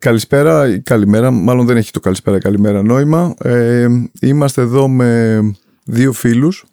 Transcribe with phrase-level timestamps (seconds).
[0.00, 3.34] Καλησπέρα ή καλημέρα, μάλλον δεν έχει το καλησπέρα καλημέρα νόημα.
[3.38, 3.88] Ε,
[4.20, 5.40] είμαστε εδώ με
[5.84, 6.64] δύο φίλους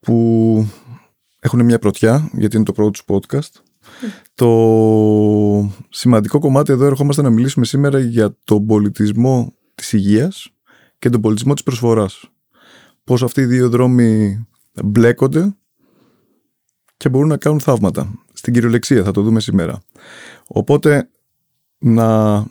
[0.00, 0.66] που
[1.40, 3.62] έχουν μια πρωτιά, γιατί είναι το πρώτο τους podcast.
[4.34, 4.48] Το
[5.88, 10.50] σημαντικό κομμάτι εδώ ερχόμαστε να μιλήσουμε σήμερα για τον πολιτισμό της υγείας
[10.98, 12.30] και τον πολιτισμό της προσφοράς.
[13.04, 14.38] Πώς αυτοί οι δύο δρόμοι
[14.84, 15.56] μπλέκονται
[16.96, 18.12] και μπορούν να κάνουν θαύματα.
[18.32, 19.80] Στην κυριολεξία θα το δούμε σήμερα.
[20.46, 21.08] Οπότε
[21.80, 22.44] να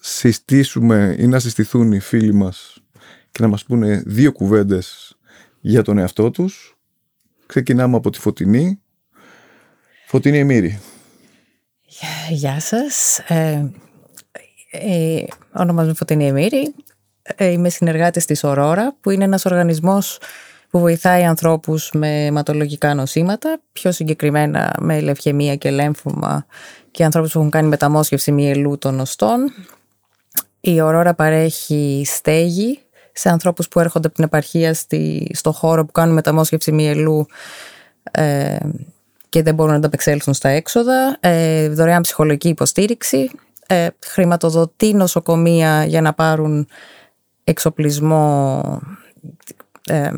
[0.00, 2.76] συστήσουμε ή να συστηθούν οι φίλοι μας
[3.30, 5.16] και να μας πούνε δύο κουβέντες
[5.60, 6.78] για τον εαυτό τους.
[7.46, 8.80] Ξεκινάμε από τη Φωτεινή.
[10.06, 10.80] Φωτεινή Εμμύρη.
[12.30, 13.18] Γεια σας.
[13.18, 13.70] Ε,
[14.70, 16.74] ε, ονομάζομαι Φωτεινή Εμμύρη.
[17.22, 20.18] Ε, είμαι συνεργάτης της Ορόρα, που είναι ένας οργανισμός
[20.70, 26.46] που βοηθάει ανθρώπους με αιματολογικά νοσήματα, πιο συγκεκριμένα με λευχαιμία και λέμφωμα
[26.94, 29.52] και ανθρώπους που έχουν κάνει μεταμόσχευση μυελού των οστών.
[30.60, 32.80] Η Ορόρα παρέχει στέγη
[33.12, 37.26] σε ανθρώπους που έρχονται από την επαρχία στη, στο χώρο που κάνουν μεταμόσχευση μυελού
[38.10, 38.56] ε,
[39.28, 41.16] και δεν μπορούν να ανταπεξέλθουν στα έξοδα.
[41.20, 43.30] Ε, δωρεάν ψυχολογική υποστήριξη.
[43.66, 46.68] Ε, χρηματοδοτεί νοσοκομεία για να πάρουν
[47.44, 48.62] εξοπλισμό
[49.86, 50.10] ε,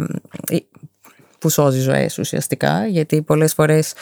[1.38, 3.94] που σώζει ζωές ουσιαστικά γιατί πολλές φορές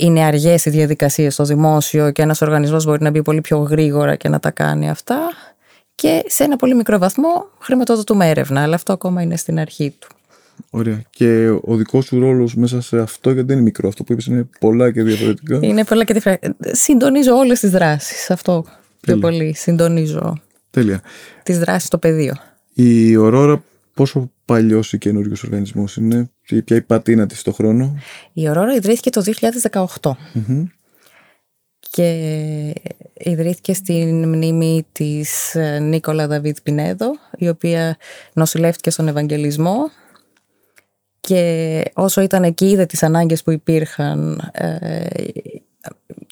[0.00, 4.16] είναι αργές οι διαδικασίες στο δημόσιο και ένας οργανισμός μπορεί να μπει πολύ πιο γρήγορα
[4.16, 5.18] και να τα κάνει αυτά
[5.94, 10.08] και σε ένα πολύ μικρό βαθμό χρηματοδοτούμε έρευνα αλλά αυτό ακόμα είναι στην αρχή του.
[10.70, 11.02] Ωραία.
[11.10, 14.26] Και ο δικός σου ρόλος μέσα σε αυτό, γιατί δεν είναι μικρό, αυτό που είπες
[14.26, 15.58] είναι πολλά και διαφορετικά.
[15.62, 16.56] Είναι πολλά και διαφορετικά.
[16.60, 18.30] Συντονίζω όλες τις δράσεις.
[18.30, 18.64] Αυτό
[19.00, 19.54] πιο πολύ.
[19.54, 20.40] Συντονίζω.
[20.70, 21.00] Τέλεια.
[21.42, 22.34] Τις δράσεις στο πεδίο.
[22.72, 23.62] Η Ορόρα
[23.94, 26.30] πόσο παλιός ή καινούριος οργανισμός είναι,
[26.64, 27.98] ποια η πατίνα της στο χρόνο.
[28.32, 29.22] Η Ορόρα ιδρύθηκε το
[30.00, 30.10] 2018.
[31.90, 32.72] Και
[33.14, 37.96] ιδρύθηκε στην μνήμη της ε, Νίκολα Δαβίδ Πινέδο, η οποία
[38.32, 39.90] νοσηλεύτηκε στον Ευαγγελισμό
[41.20, 45.06] και όσο ήταν εκεί είδε τις ανάγκες που υπήρχαν ε,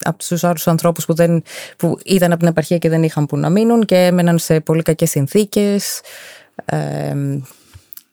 [0.03, 1.43] από τους άλλους ανθρώπους που, δεν,
[1.77, 4.83] που ήταν από την επαρχία και δεν είχαν που να μείνουν και έμεναν σε πολύ
[4.83, 6.01] κακές συνθήκες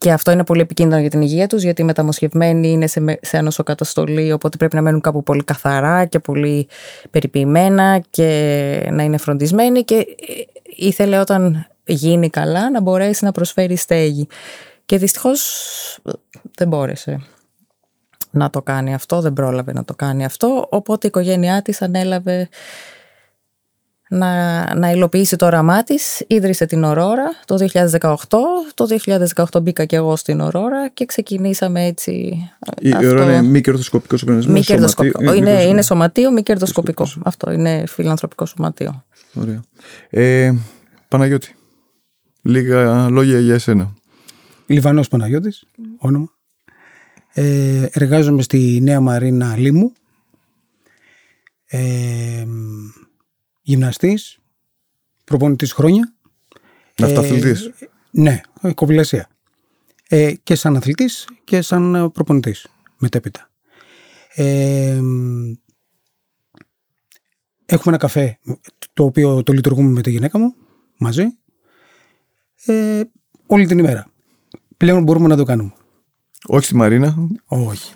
[0.04, 3.38] και αυτό είναι πολύ επικίνδυνο για την υγεία τους γιατί οι μεταμοσχευμένοι είναι σε, σε
[3.38, 6.68] ανοσοκαταστολή οπότε πρέπει να μένουν κάπου πολύ καθαρά και πολύ
[7.10, 10.06] περιποιημένα και να είναι φροντισμένοι και
[10.76, 14.28] ήθελε όταν γίνει καλά να μπορέσει να προσφέρει στέγη.
[14.86, 15.42] Και δυστυχώς
[16.56, 17.22] δεν μπόρεσε
[18.32, 22.50] να το κάνει αυτό, δεν πρόλαβε να το κάνει αυτό, οπότε η οικογένειά της ανέλαβε
[24.14, 26.24] να, να υλοποιήσει το όραμά της.
[26.28, 28.16] Ίδρυσε την Ορόρα το 2018.
[28.74, 28.88] Το
[29.54, 32.12] 2018 μπήκα και εγώ στην Ορόρα και ξεκινήσαμε έτσι.
[32.80, 33.08] Η αυτό...
[33.08, 34.54] Ορόρα είναι μη κερδοσκοπικός οργανισμός.
[34.54, 35.24] Μη κερδοσκοπικό.
[35.24, 37.08] Είναι, είναι, είναι σωματείο, μη κερδοσκοπικό.
[37.24, 39.04] Αυτό είναι φιλανθρωπικό σωματείο.
[39.34, 39.62] Ωραία.
[40.10, 40.54] Ε,
[41.08, 41.56] Παναγιώτη,
[42.42, 43.94] λίγα λόγια για εσένα.
[44.66, 45.64] Λιβανός Παναγιώτης,
[45.98, 46.32] όνομα.
[47.34, 49.94] Ε, εργάζομαι στη Νέα Μαρίνα Λίμου.
[51.66, 52.46] Ε,
[53.64, 54.40] γυμναστής,
[55.24, 56.14] προπονητής χρόνια.
[56.98, 57.66] Ναυταθλητής.
[57.66, 58.42] Ε, ναι,
[58.76, 59.30] κοπηλασία.
[60.08, 63.50] Ε, και σαν αθλητής και σαν προπονητής μετέπειτα.
[64.36, 65.00] Ε,
[67.66, 68.40] έχουμε ένα καφέ
[68.94, 70.56] το οποίο το λειτουργούμε με τη γυναίκα μου
[70.98, 71.38] μαζί
[72.66, 73.02] ε,
[73.48, 74.08] όλη την ημέρα.
[74.78, 75.74] Πλέον μπορούμε να το κάνουμε.
[76.48, 77.16] Όχι στη Μαρίνα.
[77.46, 77.94] Όχι.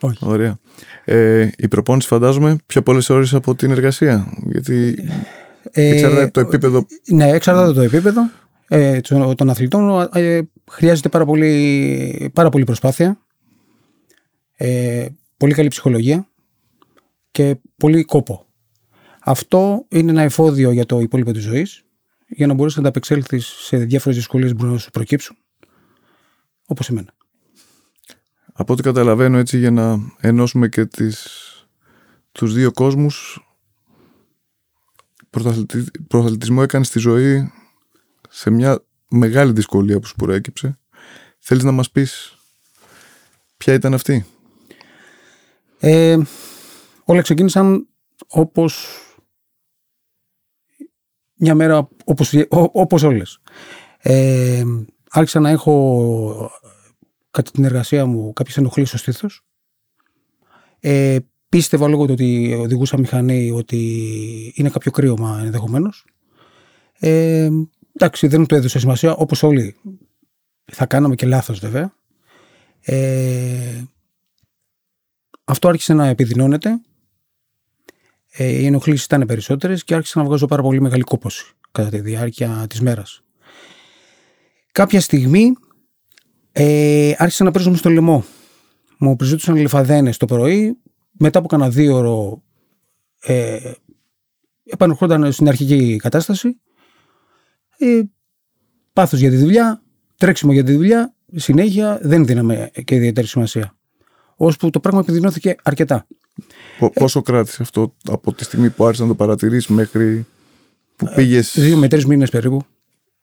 [0.00, 0.18] Όχι.
[0.20, 0.58] Ωραία.
[1.04, 4.32] Ε, η προπόνηση φαντάζομαι πιο πολλές ώρες από την εργασία.
[4.46, 5.08] Γιατί
[5.70, 6.86] ε, εξαρτάται το επίπεδο.
[7.06, 8.30] Ναι, εξαρτάται το επίπεδο
[8.68, 9.00] ε,
[9.34, 10.08] των αθλητών.
[10.12, 10.40] Ε,
[10.70, 13.18] χρειάζεται πάρα πολύ, πάρα πολύ προσπάθεια.
[14.56, 15.06] Ε,
[15.36, 16.28] πολύ καλή ψυχολογία
[17.30, 18.46] και πολύ κόπο.
[19.20, 21.84] Αυτό είναι ένα εφόδιο για το υπόλοιπο της ζωής
[22.26, 25.36] για να μπορέσεις να ανταπεξέλθεις σε διάφορες δυσκολίες που μπορούν να σου προκύψουν
[26.66, 27.14] όπως εμένα.
[28.60, 31.26] Από ό,τι καταλαβαίνω έτσι για να ενώσουμε και τις,
[32.32, 33.46] τους δύο κόσμους
[36.08, 37.52] πρωταθλητισμό έκανε στη ζωή
[38.28, 40.78] σε μια μεγάλη δυσκολία που σου προέκυψε.
[41.38, 42.38] Θέλεις να μας πεις
[43.56, 44.26] ποια ήταν αυτή;
[45.78, 46.18] Ε,
[47.04, 47.88] όλα ξεκίνησαν
[48.26, 48.86] όπως
[51.34, 52.34] μια μέρα όπως,
[52.72, 53.38] όπως όλες.
[53.98, 54.64] Ε,
[55.10, 56.50] άρχισα να έχω
[57.30, 59.44] κατά την εργασία μου κάποιε ενοχλήσει στο στήθος.
[60.80, 61.18] Ε,
[61.48, 66.04] πίστευα λόγω του ότι οδηγούσα μηχανή ότι είναι κάποιο κρύωμα ενδεχομένως.
[66.98, 67.50] Ε,
[67.92, 69.76] εντάξει, δεν του έδωσα σημασία, όπως όλοι
[70.72, 71.94] θα κάναμε και λάθος βέβαια.
[72.80, 73.82] Ε,
[75.44, 76.80] αυτό άρχισε να επιδεινώνεται.
[78.32, 82.00] Ε, οι ενοχλήσεις ήταν περισσότερες και άρχισα να βγάζω πάρα πολύ μεγάλη κόπωση κατά τη
[82.00, 83.22] διάρκεια της μέρας.
[84.72, 85.52] Κάποια στιγμή
[86.52, 88.24] ε, άρχισα να παίζω στο λαιμό.
[88.98, 90.76] Μου επιζήτησαν λιφαδένες το πρωί.
[91.10, 92.42] Μετά από κανένα δύο ώρο
[93.20, 93.72] ε,
[94.64, 96.60] επανερχόταν στην αρχική κατάσταση.
[97.78, 98.00] Ε,
[98.92, 99.82] πάθος για τη δουλειά,
[100.16, 103.76] τρέξιμο για τη δουλειά, συνέχεια δεν δίναμε και ιδιαίτερη σημασία.
[104.36, 106.06] Ώσπου το πράγμα επιδεινώθηκε αρκετά.
[106.94, 110.26] πόσο κράτησε αυτό από τη στιγμή που άρχισες να το παρατηρήσει μέχρι
[110.96, 112.62] που ε, πήγες; Δύο με τρεις μήνες περίπου.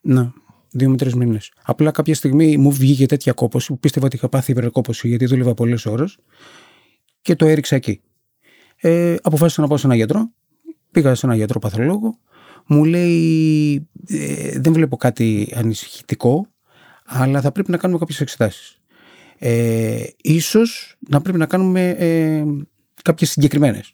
[0.01, 0.31] Ναι.
[0.71, 1.51] Δύο με τρεις μήνες.
[1.63, 5.53] Απλά κάποια στιγμή μου βγήκε τέτοια κόπωση που πίστευα ότι είχα πάθει υπερκόπωση γιατί δούλευα
[5.53, 6.17] πολλές ώρες
[7.21, 8.01] και το έριξα εκεί.
[8.75, 10.31] Ε, αποφάσισα να πάω σε ένα γιατρό.
[10.91, 12.17] Πήγα σε ένα γιατρό παθολόγο.
[12.65, 16.47] Μου λέει ε, δεν βλέπω κάτι ανησυχητικό
[17.05, 18.81] αλλά θα πρέπει να κάνουμε κάποιες εξετάσεις.
[19.37, 22.43] Ε, ίσως να πρέπει να κάνουμε ε,
[23.03, 23.93] κάποιες συγκεκριμένες.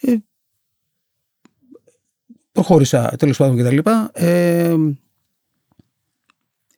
[0.00, 0.14] Ε,
[2.52, 4.10] προχώρησα τέλος πάντων και τα λοιπά.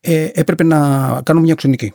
[0.06, 1.92] Ε, ε, έπρεπε να κάνω μια αξονική.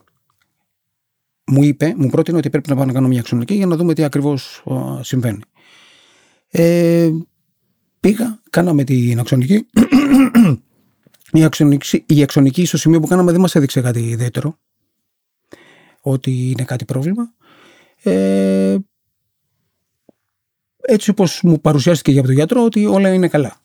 [1.46, 3.94] Μου είπε, μου πρότεινε ότι πρέπει να πάω να κάνω μια αξονική για να δούμε
[3.94, 4.64] τι ακριβώς
[5.02, 5.42] συμβαίνει.
[6.48, 7.10] Ε,
[8.00, 9.66] πήγα, κάναμε την αξονική.
[11.32, 14.58] η, αξονική η αξονική στο σημείο που κάναμε δεν μας έδειξε κάτι ιδιαίτερο.
[16.02, 17.34] Ότι είναι κάτι πρόβλημα.
[18.04, 18.78] Ε,
[20.82, 23.62] έτσι όπως μου παρουσιάστηκε για τον γιατρό ότι όλα είναι καλά.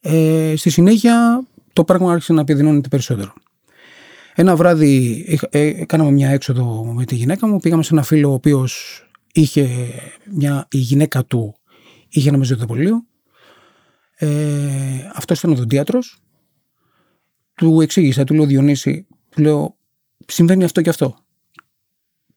[0.00, 1.46] Ε, στη συνέχεια
[1.78, 3.32] το πράγμα άρχισε να επιδεινώνεται περισσότερο.
[4.34, 8.32] Ένα βράδυ ε, κάναμε μια έξοδο με τη γυναίκα μου, πήγαμε σε ένα φίλο ο
[8.32, 9.02] οποίος
[9.32, 9.68] είχε
[10.32, 11.54] μια, η γυναίκα του
[12.08, 13.04] είχε ένα μεζοδοπολείο.
[14.14, 14.28] Ε,
[15.14, 16.18] αυτός ήταν οδοντίατρος.
[17.54, 19.76] Του εξήγησα, του λέω Διονύση, του λέω
[20.26, 21.18] συμβαίνει αυτό και αυτό.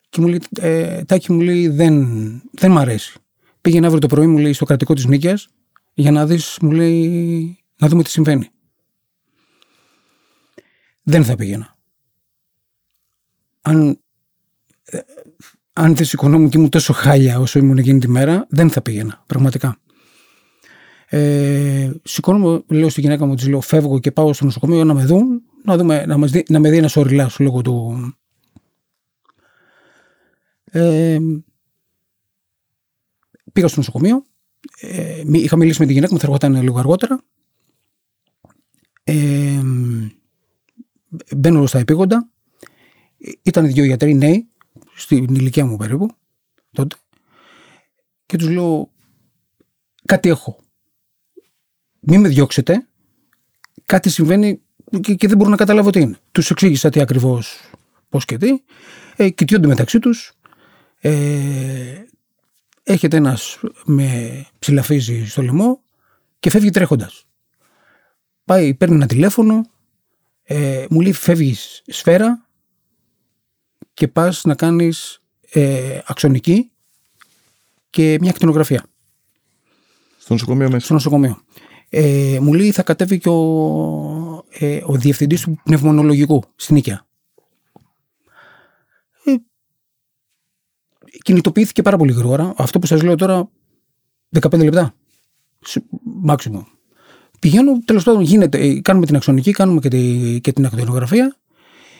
[0.10, 2.06] Και μου λέει, ε, Τάκη μου λέει δεν,
[2.52, 3.20] δεν μ' αρέσει.
[3.62, 5.48] Πήγαινε αύριο το πρωί μου λέει στο κρατικό της Νίκαιας
[5.94, 8.50] για να δεις μου λέει να δούμε τι συμβαίνει.
[11.04, 11.78] Δεν θα πήγαινα.
[13.62, 14.00] Αν,
[14.84, 15.00] ε,
[15.74, 19.24] αν δεν σηκωνόμουν και ήμουν τόσο χάλια όσο ήμουν εκείνη τη μέρα, δεν θα πήγαινα,
[19.28, 19.78] πραγματικά.
[21.14, 25.06] Ε, σηκώνομαι, λέω στη γυναίκα μου, της λέω φεύγω και πάω στο νοσοκομείο να με
[25.06, 28.16] δουν, να, δούμε, να, μας δει, να με δει ένας οριλάς λόγω του...
[30.64, 31.20] Ε,
[33.54, 34.24] πήγα στο νοσοκομείο,
[34.80, 37.22] ε, είχα μιλήσει με τη γυναίκα μου, θα έρχονταν λίγο αργότερα.
[39.04, 39.62] Ε,
[41.36, 42.30] μπαίνω στα επίγοντα.
[43.42, 44.48] Ήταν δύο γιατροί νέοι,
[44.96, 46.08] στην ηλικία μου περίπου,
[46.72, 46.96] τότε.
[48.26, 48.92] Και τους λέω,
[50.06, 50.60] κάτι έχω.
[52.00, 52.86] Μην με διώξετε.
[53.86, 54.62] Κάτι συμβαίνει
[55.02, 56.18] και, δεν μπορώ να καταλάβω τι είναι.
[56.32, 57.60] Τους εξήγησα τι ακριβώς,
[58.10, 58.64] πώς και τι.
[59.16, 60.34] Ε, κοιτιούνται μεταξύ τους.
[61.00, 62.04] Ε,
[62.84, 65.82] έχετε ένας με ψηλαφίζει στο λαιμό
[66.40, 67.26] και φεύγει τρέχοντας.
[68.46, 69.70] Πάει, παίρνει ένα τηλέφωνο,
[70.54, 72.48] ε, μου λέει φεύγεις σφαίρα
[73.94, 75.22] και πας να κάνεις
[75.52, 76.72] ε, αξονική
[77.90, 78.86] και μια ακτινογραφία.
[80.18, 80.86] Στο νοσοκομείο μέσα.
[80.86, 81.42] Στο νοσοκομείο.
[81.90, 87.06] Ε, μου λέει θα κατέβει και ο, ε, ο διευθυντής του πνευμονολογικού στην Νίκαια.
[89.26, 89.36] Ε,
[91.24, 92.54] κινητοποιήθηκε πάρα πολύ γρήγορα.
[92.58, 93.50] Αυτό που σας λέω τώρα
[94.40, 94.94] 15 λεπτά.
[96.04, 96.68] Μάξιμο.
[97.42, 101.36] Πηγαίνω, τέλος πάντων, γίνεται, ε, κάνουμε την αξονική, κάνουμε και, τη, και την ακτινογραφία.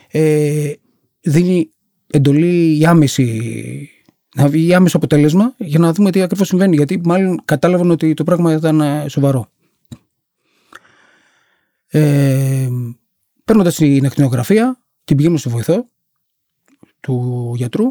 [0.08, 0.74] Ε,
[1.22, 1.70] δίνει
[2.08, 3.90] εντολή η άμεση,
[4.36, 6.76] να βγει άμεσο αποτέλεσμα για να δούμε τι ακριβώς συμβαίνει.
[6.76, 9.52] Γιατί μάλλον κατάλαβαν ότι το πράγμα ήταν ε, σοβαρό.
[11.88, 12.68] Ε,
[13.46, 15.88] Παίρνοντας την ακτινογραφία, την πηγαίνω στο βοηθό
[17.00, 17.86] του γιατρού.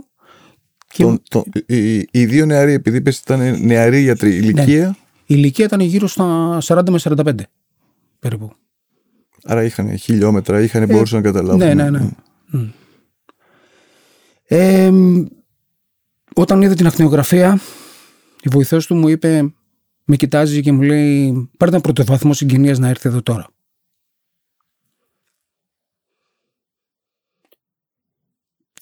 [0.93, 1.03] Και...
[1.03, 4.35] Τον, τον, οι, οι, δύο νεαροί, επειδή είπες ήταν νεαροί γιατροί, ναι.
[4.37, 4.87] ηλικία.
[4.87, 4.95] Ναι.
[5.31, 7.35] Η ηλικία ήταν γύρω στα 40 με 45
[8.19, 8.53] περίπου.
[9.45, 11.59] Άρα είχαν χιλιόμετρα, είχαν, ε, μπορούσαν να καταλάβουν.
[11.59, 12.11] Ναι, ναι, ναι.
[12.53, 12.71] Mm.
[14.45, 14.93] Ε,
[16.35, 17.61] όταν είδε την ακτινογραφία,
[18.43, 19.53] η βοηθός του μου είπε,
[20.05, 23.49] με κοιτάζει και μου λέει πάρε ένα πρωτοβάθμο συγγενείας να έρθει εδώ τώρα.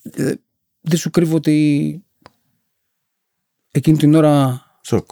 [0.02, 0.32] Ε,
[0.80, 2.04] δεν σου κρύβω ότι
[3.70, 5.10] εκείνη την ώρα Σοκ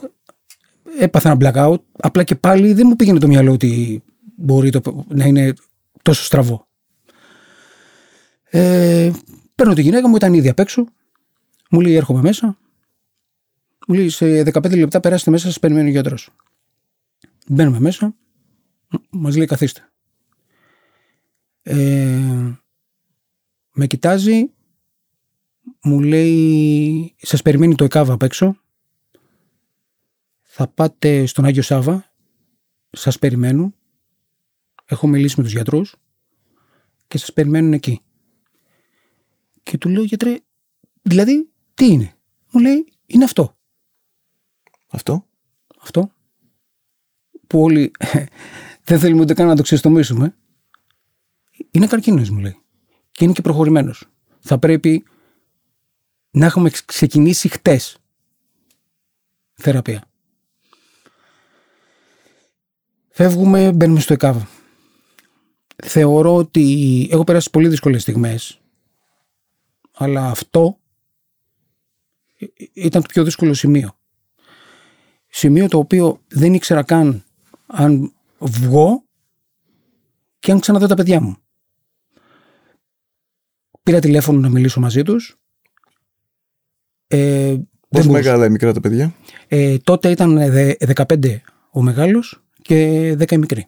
[0.98, 1.80] έπαθα ένα blackout.
[1.92, 4.02] Απλά και πάλι δεν μου πήγαινε το μυαλό ότι
[4.36, 5.54] μπορεί το, να είναι
[6.02, 6.66] τόσο στραβό.
[8.44, 9.10] Ε,
[9.54, 10.86] παίρνω τη γυναίκα μου, ήταν ήδη απ' έξω.
[11.70, 12.58] Μου λέει έρχομαι μέσα.
[13.86, 16.30] Μου λέει σε 15 λεπτά περάστε μέσα, σας περιμένει ο γιατρός.
[17.48, 18.14] Μπαίνουμε μέσα.
[19.10, 19.90] Μας λέει καθίστε.
[21.62, 22.54] Ε,
[23.72, 24.50] με κοιτάζει.
[25.82, 28.56] Μου λέει σας περιμένει το ΕΚΑΒ απ' έξω
[30.58, 32.12] θα πάτε στον Άγιο Σάβα,
[32.90, 33.74] σας περιμένουν,
[34.84, 35.96] έχω μιλήσει με τους γιατρούς
[37.08, 38.00] και σας περιμένουν εκεί.
[39.62, 40.38] Και του λέω γιατρέ,
[41.02, 42.16] δηλαδή τι είναι;
[42.50, 43.56] Μου λέει είναι αυτό.
[44.86, 45.26] Αυτό;
[45.80, 46.12] Αυτό
[47.46, 47.90] που όλοι
[48.88, 50.36] δεν θέλουμε ούτε καν να το ξεστομίσουμε.
[51.70, 52.60] Είναι καρκίνος μου λέει.
[53.12, 54.08] Και είναι και προχωρημένος.
[54.38, 55.04] Θα πρέπει
[56.30, 57.98] να έχουμε ξεκινήσει χτες
[59.54, 60.05] θεραπεία.
[63.16, 64.42] Φεύγουμε, μπαίνουμε στο ΕΚΑΒ.
[65.84, 68.60] Θεωρώ ότι έχω περάσει πολύ δύσκολες στιγμές
[69.96, 70.78] αλλά αυτό
[72.72, 73.98] ήταν το πιο δύσκολο σημείο.
[75.28, 77.24] Σημείο το οποίο δεν ήξερα καν
[77.66, 79.04] αν βγω
[80.38, 81.36] και αν ξαναδώ τα παιδιά μου.
[83.82, 85.36] Πήρα τηλέφωνο να μιλήσω μαζί τους.
[87.06, 87.56] Ε,
[87.88, 89.14] Πόσο μεγάλα μικρά τα παιδιά;
[89.48, 90.38] Ε, τότε ήταν
[90.94, 93.66] 15 ο μεγάλος και 10 η μικρή.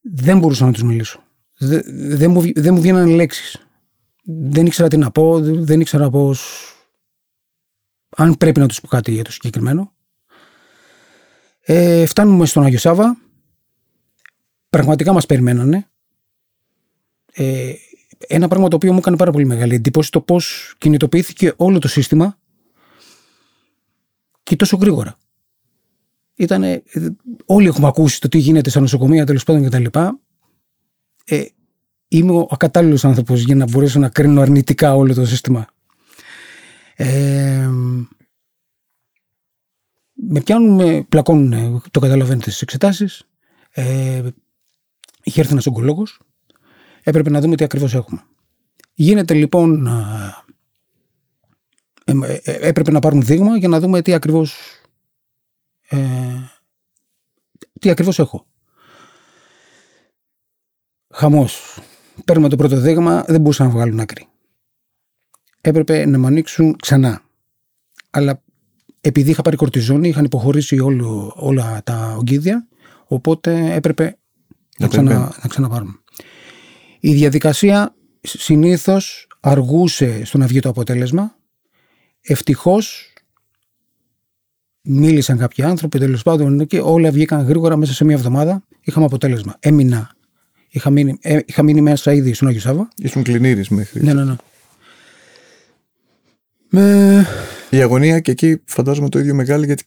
[0.00, 1.22] Δεν μπορούσα να τους μιλήσω.
[1.58, 1.82] Δεν,
[2.16, 3.66] δεν, μου, δεν μου βγαίνανε λέξεις.
[4.24, 6.68] Δεν ήξερα τι να πω, δεν ήξερα πώς...
[8.16, 9.92] Αν πρέπει να τους πω κάτι για το συγκεκριμένο.
[11.60, 13.16] Ε, φτάνουμε στον Άγιο Σάβα.
[14.68, 15.88] Πραγματικά μας περιμένανε.
[17.32, 17.72] Ε,
[18.26, 21.88] ένα πράγμα το οποίο μου έκανε πάρα πολύ μεγάλη εντύπωση το πώς κινητοποιήθηκε όλο το
[21.88, 22.38] σύστημα
[24.42, 25.16] και τόσο γρήγορα.
[26.36, 26.82] Ήτανε,
[27.44, 29.98] όλοι έχουμε ακούσει το τι γίνεται στα νοσοκομεία τέλος πάντων κτλ.
[31.24, 31.44] Ε,
[32.08, 35.66] είμαι ο ακατάλληλος άνθρωπος για να μπορέσω να κρίνω αρνητικά όλο το σύστημα.
[36.96, 37.68] Ε,
[40.12, 43.28] με πιάνουν, με πλακώνουν, το καταλαβαίνετε στις εξετάσεις.
[43.70, 44.22] Ε,
[45.22, 46.20] είχε έρθει ένας ογκολόγος.
[47.02, 48.22] Έπρεπε να δούμε τι ακριβώς έχουμε.
[48.94, 49.86] Γίνεται λοιπόν.
[52.04, 54.54] Ε, ε, έπρεπε να πάρουν δείγμα για να δούμε τι ακριβώς.
[55.88, 55.98] Ε,
[57.80, 58.46] τι ακριβώς έχω;
[61.14, 61.78] Χαμός.
[62.24, 64.28] Παίρνουμε το πρώτο δείγμα, δεν μπορούσαν να βγάλουν άκρη.
[65.60, 67.22] Έπρεπε να με ανοίξουν ξανά.
[68.10, 68.42] Αλλά
[69.00, 72.68] επειδή είχα πάρει κορτιζόνη, είχαν υποχωρήσει όλο, όλα τα ογκίδια,
[73.04, 74.18] οπότε έπρεπε
[74.78, 75.92] να, ξανα, να ξαναπάρουμε.
[77.00, 81.36] Η διαδικασία συνήθως αργούσε στο να βγει το αποτέλεσμα.
[82.20, 83.13] Ευτυχώς
[84.84, 88.62] μίλησαν κάποιοι άνθρωποι, τέλος πάντων, και όλα βγήκαν γρήγορα μέσα σε μία εβδομάδα.
[88.80, 89.56] Είχαμε αποτέλεσμα.
[89.60, 90.14] Έμεινα.
[90.68, 92.88] Είχα μείνει, ε, είχα μείνει μέσα ήδη στον Άγιο Σάβα.
[92.96, 94.02] Ήσουν κλινήρης μέχρι.
[94.02, 94.36] Ναι, ναι, ναι.
[96.68, 97.26] Με...
[97.70, 99.84] Η αγωνία και εκεί φαντάζομαι το ίδιο μεγάλη γιατί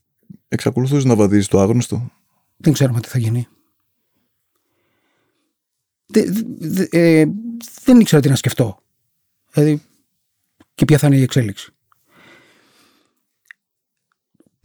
[0.47, 2.11] εξακολουθούσε να βαδίζει το άγνωστο.
[2.57, 3.47] Δεν ξέρουμε τι θα γίνει.
[6.05, 6.23] Δε,
[6.59, 7.25] δε, ε,
[7.83, 8.79] δεν ήξερα τι να σκεφτώ.
[9.51, 9.81] Δηλαδή,
[10.75, 11.71] και ποια θα είναι η εξέλιξη.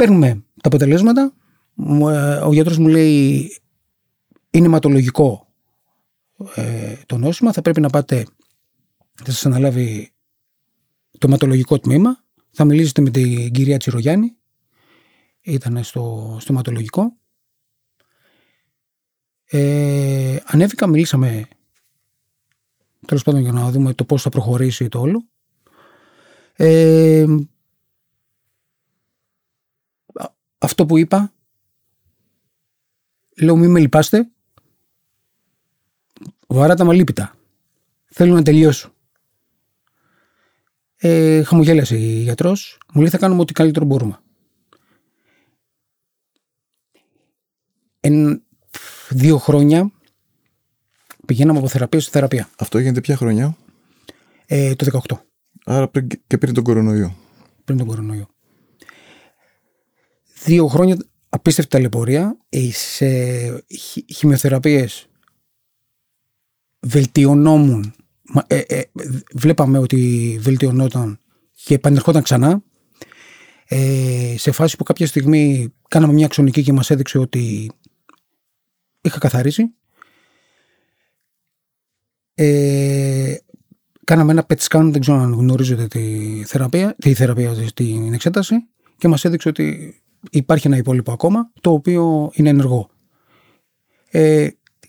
[0.03, 1.33] Παίρνουμε τα αποτελέσματα.
[1.77, 3.51] Ε, ο γιατρός μου λέει
[4.51, 5.53] είναι αιματολογικό
[6.55, 7.53] ε, το νόσημα.
[7.53, 8.27] Θα πρέπει να πάτε,
[9.25, 10.13] θα σας αναλάβει
[11.11, 14.37] το αιματολογικό τμήμα θα μιλήσετε με την κυρία Τσιρογιάννη.
[15.41, 17.17] Ήταν στο στοματολογικό.
[19.45, 21.49] Ε, ανέβηκα, μιλήσαμε
[23.07, 25.25] τέλος πάντων για να δούμε το πώς θα προχωρήσει το όλο.
[26.53, 27.25] Ε,
[30.63, 31.33] αυτό που είπα,
[33.41, 34.31] λέω μην με λυπάστε,
[36.47, 37.35] βαρά τα μαλίπητα.
[38.05, 38.95] Θέλω να τελειώσω.
[40.97, 44.21] Ε, χαμογέλασε η γιατρός, μου λέει θα κάνουμε ό,τι καλύτερο μπορούμε.
[48.01, 48.43] Εν
[49.09, 49.93] δύο χρόνια
[51.27, 52.49] πηγαίναμε από θεραπεία σε θεραπεία.
[52.59, 53.57] Αυτό γίνεται ποια χρονιά;
[54.47, 55.17] Ε, το 18.
[55.65, 57.17] Άρα πριν, και πριν τον κορονοϊό.
[57.65, 58.29] Πριν τον κορονοϊό.
[60.45, 60.97] Δύο χρόνια
[61.29, 62.37] απίστευτη ταλαιπωρία.
[62.49, 63.07] Ε, σε
[64.15, 65.07] χημειοθεραπείες
[66.81, 67.95] βελτιωνόμουν
[68.47, 68.83] ε, ε,
[69.35, 71.19] βλέπαμε ότι βελτιωνόταν
[71.65, 72.63] και επανερχόταν ξανά.
[73.65, 77.71] Ε, σε φάση που κάποια στιγμή κάναμε μια αξονική και μας έδειξε ότι
[79.01, 79.75] είχα καθαρίσει.
[82.35, 83.37] Ε,
[84.05, 88.55] κάναμε ένα PET scan, δεν ξέρω αν γνωρίζετε τη θεραπεία, τη θεραπεία, την εξέταση
[88.97, 89.97] και μας έδειξε ότι
[90.31, 92.91] υπάρχει ένα υπόλοιπο ακόμα, το οποίο είναι ενεργό.
[94.11, 94.49] Ε,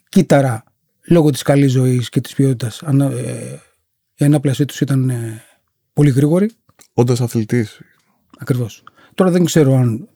[0.10, 0.63] κύτταρα
[1.08, 3.60] λόγω της καλής ζωής και της ποιότητας ε,
[4.16, 5.44] η ανάπλασή τους ήταν ε,
[5.94, 6.52] πολύ γρήγορη.
[6.94, 7.82] Όντας αθλητής.
[8.38, 8.84] Ακριβώς.
[9.13, 10.10] Τώρα δεν ξέρω αν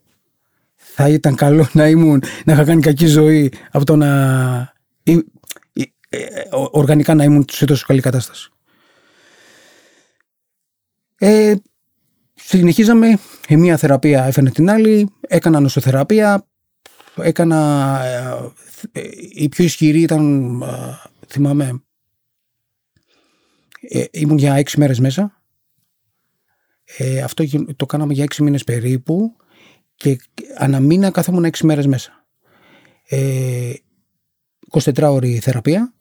[0.76, 4.76] θα ήταν καλό να ήμουν, να είχα κάνει κακή ζωή από το να
[6.10, 8.50] ε, οργανικά να ήμουν σε τόσο καλή κατάσταση.
[11.18, 11.56] Ε,
[12.48, 13.20] συνεχίζαμε.
[13.48, 15.10] Η μία θεραπεία έφερε την άλλη.
[15.22, 16.48] Έκανα νοσοθεραπεία.
[17.16, 18.00] Έκανα.
[18.92, 20.62] ε, ε, η πιο ισχυρή ήταν.
[20.62, 20.68] ε,
[21.28, 21.82] θυμάμαι.
[23.82, 25.42] ε, ήμουν για έξι μέρες μέσα.
[26.98, 29.36] Ε, αυτό γι- το κάναμε για έξι μήνες περίπου
[29.96, 30.18] και
[30.58, 32.26] ανά μήνα κάθομουν έξι μέρες μέσα.
[33.08, 33.74] Ε,
[34.72, 35.94] 24 ώρη θεραπεία.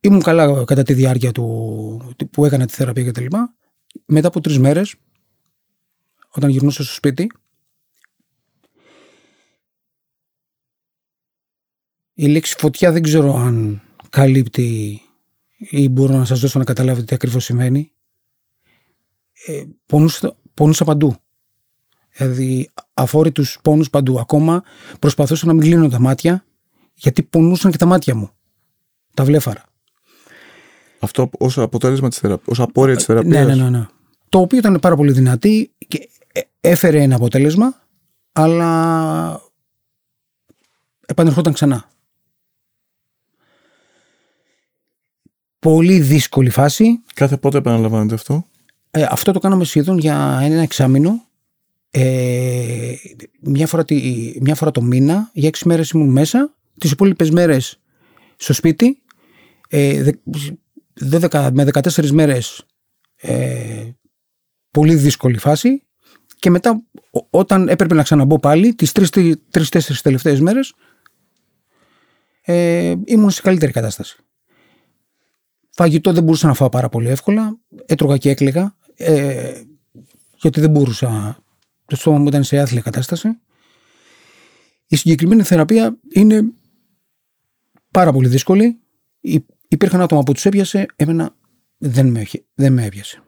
[0.00, 3.54] Ήμουν καλά κατά τη διάρκεια του, που έκανα τη θεραπεία και τα λοιπά.
[4.06, 4.94] Μετά από τρεις μέρες,
[6.28, 7.30] όταν γυρνούσα στο σπίτι,
[12.14, 15.00] η λέξη φωτιά δεν ξέρω αν καλύπτει
[15.58, 17.90] ή μπορώ να σας δώσω να καταλάβετε τι ακριβώς σημαίνει.
[19.46, 21.16] Ε, πονούσα, πονούσα παντού.
[22.16, 24.18] Δηλαδή αφόρητους πόνους παντού.
[24.20, 24.62] Ακόμα
[24.98, 26.44] προσπαθούσα να μην κλείνω τα μάτια
[26.94, 28.30] γιατί πονούσαν και τα μάτια μου.
[29.14, 29.64] Τα βλέφαρα.
[31.00, 33.46] Αυτό ως αποτέλεσμα της θεραπείας, ως απόρρια της Ναι, θεραπείας.
[33.46, 33.86] ναι, ναι, ναι.
[34.36, 37.82] Το οποίο ήταν πάρα πολύ δυνατή και ε, έφερε ένα αποτέλεσμα,
[38.32, 39.40] αλλά
[41.06, 41.90] επανερχόταν ξανά.
[45.58, 47.00] Πολύ δύσκολη φάση.
[47.14, 48.46] Κάθε πότε επαναλαμβάνεται αυτό;
[48.90, 51.24] Ε, αυτό το κάναμε σχεδόν για ένα εξάμεινο.
[51.90, 52.94] Ε,
[53.40, 56.54] μια, φορά τη, μια φορά το μήνα, για έξι μέρες ήμουν μέσα.
[56.78, 57.80] Τις υπόλοιπες μέρες
[58.36, 59.02] στο σπίτι.
[59.68, 60.12] Ε, δε-
[61.10, 62.66] 12 με 14 μέρες
[63.16, 63.90] ε,
[64.76, 65.82] πολύ δύσκολη φάση.
[66.38, 70.74] Και μετά ο- όταν έπρεπε να ξαναμπω πάλι, τις τρεις-τέσσερις τελευταίες μέρες,
[72.42, 74.16] ε, ήμουν σε καλύτερη κατάσταση.
[75.70, 77.58] Φαγητό δεν μπορούσα να φάω πάρα πολύ εύκολα.
[77.86, 78.76] Έτρωγα και έκλαιγα.
[78.96, 79.62] Ε,
[80.36, 81.38] γιατί δεν μπορούσα.
[81.84, 83.28] Το στόμα μου ήταν σε άθλια κατάσταση.
[84.86, 86.42] Η συγκεκριμένη θεραπεία είναι
[87.90, 88.78] πάρα πολύ δύσκολη.
[89.20, 91.36] Υ- Υπήρχαν άτομα που τους έπιασε, εμένα
[91.78, 93.20] δεν με, έχει- δεν με έπιασε.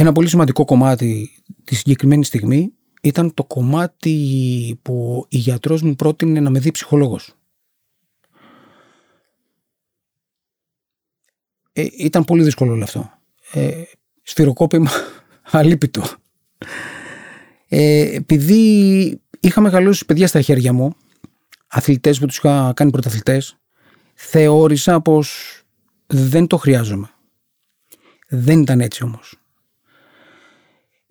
[0.00, 6.40] Ένα πολύ σημαντικό κομμάτι τη συγκεκριμένη στιγμή ήταν το κομμάτι που η γιατρός μου πρότεινε
[6.40, 7.34] να με δει ψυχολόγος.
[11.72, 13.10] Ε, ήταν πολύ δύσκολο όλο αυτό.
[13.52, 13.82] Ε,
[14.22, 14.90] σφυροκόπημα
[15.50, 16.02] αλίπητο.
[17.68, 20.94] Ε, επειδή είχα μεγαλώσει παιδιά στα χέρια μου,
[21.66, 23.56] αθλητές που τους είχα κάνει πρωταθλητές,
[24.14, 25.60] θεώρησα πως
[26.06, 27.10] δεν το χρειάζομαι.
[28.28, 29.39] Δεν ήταν έτσι όμως.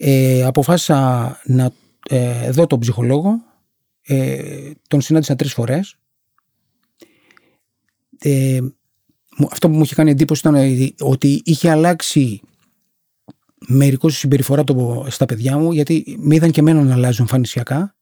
[0.01, 1.71] Ε, αποφάσισα να
[2.09, 3.41] ε, δω τον ψυχολόγο,
[4.01, 5.95] ε, τον συνάντησα τρεις φορές.
[8.19, 8.59] Ε,
[9.37, 12.41] μου- αυτό που μου είχε κάνει εντύπωση ήταν ότι- ότι είχε αλλάξει
[13.67, 17.95] μερικώς η συμπεριφορά του στα παιδιά μου γιατί με είδαν και εμένα να αλλάζω εμφανισιακά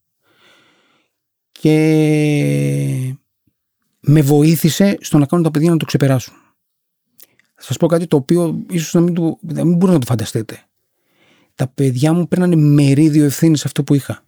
[1.51, 3.15] και
[3.99, 6.33] με βοήθησε στο να κάνω τα παιδιά να το ξεπεράσουν.
[7.55, 10.05] Θα σας πω κάτι το οποίο ίσως να μην, το, να μην μπορείτε να το
[10.05, 10.61] φανταστείτε.
[11.57, 14.23] Τα παιδιά μου παίρνανε μερίδιο ευθύνης σε αυτό που είχα.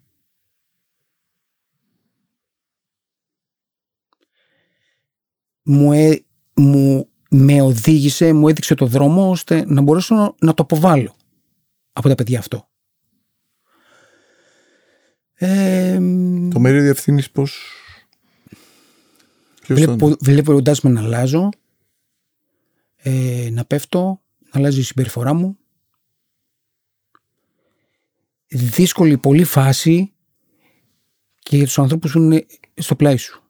[5.63, 10.63] Μου, ε, μου με οδήγησε, μου έδειξε το δρόμο ώστε να μπορέσω να, να το
[10.63, 11.15] αποβάλω
[11.93, 12.69] από τα παιδιά αυτό.
[15.33, 15.93] Ε,
[16.53, 17.47] Το μερίδιο ευθύνης πώ.
[19.67, 21.49] βλέπω, βλέποντας με να αλλάζω,
[22.95, 25.57] ε, να πέφτω, να αλλάζει η συμπεριφορά μου.
[28.51, 30.13] Δύσκολη πολύ φάση
[31.39, 33.43] και για τους ανθρώπους που είναι στο πλάι σου.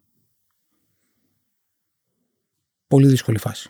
[2.87, 3.69] Πολύ δύσκολη φάση.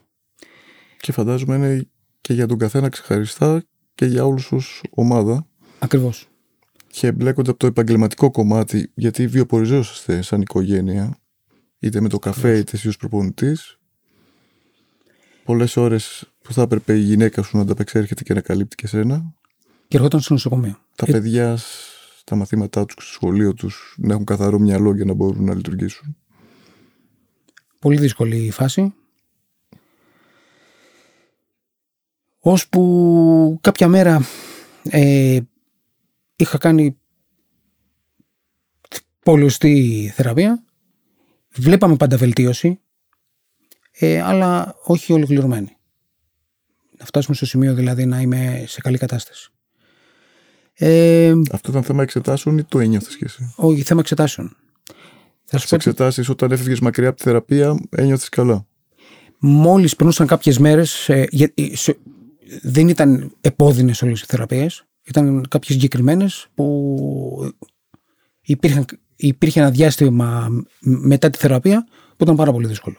[1.00, 1.90] Και φαντάζομαι είναι
[2.22, 3.64] και για τον καθένα ξεχαριστά
[3.96, 5.48] και για όλους ως ομάδα.
[5.80, 6.28] Ακριβώς.
[6.88, 11.18] Και εμπλέκονται από το επαγγελματικό κομμάτι, γιατί βιοποριζόσαστε σαν οικογένεια,
[11.80, 13.80] είτε με το καφέ είτε εσύ ως προπονητής.
[15.44, 19.34] Πολλές ώρες που θα έπρεπε η γυναίκα σου να ανταπεξέρχεται και να καλύπτει και σένα.
[19.88, 20.80] Και ερχόταν στο νοσοκομείο.
[21.00, 21.58] Τα Ε, παιδιά
[22.18, 26.18] στα μαθήματά τους, στο σχολείο τους, να έχουν καθαρό μυαλό για να μπορούν να λειτουργήσουν.
[27.80, 28.94] Πολύ δύσκολη η φάση.
[32.40, 34.22] Ώσπου κάποια μέρα
[34.90, 35.40] ε,
[36.36, 36.98] είχα κάνει
[39.24, 40.64] πολλωστή θεραπεία.
[41.50, 42.80] Βλέπαμε πάντα βελτίωση,
[43.92, 45.78] ε, αλλά όχι ολοκληρωμένη.
[46.98, 49.52] Να φτάσουμε στο σημείο δηλαδή να είμαι σε καλή κατάσταση.
[50.82, 54.56] Ε, Αυτό ήταν θέμα εξετάσεων ή το ένιωθες και εσύ; όχι, θέμα εξετάσεων.
[55.46, 58.68] Θα σου Στι πω ότι εξετάσεις, όταν έφευγε μακριά από τη θεραπεία, ένιωθες καλά;
[59.40, 61.98] μόλις περνούσαν κάποιες μέρες, ε, για- ε, σε-
[62.62, 67.54] δεν ήταν επώδυνες όλες οι θεραπείες, ήταν κάποιες συγκεκριμένες που
[68.42, 70.48] υπήρχαν, υπήρχε ένα διάστημα
[70.80, 71.88] μετά τη θεραπεία
[72.18, 72.98] που ήταν πάρα πολύ δύσκολο.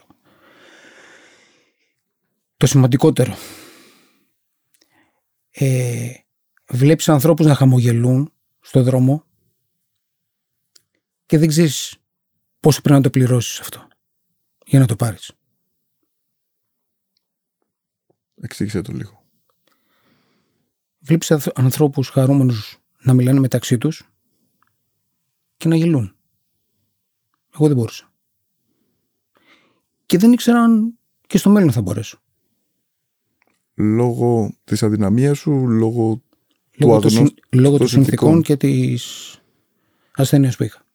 [2.57, 3.35] Το σημαντικότερο,
[5.51, 6.09] ε,
[6.71, 9.25] βλέπεις ανθρώπους να χαμογελούν στο δρόμο
[11.25, 11.97] και δεν ξέρεις
[12.59, 13.87] πόσο πρέπει να το πληρώσεις αυτό
[14.65, 15.31] για να το πάρεις.
[18.35, 19.23] Εξήγησε το λίγο.
[20.99, 24.09] Βλέπεις ανθρώπους χαρούμενους να μιλάνε μεταξύ τους
[25.57, 26.15] και να γελούν.
[27.53, 28.13] Εγώ δεν μπορούσα.
[30.05, 32.21] Και δεν ήξερα αν και στο μέλλον θα μπορέσω.
[33.73, 36.23] Λόγω της αδυναμίας σου, λόγω,
[36.85, 39.35] Λόγω, του των, αγνώστου- συν- λόγω των των συνθήκων και της
[40.11, 40.85] ασθένειας που είχα.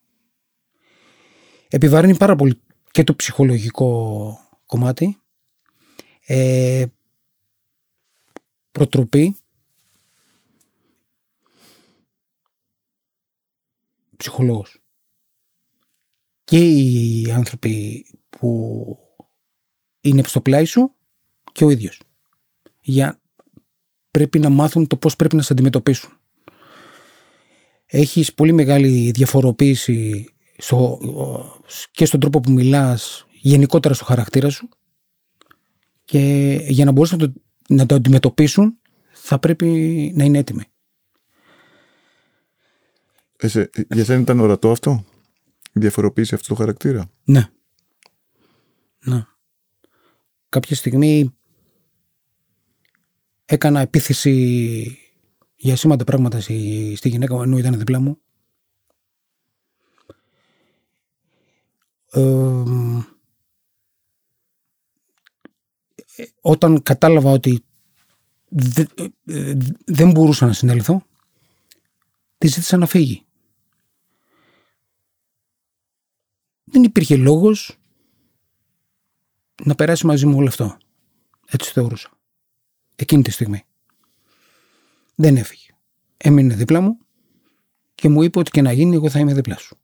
[1.68, 5.18] Επιβαρύνει πάρα πολύ και το ψυχολογικό κομμάτι.
[6.26, 6.84] Ε,
[8.72, 9.36] προτροπή.
[14.16, 14.78] Ψυχολόγος.
[16.44, 18.98] Και οι άνθρωποι που
[20.00, 20.94] είναι στο πλάι σου
[21.52, 22.00] και ο ίδιος.
[22.80, 23.20] Για
[24.16, 26.10] πρέπει να μάθουν το πώς πρέπει να σε αντιμετωπίσουν.
[27.86, 30.98] Έχεις πολύ μεγάλη διαφοροποίηση στο,
[31.90, 34.68] και στον τρόπο που μιλάς, γενικότερα στο χαρακτήρα σου
[36.04, 36.20] και
[36.68, 38.78] για να μπορέσουν να το, να το αντιμετωπίσουν
[39.12, 39.66] θα πρέπει
[40.16, 40.64] να είναι έτοιμοι.
[43.36, 45.04] Εσέ, για σένα ήταν ορατό αυτό,
[45.72, 47.48] η διαφοροποίηση αυτού του χαρακτήρα; Ναι.
[49.04, 49.26] Ναι.
[50.48, 51.36] Κάποια στιγμή
[53.46, 54.98] έκανα επίθεση
[55.56, 58.20] για σήμαντα πράγματα στη, στη γυναίκα μου ενώ ήταν δίπλα μου.
[62.12, 62.62] Ε,
[66.40, 67.64] όταν κατάλαβα ότι
[68.48, 68.84] δε-
[69.24, 69.54] ε,
[69.86, 71.02] δεν μπορούσα να συνέλθω,
[72.38, 73.24] τη ζήτησα να φύγει.
[76.64, 77.78] Δεν υπήρχε λόγος
[79.64, 80.76] να περάσει μαζί μου όλο αυτό.
[81.46, 82.15] Έτσι θεωρούσα.
[82.96, 83.64] Εκείνη τη στιγμή.
[85.14, 85.70] Δεν έφυγε.
[86.16, 86.98] Έμεινε δίπλα μου
[87.94, 89.76] και μου είπε ότι και να γίνει εγώ θα είμαι δίπλα σου.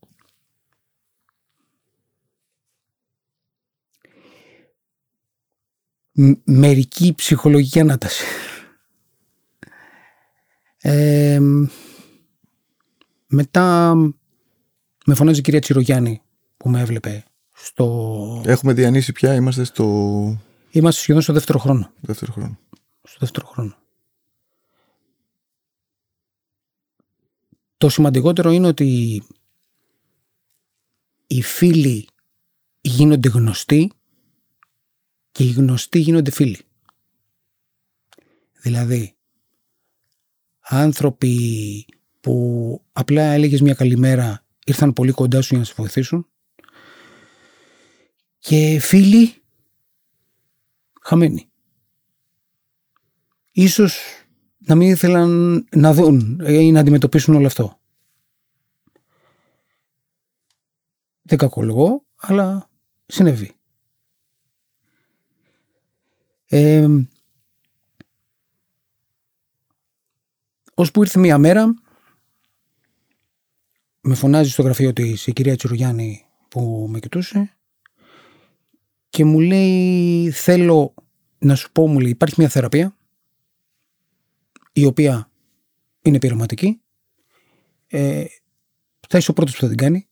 [6.12, 8.25] Μ- μερική ψυχολογική ανάταση.
[10.85, 11.40] Ε,
[13.27, 13.94] μετά
[15.07, 16.22] με φωνάζει η κυρία Τσιρογιάννη
[16.57, 18.42] που με έβλεπε στο...
[18.46, 19.85] Έχουμε διανύσει πια, είμαστε στο
[20.70, 21.92] Είμαστε σχεδόν στο δεύτερο χρόνο.
[22.01, 22.59] δεύτερο χρόνο.
[23.03, 23.77] Στο δεύτερο χρόνο.
[27.77, 29.23] Το σημαντικότερο είναι ότι
[31.27, 32.09] οι φίλοι
[32.81, 33.93] γίνονται γνωστοί
[35.33, 36.61] και οι γνωστοί γίνονται φίλοι.
[38.62, 39.17] Δηλαδή,
[40.61, 41.87] άνθρωποι
[42.21, 46.27] που απλά έλεγες μια καλημέρα ήρθαν πολύ κοντά σου για να σε βοηθήσουν
[48.38, 49.43] και φίλοι
[51.03, 51.52] χαμένοι.
[53.53, 53.99] Ίσως
[54.59, 57.81] να μην ήθελαν να δουν ή να αντιμετωπίσουν όλο αυτό.
[61.23, 62.69] Δεν κακολογώ, αλλά
[63.07, 63.53] συνέβη.
[66.49, 66.88] Ε,
[70.75, 71.75] ως που ήρθε μία μέρα
[74.01, 77.57] με φωνάζει στο γραφείο της η κυρία Τσιρογιάννη που με κοιτούσε
[79.09, 80.95] και μου λέει θέλω
[81.38, 82.97] να σου πω μου λέει υπάρχει μια θεραπεία
[84.72, 85.30] η οποία
[86.02, 86.80] είναι πειραματική
[87.87, 88.24] ε,
[89.08, 90.08] θα είσαι ο πρώτος που θα την κάνει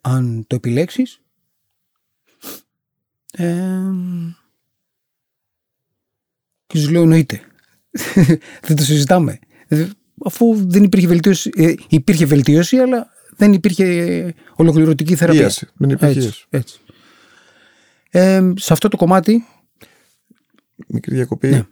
[0.00, 1.22] αν το επιλέξεις
[3.32, 3.90] ε,
[6.66, 7.40] και σου λέω εννοείται
[8.66, 9.38] δεν το συζητάμε
[9.68, 9.88] Ε,
[10.24, 15.68] αφού δεν υπήρχε βελτίωση ε, υπήρχε βελτίωση αλλά δεν υπήρχε ολοκληρωτική θεραπεία Ίαση.
[15.74, 16.46] Δεν υπήρχε έτσι, ίαση.
[16.50, 16.80] έτσι.
[18.10, 19.44] Ε, σε αυτό το κομμάτι
[20.86, 21.48] Μικρή διακοπή.
[21.48, 21.66] Ναι.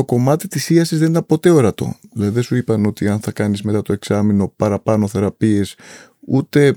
[0.00, 1.96] Το κομμάτι της ίασης δεν ήταν ποτέ ορατό.
[2.12, 5.74] Δηλαδή δεν σου είπαν ότι αν θα κάνεις μετά το εξάμεινο παραπάνω θεραπείες
[6.20, 6.76] ούτε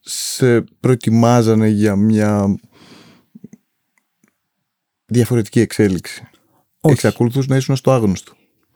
[0.00, 2.56] σε προετοιμάζανε για μια
[5.06, 6.28] διαφορετική εξέλιξη.
[6.80, 6.94] όχι.
[6.94, 8.32] Εξακολουθούς να ήσουν στο άγνωστο.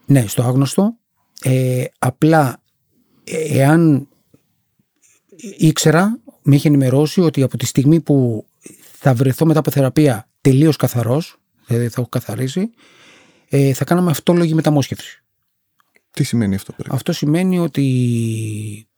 [0.07, 0.97] Ναι, στο άγνωστο.
[1.43, 2.63] Ε, απλά
[3.25, 4.09] ε, εάν
[5.57, 8.47] ήξερα, με είχε ενημερώσει ότι από τη στιγμή που
[8.99, 12.71] θα βρεθώ μετά από θεραπεία τελείως καθαρός, δηλαδή θα έχω καθαρίσει,
[13.57, 15.23] ε, θα κάναμε αυτόλογη μεταμόσχευση.
[16.11, 16.95] Τι σημαίνει αυτό πρέπει.
[16.95, 18.89] Αυτό σημαίνει ότι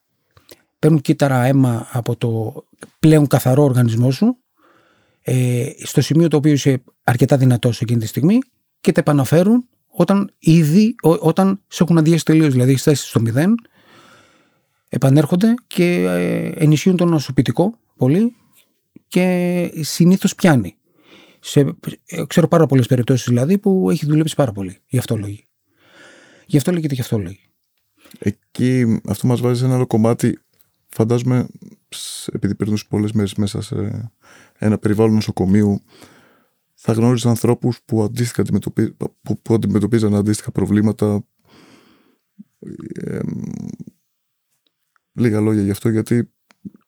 [0.79, 2.55] παίρνουν κύτταρα αίμα από το
[2.99, 4.37] πλέον καθαρό οργανισμό σου
[5.23, 8.39] ε, στο σημείο το οποίο είσαι αρκετά δυνατός εκείνη τη στιγμή
[8.81, 13.21] και τα επαναφέρουν όταν ήδη, ό- όταν σε έχουν αδειάσει τελείως, δηλαδή έχεις φτάσει στο
[13.21, 13.55] μηδέν,
[14.89, 18.37] επανέρχονται και ε, ενισχύουν τον νοσοποιητικό πολύ
[19.09, 20.77] και συνήθως πιάνει.
[21.49, 21.61] Σε,
[22.07, 25.47] ε, ξέρω πάρα πολλές περιπτώσεις δηλαδή που έχει δουλέψει πάρα πολύ γι' αυτό λόγει.
[26.47, 27.41] Γι' αυτό λέγεται γι' αυτό λόγει.
[28.19, 30.39] Εκεί αυτό μας βάζει σε ένα άλλο κομμάτι.
[30.89, 31.47] Φαντάζομαι,
[31.89, 34.11] σ- επειδή περνούσε πολλές μέρες μέσα σε
[34.59, 35.83] ένα περιβάλλον νοσοκομείου,
[36.75, 41.27] θα γνώριζε ανθρώπους που, αντίστοιχα αντιμετωπί- που, που αντιμετωπίζαν αντίστοιχα προβλήματα.
[42.95, 43.19] Ε,
[45.13, 46.31] λίγα λόγια γι' αυτό, γιατί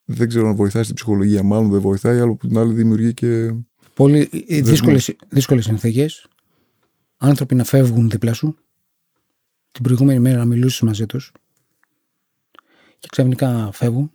[0.05, 1.43] δεν ξέρω αν βοηθάει στην ψυχολογία.
[1.43, 3.55] Μάλλον δεν βοηθάει, αλλά από την άλλη δημιουργεί και
[3.99, 6.27] Πολύ ε, δύσκολες, δύσκολες συνθήκες.
[7.17, 8.57] Άνθρωποι να φεύγουν δίπλα σου.
[9.71, 11.33] Την προηγούμενη μέρα να μιλήσεις μαζί τους.
[12.99, 14.13] Και ξαφνικά φεύγουν.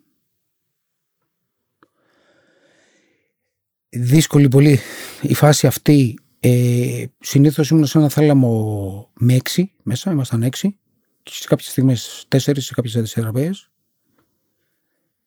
[3.90, 4.80] Δύσκολη πολύ
[5.22, 6.18] η φάση αυτή.
[6.40, 10.80] Ε, συνήθως ήμουν σε ένα θάλαμο με έξι μέσα, ήμασταν έξι.
[11.24, 13.72] Και σε κάποιες στιγμές τέσσερις, σε κάποιες θεραπείες.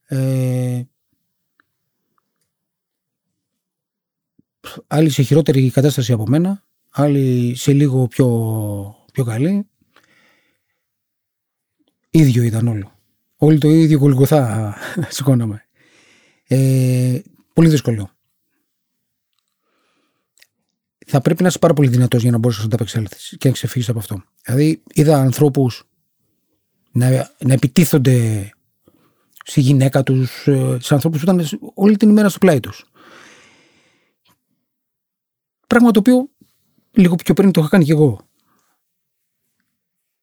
[0.07, 0.83] Ε,
[4.87, 8.27] άλλοι σε χειρότερη κατάσταση από μένα, άλλοι σε λίγο πιο,
[9.13, 9.69] πιο καλή.
[12.11, 12.93] Ίδιο ήταν όλο.
[13.37, 14.75] Όλοι το ίδιο γολγοθά
[15.09, 15.67] σηκώναμε.
[16.49, 17.21] Ε,
[17.53, 18.11] πολύ δύσκολο.
[21.07, 23.89] Θα πρέπει να είσαι πάρα πολύ δυνατός για να μπορείς να ανταπεξέλθεις και να ξεφύγεις
[23.89, 24.23] από αυτό.
[24.45, 25.85] Δηλαδή είδα ανθρώπους
[26.93, 28.51] να, να επιτίθονται
[29.45, 32.85] στη γυναίκα τους, ε, σε ανθρώπους που ήταν όλη την ημέρα στο πλάι τους.
[35.67, 36.31] Πράγμα το οποίο
[36.91, 38.21] λίγο πιο πριν το είχα κάνει κι εγώ.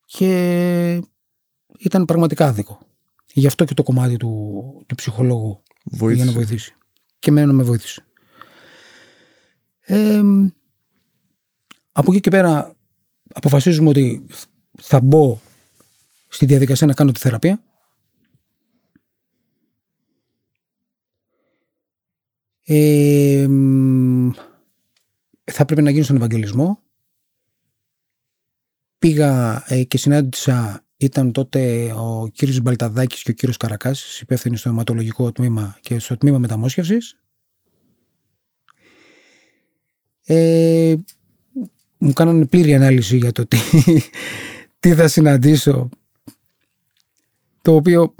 [0.05, 1.01] Και
[1.79, 2.79] ήταν πραγματικά άδικο.
[3.33, 6.25] Γι' αυτό και το κομμάτι του, του ψυχολόγου για βοήθησε.
[6.25, 6.75] να βοηθήσει.
[7.19, 8.05] Και εμένα με βοήθησε.
[9.79, 10.21] Ε,
[11.91, 12.75] από εκεί και πέρα
[13.33, 14.25] αποφασίζουμε ότι
[14.81, 15.39] θα μπω
[16.27, 17.63] στη διαδικασία να κάνω τη θεραπεία.
[22.65, 23.72] Ε, μ,
[25.53, 26.79] θα πρέπει να γίνω στον Ευαγγελισμό.
[28.99, 34.69] Πήγα ε, και συνάντησα, ήταν τότε ο κύριος Μπαλταδάκης και ο κύριος Καρακάσης, υπεύθυνοι στο
[34.69, 37.19] αιματολογικό τμήμα και στο τμήμα μεταμόσχευσης.
[40.25, 40.95] Ε,
[41.97, 43.57] μου κάνανε πλήρη ανάλυση για το τι,
[44.79, 45.89] τι θα συναντήσω,
[47.61, 48.15] το οποίο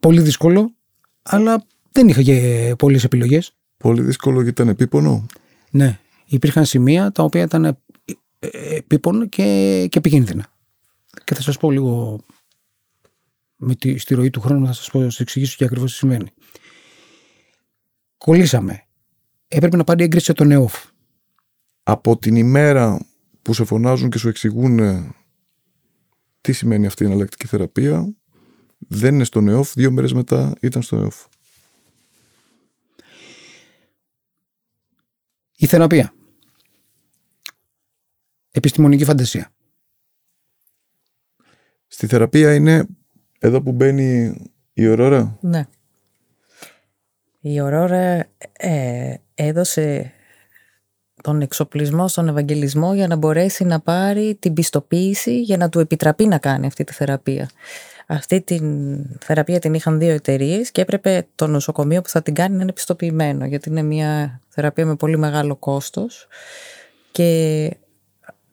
[0.00, 0.74] πολύ δύσκολο,
[1.22, 3.54] αλλά δεν είχα και πολλές επιλογές.
[3.76, 5.26] Πολύ δύσκολο γιατί ήταν επίπονο.
[5.70, 6.00] Ναι,
[6.34, 7.78] υπήρχαν σημεία τα οποία ήταν ε,
[8.38, 10.46] ε, επίπονο και, και επικίνδυνα.
[11.24, 12.20] Και θα σας πω λίγο
[13.56, 15.96] με τη, στη ροή του χρόνου θα σας πω, θα σας εξηγήσω και ακριβώς τι
[15.96, 16.30] σημαίνει.
[18.18, 18.86] Κολλήσαμε.
[19.48, 20.74] Έπρεπε να πάρει έγκριση το ΕΟΦ.
[21.82, 23.06] Από την ημέρα
[23.42, 25.14] που σε φωνάζουν και σου εξηγούν ε,
[26.40, 28.14] τι σημαίνει αυτή η εναλλακτική θεραπεία,
[28.78, 31.24] δεν είναι στον ΕΟΦ, δύο μέρες μετά ήταν στο ΕΟΦ.
[35.56, 36.14] Η θεραπεία.
[38.54, 39.52] Επιστημονική φαντασία.
[41.86, 42.86] Στη θεραπεία είναι
[43.38, 44.34] εδώ που μπαίνει
[44.72, 45.66] η ορόρα; Ναι.
[47.44, 50.12] Η Ορόρα ε, έδωσε
[51.22, 56.26] τον εξοπλισμό στον Ευαγγελισμό για να μπορέσει να πάρει την πιστοποίηση για να του επιτραπεί
[56.26, 57.50] να κάνει αυτή τη θεραπεία.
[58.06, 58.58] Αυτή τη
[59.20, 62.72] θεραπεία την είχαν δύο εταιρείες και έπρεπε το νοσοκομείο που θα την κάνει να είναι
[62.72, 66.26] πιστοποιημένο γιατί είναι μια θεραπεία με πολύ μεγάλο κόστος
[67.10, 67.70] και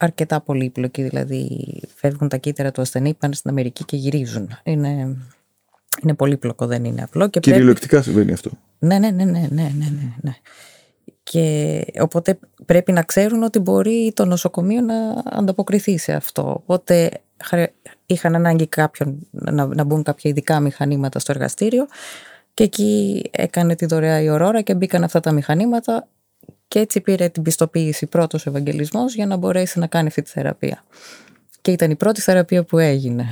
[0.01, 4.49] αρκετά πολύπλοκη, δηλαδή φεύγουν τα κύτταρα του ασθενή, πάνε στην Αμερική και γυρίζουν.
[4.63, 5.17] Είναι,
[6.03, 7.23] είναι πολύπλοκο, δεν είναι απλό.
[7.23, 8.49] Και πρέπει- Κυριολεκτικά συμβαίνει αυτό.
[8.79, 10.33] ναι, ναι, ναι, ναι, ναι, ναι, ναι, ναι.
[11.23, 16.41] Και οπότε πρέπει να ξέρουν ότι μπορεί το νοσοκομείο να ανταποκριθεί σε αυτό.
[16.41, 17.11] Οπότε
[17.43, 17.73] χρε-
[18.05, 21.87] είχαν ανάγκη κάποιον να, να μπουν κάποια ειδικά μηχανήματα στο εργαστήριο
[22.53, 26.07] και εκεί έκανε τη δωρεά η Ορόρα και μπήκαν αυτά τα μηχανήματα
[26.67, 30.83] και έτσι πήρε την πιστοποίηση πρώτος Ευαγγελισμός για να μπορέσει να κάνει αυτή τη θεραπεία.
[31.61, 33.25] Και ήταν η πρώτη θεραπεία που έγινε.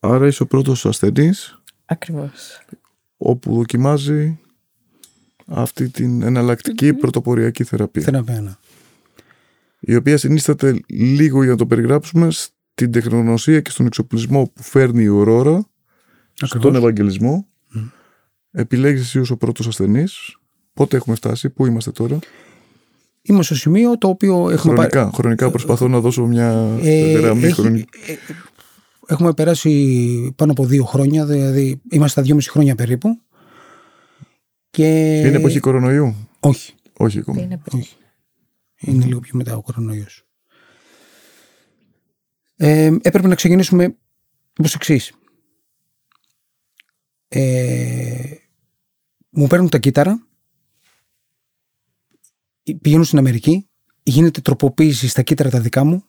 [0.00, 2.60] Άρα είσαι ο πρώτος ασθενής Ακριβώς.
[3.16, 4.38] όπου δοκιμάζει
[5.46, 8.02] αυτή την εναλλακτική πρωτοποριακή θεραπεία.
[8.02, 8.40] Θεραπεία.
[8.40, 8.52] ναι.
[9.80, 15.02] η οποία συνίσταται λίγο για να το περιγράψουμε στην τεχνογνωσία και στον εξοπλισμό που φέρνει
[15.02, 15.68] η Ορόρα
[16.32, 16.78] στον Ακριβώς.
[16.78, 17.46] Ευαγγελισμό.
[18.50, 20.38] Επιλέγεις εσύ ως ο πρώτος ασθενής.
[20.78, 22.18] Πότε έχουμε φτάσει, πού είμαστε τώρα;
[23.22, 27.42] Είμαι στο σημείο το οποίο έχουμε πάρει- Χρονικά, χρονικά προσπαθώ να δώσω μια Ε, γραμμή
[27.44, 27.88] έχει- χρονική.
[28.06, 28.14] ε,
[29.06, 33.20] έχουμε περάσει πάνω από δύο χρόνια, δηλαδή είμαστε στα δυόμιση χρόνια περίπου.
[34.70, 35.18] Και...
[35.18, 37.40] Είναι εποχή κορονοϊού; Όχι, Όχι ακόμα.
[37.42, 37.96] Είναι όχι.
[38.80, 40.24] Είναι λίγο πιο μετά ο κορονοϊός.
[42.56, 43.96] Ε, έπρεπε να ξεκινήσουμε
[44.58, 45.12] όπως εξής.
[47.28, 48.34] Ε,
[49.30, 50.22] μου παίρνουν τα κύτταρα.
[52.74, 53.68] Πηγαίνουν στην Αμερική,
[54.02, 56.04] γίνεται τροποποίηση στα κύτταρα τα δικά μου,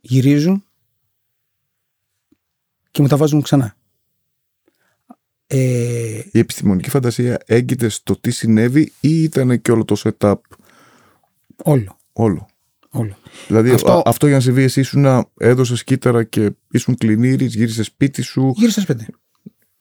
[0.00, 0.64] γυρίζουν
[2.90, 3.76] και μου τα βάζουν ξανά.
[5.46, 10.34] Ε, Η επιστημονική φαντασία έγκυται στο τι συνέβη ή ήταν και όλο το setup;
[11.62, 11.96] Όλο.
[12.12, 12.48] όλο.
[12.90, 13.16] όλο.
[13.46, 17.54] Δηλαδή Αυτό- αυτό, αυτό για να συμβεί εσύ ήσουν να έδωσες κύτταρα και ήσουν κλινήρης,
[17.54, 19.06] γύρισες σπίτι σου, Γύρισα σπίτι.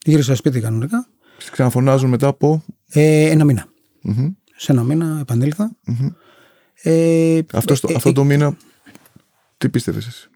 [0.05, 1.09] Γύρισα σπίτι κανονικά.
[1.37, 2.63] σε ξαναφωνάζουν μετά από...
[2.89, 3.67] Ε, ένα μήνα.
[4.09, 4.33] Μμμ.
[4.55, 5.75] Σε ένα μήνα επανήλθα.
[5.85, 6.07] Μμμ.
[6.81, 8.57] Ε, Αυτό, στο- ε, αυτό ε, το μήνα
[9.57, 10.29] τι πίστευες εσύ;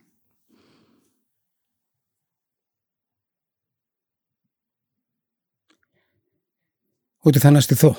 [7.18, 7.96] Ότι θα αναστηθώ.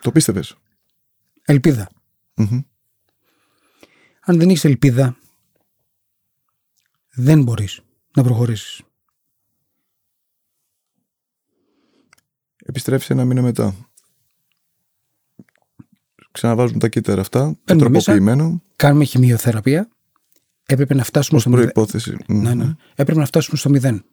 [0.00, 0.56] Το πίστευες;
[1.44, 1.90] Ελπίδα.
[2.34, 2.60] Μμμ.
[4.20, 5.16] Αν δεν έχεις ελπίδα,
[7.10, 7.80] δεν μπορείς
[8.16, 8.82] να προχωρήσεις.
[12.56, 13.90] Επιστρέφεις ένα μήνα μετά.
[16.38, 18.04] Ξαναβάζουν τα κύτταρα αυτά, Παίρνουμε μέσα.
[18.12, 19.88] τροποποιημένο, Κάνουμε χημειοθεραπεία.
[20.66, 21.70] Έπρεπε να φτάσουμε ως στο μηδέν.
[21.72, 22.16] προϋπόθεση.
[22.28, 22.40] Μμμ.
[22.42, 22.74] Ναι, ναι.
[22.94, 24.04] Έπρεπε να φτάσουμε στο μηδέν.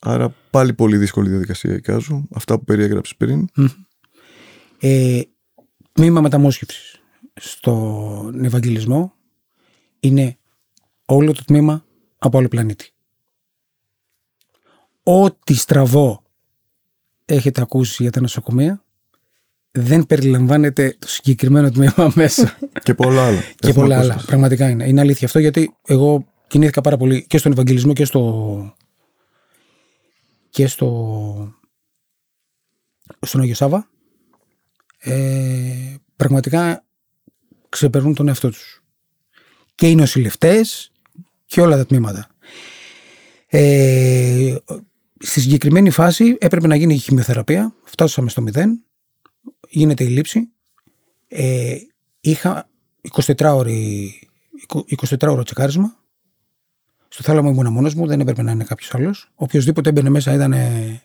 [0.00, 2.26] Άρα πάλι πολύ δύσκολη διαδικασία εικάζω.
[2.34, 3.48] Αυτά που περιέγραψες πριν.
[4.80, 5.20] Ε,
[5.92, 7.00] τμήμα μεταμόσχευσης
[7.34, 9.14] στον Ευαγγελισμό
[10.00, 10.38] είναι
[11.04, 11.84] όλο το τμήμα
[12.18, 12.90] από άλλο πλανήτη.
[15.02, 16.22] Ό,τι στραβό
[17.24, 18.84] έχετε ακούσει για τα νοσοκομεία
[19.70, 22.58] δεν περιλαμβάνεται το συγκεκριμένο τμήμα μέσα.
[22.82, 23.40] Και πολλά άλλα.
[23.40, 24.10] και Έχουμε πολλά ακούσει.
[24.12, 24.22] άλλα.
[24.26, 24.86] Πραγματικά είναι.
[24.88, 28.74] Είναι αλήθεια αυτό γιατί εγώ κινήθηκα πάρα πολύ και στον Ευαγγελισμό και στο.
[30.50, 31.52] και στο.
[33.20, 33.88] στον Άγιο Σάβα.
[34.98, 36.84] Ε, πραγματικά
[37.68, 38.82] ξεπερνούν τον εαυτό τους.
[39.74, 40.92] Και οι νοσηλευτές
[41.46, 42.26] και όλα τα τμήματα.
[43.46, 44.56] Ε,
[45.18, 47.74] στη συγκεκριμένη φάση έπρεπε να γίνει η χημειοθεραπεία.
[47.84, 48.82] Φτάσαμε στο μηδέν.
[49.68, 50.48] Γίνεται η λήψη.
[51.28, 51.76] Ε,
[52.20, 52.68] είχα
[53.10, 54.12] 24 ώρη
[55.08, 55.96] 24 ώρο τσεκάρισμα.
[57.08, 59.30] Στο θάλαμο ήμουν μόνος μου, δεν έπρεπε να είναι κάποιος άλλος.
[59.34, 61.02] Οποιοδήποτε έμπαινε μέσα ήταν ε,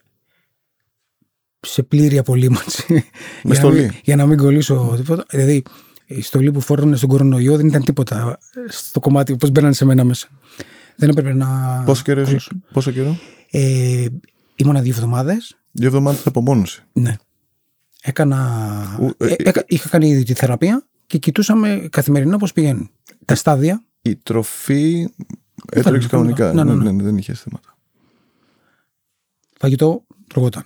[1.59, 2.85] σε πλήρη απολύμανση.
[2.93, 3.03] για,
[3.43, 3.81] να στολή.
[3.81, 5.25] μην, για να μην κολλήσω τίποτα.
[5.29, 5.63] Δηλαδή,
[6.05, 8.37] η στολή που φορούν στον κορονοϊό δεν ήταν τίποτα
[8.67, 10.27] στο κομμάτι πώς μπαίνανε σε μένα μέσα.
[10.95, 11.81] Δεν έπρεπε να.
[11.85, 12.51] Πόσο καιρό, κολλήσω.
[12.73, 13.17] πόσο καιρό;
[13.51, 14.05] Ε,
[14.55, 15.57] ήμουνα δύο εβδομάδες.
[15.71, 16.83] Δύο εβδομάδες απομόνωση.
[16.93, 17.15] Ναι.
[18.05, 18.97] Έκανα.
[18.99, 22.89] Ου, ε, ε, έκα- είχα κάνει ήδη τη θεραπεία και κοιτούσαμε καθημερινά πώς πηγαίνουν.
[23.25, 23.83] Τα στάδια.
[24.01, 25.07] Η τροφή
[25.71, 26.53] έτρεξε κανονικά.
[26.53, 26.83] Ναι, ναι, ναι.
[26.83, 27.77] Ναι, ναι, δεν είχε θέματα.
[29.59, 30.63] Φαγητό τρωγόταν.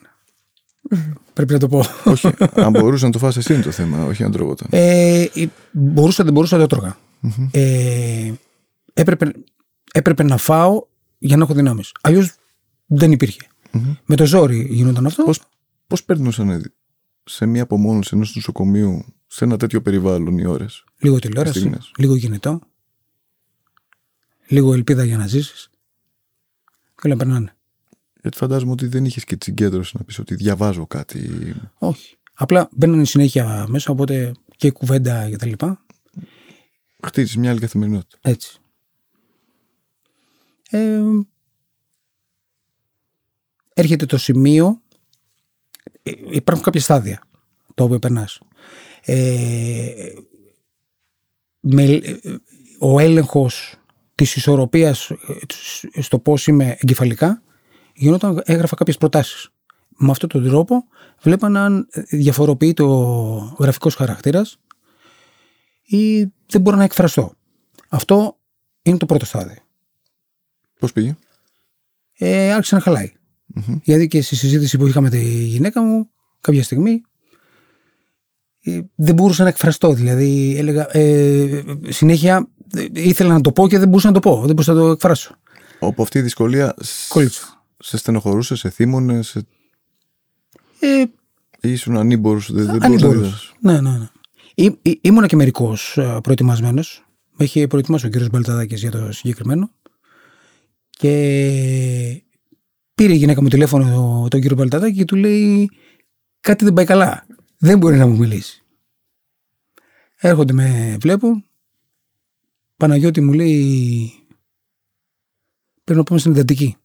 [1.34, 1.84] Πρέπει να το πω.
[2.04, 2.30] όχι,
[2.66, 4.68] αν μπορούσε να το φας εσύ είναι το θέμα, όχι αν τρώγονταν.
[4.72, 6.98] Ε, ε, μπορούσα, δεν μπορούσα, δεν το τρώγα.
[7.52, 8.32] Ε,
[8.94, 9.32] έπρεπε,
[9.94, 10.84] έπρεπε να φάω
[11.18, 11.92] για να έχω δυνάμεις.
[12.02, 12.36] Αλλιώς
[12.86, 13.42] δεν υπήρχε.
[14.06, 15.24] Με το ζόρι γινόταν αυτό.
[15.24, 15.42] Πώς,
[15.88, 16.72] πώς περνούσαν
[17.28, 20.84] σε μια απομόνωση ενός νοσοκομείου σε ένα τέτοιο περιβάλλον οι ώρες.
[20.98, 21.92] Λίγο τηλεόραση, στιγμές.
[21.98, 22.60] λίγο κινητό,
[24.48, 25.70] λίγο ελπίδα για να ζήσεις.
[26.96, 27.56] Και όλα περνάνε.
[28.22, 31.30] Γιατί φαντάζομαι ότι δεν είχες και τη συγκέντρωση να πεις ότι διαβάζω κάτι.
[31.78, 32.16] Όχι.
[32.34, 35.86] Απλά μπαίνουν συνέχεια μέσα, οπότε και κουβέντα και τα λοιπά.
[37.04, 38.18] Χτίζεις μια άλλη καθημερινότητα.
[38.22, 38.60] Έτσι.
[40.70, 41.02] Ε,
[43.74, 44.87] έρχεται το σημείο, ε,
[46.30, 47.22] υπάρχουν κάποια στάδια
[47.74, 48.40] το οποίο περνάς.
[49.06, 50.14] Ε,
[51.60, 52.18] με, ε,
[52.80, 53.76] ο έλεγχος
[54.16, 57.42] της ισορροπίας ε, στο πώς είμαι εγκεφαλικά
[57.94, 59.50] γινόταν, έγραφα κάποιες προτάσεις.
[59.98, 60.84] Με αυτόν τον τρόπο
[61.22, 62.88] βλέπαν αν διαφοροποιεί το
[63.60, 64.60] γραφικός χαρακτήρας
[65.84, 67.32] ή δεν μπορώ να εκφραστώ.
[67.90, 68.38] Αυτό
[68.82, 69.62] είναι το πρώτο στάδιο.
[70.80, 71.16] Πώς πήγε;
[72.18, 72.82] Ε, άρχισε να
[73.56, 76.10] χαλαει Γιατί και στη συζήτηση που είχα με τη γυναίκα μου,
[76.42, 77.02] κάποια στιγμή,
[78.64, 79.94] ε, δεν μπορούσα να εκφραστώ.
[79.94, 84.36] Δηλαδή, έλεγα, ε, συνέχεια ε, ήθελα να το πω και δεν μπορούσα να το πω.
[84.36, 85.36] Δεν μπορούσα να το εκφράσω.
[85.80, 87.64] Όπου αυτή η δυσκολία σ- Κόλλησα.
[87.80, 89.46] σε στενοχωρούσε, σε θύμωνε, σε...
[90.80, 91.02] Ε,
[91.62, 93.22] ή ήσουν ανήμπορος, δεν, δεν μπορούσες να ανήμπορος.
[93.24, 93.54] διδάσεις.
[93.60, 94.10] Ναι, ναι, ναι.
[94.56, 95.78] Ή, ή, ήμουνα και μερικώ
[96.24, 97.06] προετοιμασμένος.
[97.38, 99.72] Με είχε προετοιμάσει ο κύριος Μπαλταδάκης για το συγκεκριμένο.
[100.90, 102.24] Και
[102.98, 105.70] πήρε η γυναίκα μου τηλέφωνο τον κύριο Μπαλταδάκη και του λέει:
[106.40, 107.26] Κάτι δεν πάει καλά.
[107.58, 108.64] Δεν μπορεί να μου μιλήσει.
[110.16, 111.46] Έρχονται με βλέπουν.
[112.78, 114.12] Παναγιώτη μου λέει:
[115.84, 116.76] Πρέπει να πάμε στην εντατική.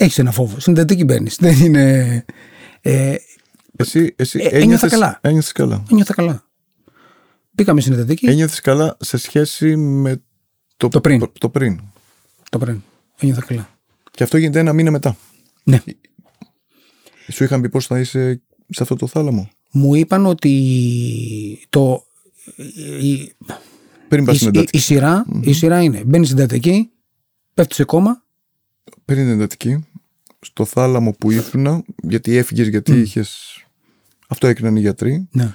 [0.00, 0.60] Έχεις ένα φόβο.
[0.60, 1.36] Στην εντατική μπαίνεις.
[1.36, 2.24] Δεν είναι.
[2.80, 3.16] Ε,
[3.76, 5.18] Εσύ, εσύ Ε, ένιωθα ένιωθες, καλά.
[5.22, 5.82] ένιωθες καλά.
[5.90, 6.47] ένιωθα καλά.
[7.58, 8.26] Μπήκαμε στην εντατική.
[8.26, 10.22] Ένιωθες καλά σε σχέση με
[10.76, 11.30] το, Το πριν.
[11.38, 11.80] Το, πριν.
[12.50, 12.82] Το πριν.
[13.18, 13.68] Ένιωθα καλά.
[14.10, 15.16] Και αυτό γίνεται ένα μήνα μετά.
[15.64, 15.82] Ναι.
[17.32, 22.04] Σου είχαν πει πώς θα είσαι σε αυτό το θάλαμο; Μου είπαν ότι το,
[23.00, 23.32] η,
[24.08, 24.76] Πριν πας η, στην η, εντατική.
[24.76, 26.90] η σειρά, η σειρά είναι μπαίνεις στην εντατική,
[27.54, 28.22] πέφτεις σε κόμμα.
[29.04, 29.86] Πριν την εντατική,
[30.40, 33.62] στο θάλαμο που ήσουν, γιατί έφυγες, γιατί είχες.
[34.28, 35.28] Αυτό έκριναν οι γιατροί.
[35.30, 35.54] Ναι,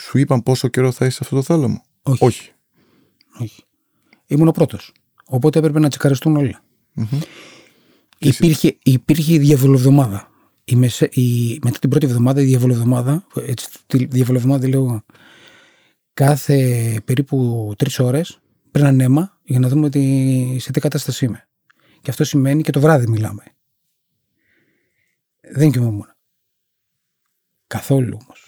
[0.00, 2.24] Σου είπαν πόσο καιρό θα είσαι σε αυτό το θάλαμο; όχι.
[2.24, 2.52] Όχι.
[3.40, 3.62] όχι.
[4.26, 4.92] Ήμουν ο πρώτος.
[5.24, 6.62] Οπότε έπρεπε να τσεκαριστούν όλα.
[6.92, 7.20] Μμμ.
[8.18, 10.30] Υπήρχε, υπήρχε η διαβολοβδομάδα.
[10.64, 15.04] Η μεσε, η, μετά την πρώτη εβδομάδα, η διαβολοβδομάδα, έτσι, τη διαβολοβδομάδα λέω εγώ,
[16.14, 18.40] κάθε περίπου τρεις ώρες
[18.70, 21.48] παίρναν αίμα για να δούμε ότι, σε τι κατάσταση είμαι.
[22.00, 23.42] Και αυτό σημαίνει και το βράδυ μιλάμε.
[25.52, 26.14] Δεν κοιμόμουν.
[27.66, 28.45] Καθόλου όμως.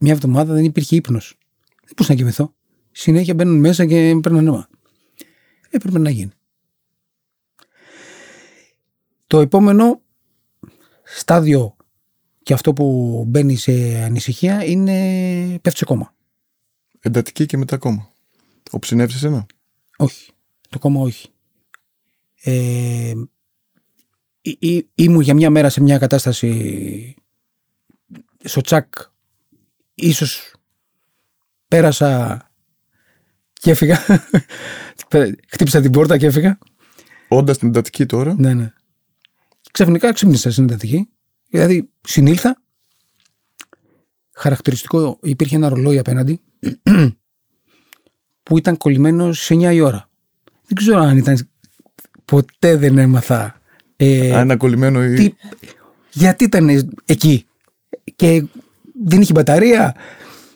[0.00, 1.38] Μια εβδομάδα δεν υπήρχε ύπνος.
[1.84, 2.54] Δεν μπορούσα να κοιμηθώ;
[2.90, 4.68] Συνέχεια μπαίνουν μέσα και παίρνουν αίμα.
[5.70, 6.30] Έπρεπε να γίνει.
[9.26, 10.00] Το επόμενο
[11.04, 11.76] στάδιο
[12.42, 13.72] και αυτό που μπαίνει σε
[14.02, 14.94] ανησυχία είναι
[15.62, 16.14] πέφτει σε κόμμα.
[17.00, 18.12] Εντατική και μετά ακόμα.
[18.70, 19.46] Ο ψινεύσει ένα;
[19.96, 20.30] Όχι.
[20.68, 21.28] Το κόμμα όχι.
[22.42, 23.14] Ε,
[24.40, 27.14] ή- ή- ήμουν για μια μέρα σε μια κατάσταση
[28.44, 28.94] στο τσακ.
[30.00, 30.54] Ίσως
[31.68, 32.42] πέρασα
[33.52, 33.98] και έφυγα.
[35.50, 36.58] Χτύπησα την πόρτα και έφυγα.
[37.28, 38.34] Όντας στην εντατική τώρα.
[38.38, 38.72] Ναι, ναι.
[39.72, 41.08] Ξαφνικά ξύπνησα στην εντατική.
[41.48, 42.62] Δηλαδή συνήλθα.
[44.34, 46.40] Χαρακτηριστικό υπήρχε ένα ρολόι απέναντι
[48.42, 50.08] που ήταν κολλημένο σε 9 η ώρα.
[50.66, 51.48] Δεν ξέρω αν ήταν.
[52.24, 53.60] Ποτέ δεν έμαθα.
[53.96, 55.14] Ε, Αν ένα κολλημένο ή.
[55.14, 55.34] τι,
[56.12, 57.46] γιατί ήταν εκεί
[58.16, 58.44] και
[59.04, 59.94] δεν είχε μπαταρία.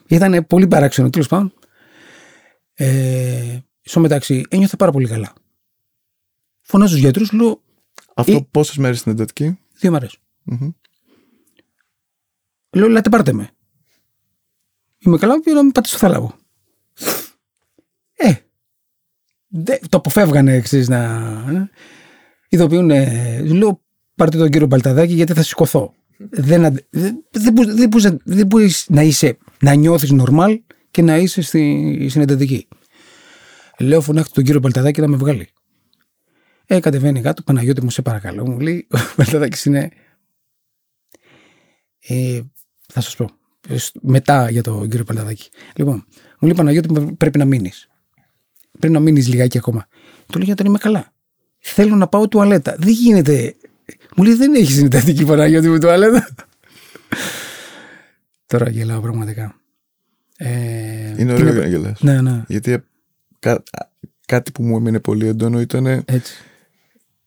[0.08, 1.54] Ήταν πολύ παράξενο τέλος πάντων.
[2.74, 5.32] Ε, στο μεταξύ ένιωθα πάρα πολύ καλά.
[6.60, 7.62] Φωνάζω στους γιατρούς, λέω
[8.14, 10.16] Αυτό ή- πόσες μέρες στην εντατική; δύο μέρες.
[10.42, 10.70] Μμμ.
[12.70, 13.50] Λέω, λέτε πάρτε με.
[14.98, 16.34] Είμαι καλά, πήρα να με πάτε στο θάλαμο.
[18.14, 18.34] Ε,
[19.48, 20.98] δε, το αποφεύγανε εξή να.
[21.52, 21.70] ε.
[22.48, 23.80] Ειδοποιούν, ε, λέω,
[24.14, 25.94] πάρτε τον κύριο Μπαλταδάκη γιατί θα σηκωθώ.
[26.30, 30.58] Δεν, αντε- δεν, δεν, μπορείς- δεν, μπορείς να- δεν μπορείς να είσαι, να νιώθεις normal
[30.90, 32.68] και να είσαι στη, στην εντατική.
[33.78, 35.48] Λέω, φωνάχτε τον κύριο Μπαλταδάκη να με βγάλει.
[36.66, 38.48] Ε, κατεβαίνει κάτω, Παναγιώτη μου, σε παρακαλώ.
[38.48, 39.90] Μου λέει, ο Μπαλταδάκης είναι
[42.00, 42.40] ε,
[42.92, 43.28] θα σας πω.
[43.68, 45.50] Ε, σ- Μετά για τον κύριο Παλταδάκη.
[45.76, 45.94] Λοιπόν,
[46.38, 47.88] μου λέει Παναγιώτη, μου πρέπει να μείνεις.
[48.78, 49.86] Πρέπει να μείνεις λιγάκι ακόμα.
[50.26, 51.12] Του λέω γιατί είμαι καλά.
[51.58, 52.76] Θέλω να πάω τουαλέτα.
[52.78, 53.54] Δεν γίνεται.
[54.16, 56.28] Μου λέει δεν έχεις συνεντατική Παναγιώτη με τουαλέτα.
[58.46, 59.56] Τώρα γελάω πραγματικά.
[60.36, 62.00] Ε, Είναι τι ωραίο να- να γελάς.
[62.02, 62.44] Ναι, ναι.
[62.48, 62.82] Γιατί
[63.38, 63.62] κα-
[64.26, 66.34] κάτι που μου έμεινε πολύ έντονο ήταν Έτσι.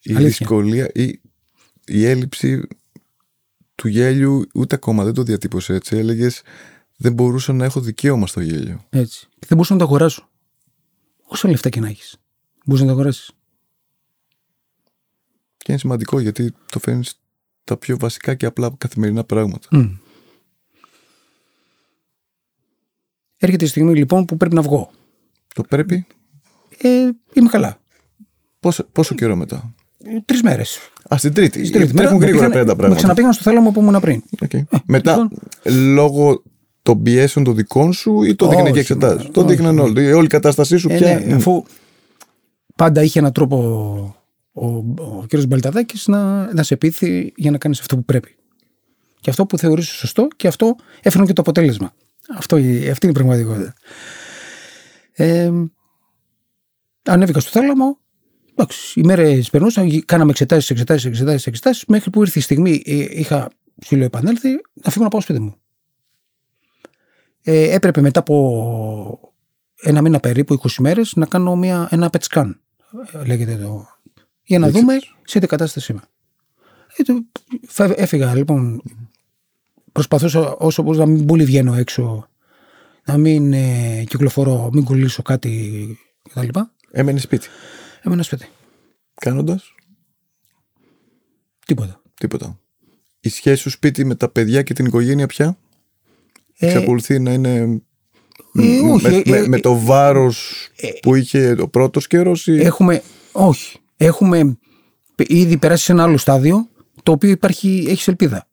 [0.01, 0.21] η Αλήθεια.
[0.23, 1.19] δυσκολία ή
[1.85, 2.67] η έλλειψη
[3.75, 4.45] του γέλιου.
[4.53, 5.95] Ούτε ακόμα δεν το διατύπωσε έτσι.
[5.97, 6.41] Έλεγες
[6.97, 8.85] δεν μπορούσα να έχω δικαίωμα στο γέλιο.
[8.89, 9.19] έτσι.
[9.31, 10.29] Και δεν μπορούσα να το αγοράσω.
[11.23, 12.17] Όσα λεφτά και να έχεις.
[12.65, 13.31] Μπορεί να το αγοράσεις.
[15.65, 17.19] Και είναι σημαντικό γιατί το φέρνεις
[17.63, 19.67] τα πιο βασικά και απλά καθημερινά πράγματα.
[19.71, 19.85] Μμ.
[23.37, 24.89] Έρχεται η στιγμή λοιπόν που πρέπει να βγω.
[25.53, 26.05] Το πρέπει;
[26.77, 27.77] Ε, είμαι καλά.
[28.59, 29.73] πόσο, πόσο καιρό μετά;
[30.25, 30.79] Τρεις μέρες.
[31.13, 31.65] Α, στην τρίτη.
[31.65, 32.95] Στην τρίτη μέρα Έχουν με γρήγορα πήγανε- πέρα τα Με πράγματα.
[33.01, 34.23] ξαναπήγαν στο θάλαμο που ήμουν πριν.
[34.41, 34.51] Οκ.
[34.85, 35.31] Μετά, λοιπόν.
[35.93, 36.43] λόγω
[36.81, 39.25] των πιέσεων των δικών σου ή το δείχνε και Όχι, εξετάσει.
[39.25, 39.49] μα, Το όχι.
[39.49, 40.13] δείχναν όλοι.
[40.13, 41.19] Όλη η κατάστασή σου Ε, πια.
[41.19, 41.63] ναι, αφού
[42.75, 44.15] πάντα είχε έναν τρόπο
[44.55, 44.65] ο,
[44.97, 45.45] ο κ.
[45.47, 48.35] Μπαλταδάκης να, να σε πείθει για να κάνεις αυτό που πρέπει.
[49.19, 51.93] Και αυτό που θεωρείς σωστό και αυτό έφερε και το αποτέλεσμα.
[52.35, 53.73] Αυτό, αυτή είναι η πραγματικότητα.
[55.11, 55.51] Ε,
[57.03, 57.99] ανέβηκα στο θάλαμο.
[58.51, 63.05] Εντάξει, οι μέρες περνούσαν, κάναμε εξετάσεις, εξετάσεις, εξετάσεις, εξετάσεις, μέχρι που ήρθε η στιγμή, ε,
[63.09, 63.49] είχα
[63.79, 65.55] ψηλοεπανέλθει να φύγω να πάω σπίτι μου.
[67.43, 69.33] Ε, έπρεπε μετά από
[69.81, 72.51] ένα μήνα περίπου, 20 μέρες, να κάνω μια, ένα PET scan,
[73.11, 73.94] ε, λέγεται το,
[74.45, 74.79] για να Έτσι.
[74.79, 74.93] δούμε
[75.23, 76.01] σε τι κατάσταση είμαι.
[76.97, 77.25] Ε, το-
[77.67, 78.81] φε- έφυγα λοιπόν,
[79.91, 82.27] προσπαθούσα όσο μπορούσα να μην πολύ βγαίνω έξω,
[83.05, 85.97] να μην ε, κυκλοφορώ, μην κολλήσω κάτι
[86.29, 86.47] κτλ.
[86.91, 87.47] Έμενε σπίτι.
[88.01, 88.47] Έμενα σπίτι.
[89.15, 89.73] Κάνοντας;
[91.65, 92.01] Τίποτα.
[92.19, 92.59] τίποτα.
[93.19, 95.57] Η σχέση σου σπίτι με τα παιδιά και την οικογένεια πια;
[96.57, 97.65] Ε, εξακολουθεί να είναι ε,
[98.51, 100.67] με, όχι, με- ε, με- ε, με το βάρος
[101.01, 104.57] που είχε ο πρώτος καιρός ή Έχουμε, όχι, έχουμε
[105.17, 106.69] ήδη περάσει σε ένα άλλο στάδιο,
[107.03, 108.47] το οποίο υπάρχει, έχει ελπίδα.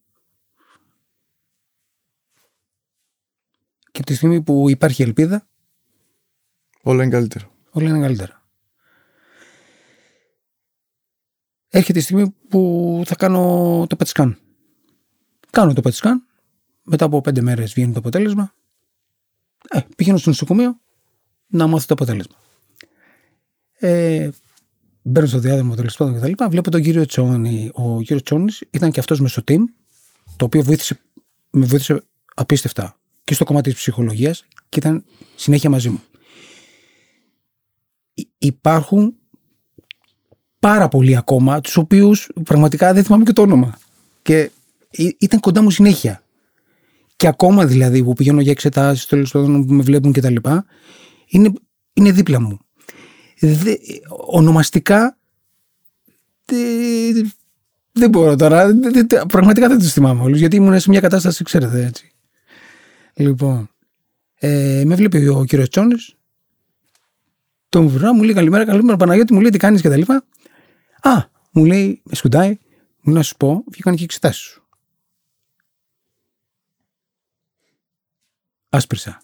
[3.91, 5.47] Και από τη στιγμή που υπάρχει ελπίδα,
[6.83, 7.51] όλα είναι καλύτερα.
[7.71, 8.43] όλα είναι καλύτερα.
[11.73, 14.35] έρχεται η στιγμή που θα κάνω το PET scan.
[15.51, 16.15] Κάνω το PET scan,
[16.83, 18.55] μετά από πέντε μέρες βγαίνει το αποτέλεσμα.
[19.69, 20.81] Ε, πηγαίνω στο νοσοκομείο
[21.47, 22.37] να μάθω το αποτέλεσμα.
[23.79, 24.31] Ε,
[25.03, 27.71] μπαίνω στο διάδρομο τέλος πάντων και τα Βλέπω τον κύριο Τσόνη.
[27.73, 29.61] Ο κύριος Τσόνη ήταν και αυτός με στο team,
[30.37, 31.01] το οποίο βοήθησε,
[31.51, 32.03] με βοήθησε
[32.35, 36.01] απίστευτα και στο κομμάτι της ψυχολογίας και ήταν συνέχεια μαζί μου.
[38.39, 39.15] Υπάρχουν
[40.59, 43.79] πάρα πολλοί ακόμα, τους οποίους πραγματικά δεν θυμάμαι και το όνομα.
[44.23, 44.51] Και
[45.19, 46.23] ήταν κοντά μου συνέχεια.
[47.17, 50.37] Και ακόμα δηλαδή που πηγαίνω για εξετάσεις, τέλος πάντων που με βλέπουν κτλ.
[51.27, 51.53] Είναι,
[51.93, 52.59] είναι δίπλα μου.
[53.45, 53.75] Δε,
[54.09, 55.19] ονομαστικά
[56.45, 56.57] δε,
[57.93, 58.73] δεν μπορώ τώρα.
[58.73, 62.13] Δε, πραγματικά δεν τους θυμάμαι όλους, γιατί ήμουν σε μια κατάσταση, ξέρετε έτσι.
[63.15, 63.71] Λοιπόν,
[64.35, 66.15] ε, με βλέπει ο κύριος Τσόνης.
[67.69, 70.25] Τον βρω, μου λέει καλημέρα, καλημέρα Παναγιώτη, μου λέει τι κάνεις και τα λοιπά.
[71.01, 72.51] Α, μου λέει, με σκουντάει,
[73.01, 74.67] μου λέει να σου πω, βγήκαν και εξετάσεις σου.
[78.69, 79.23] Άσπρισα.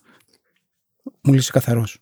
[1.23, 1.99] Μου λέει καθαρός.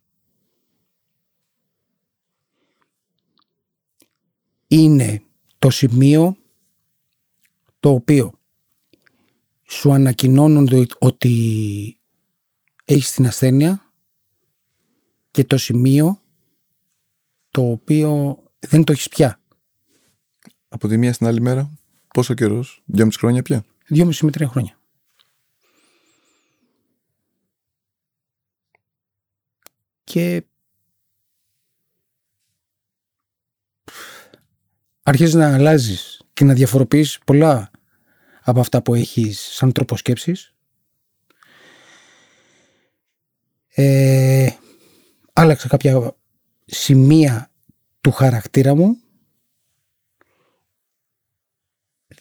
[4.66, 5.22] Είναι
[5.58, 6.36] το σημείο
[7.80, 8.32] το οποίο
[9.62, 12.00] σου ανακοινώνουν ότι
[12.84, 13.92] έχεις την ασθένεια
[15.30, 16.20] και το σημείο
[17.50, 19.40] το οποίο δεν το έχεις πια.
[20.68, 21.78] Από τη μία στην άλλη μέρα,
[22.14, 24.78] πόσο καιρός, δυόμιση χρόνια πια; Δυόμιση με τρία χρόνια.
[30.04, 30.44] Και
[35.08, 37.70] αρχίζεις να αλλάζεις και να διαφοροποιείς πολλά
[38.42, 40.54] από αυτά που έχεις σαν τρόπο σκέψης.
[43.68, 44.48] Ε,
[45.32, 46.16] άλλαξα κάποια
[46.64, 47.50] σημεία
[48.00, 48.96] του χαρακτήρα μου.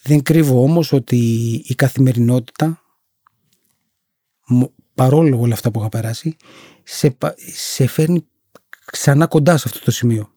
[0.02, 1.18] Δεν κρύβω όμως ότι
[1.66, 2.82] η καθημερινότητα,
[4.94, 6.36] παρόλο όλα αυτά που είχα περάσει,
[6.84, 7.18] σε,
[7.54, 8.26] σε φέρνει
[8.86, 10.34] ξανά κοντά σε αυτό το σημείο.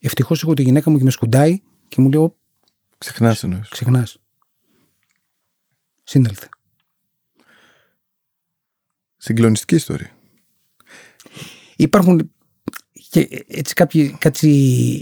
[0.00, 2.32] Ευτυχώς έχω τη γυναίκα μου και με σκουντάει και μου λέει,
[2.98, 3.68] Ξεχνάς εννοείς.
[3.68, 4.18] Ξεχνάς.
[6.04, 6.48] Σύνδελθε.
[9.16, 10.10] Συγκλονιστική ιστορία.
[11.76, 12.30] Υπάρχουν
[13.10, 14.48] και έτσι κάποιοι, κάτι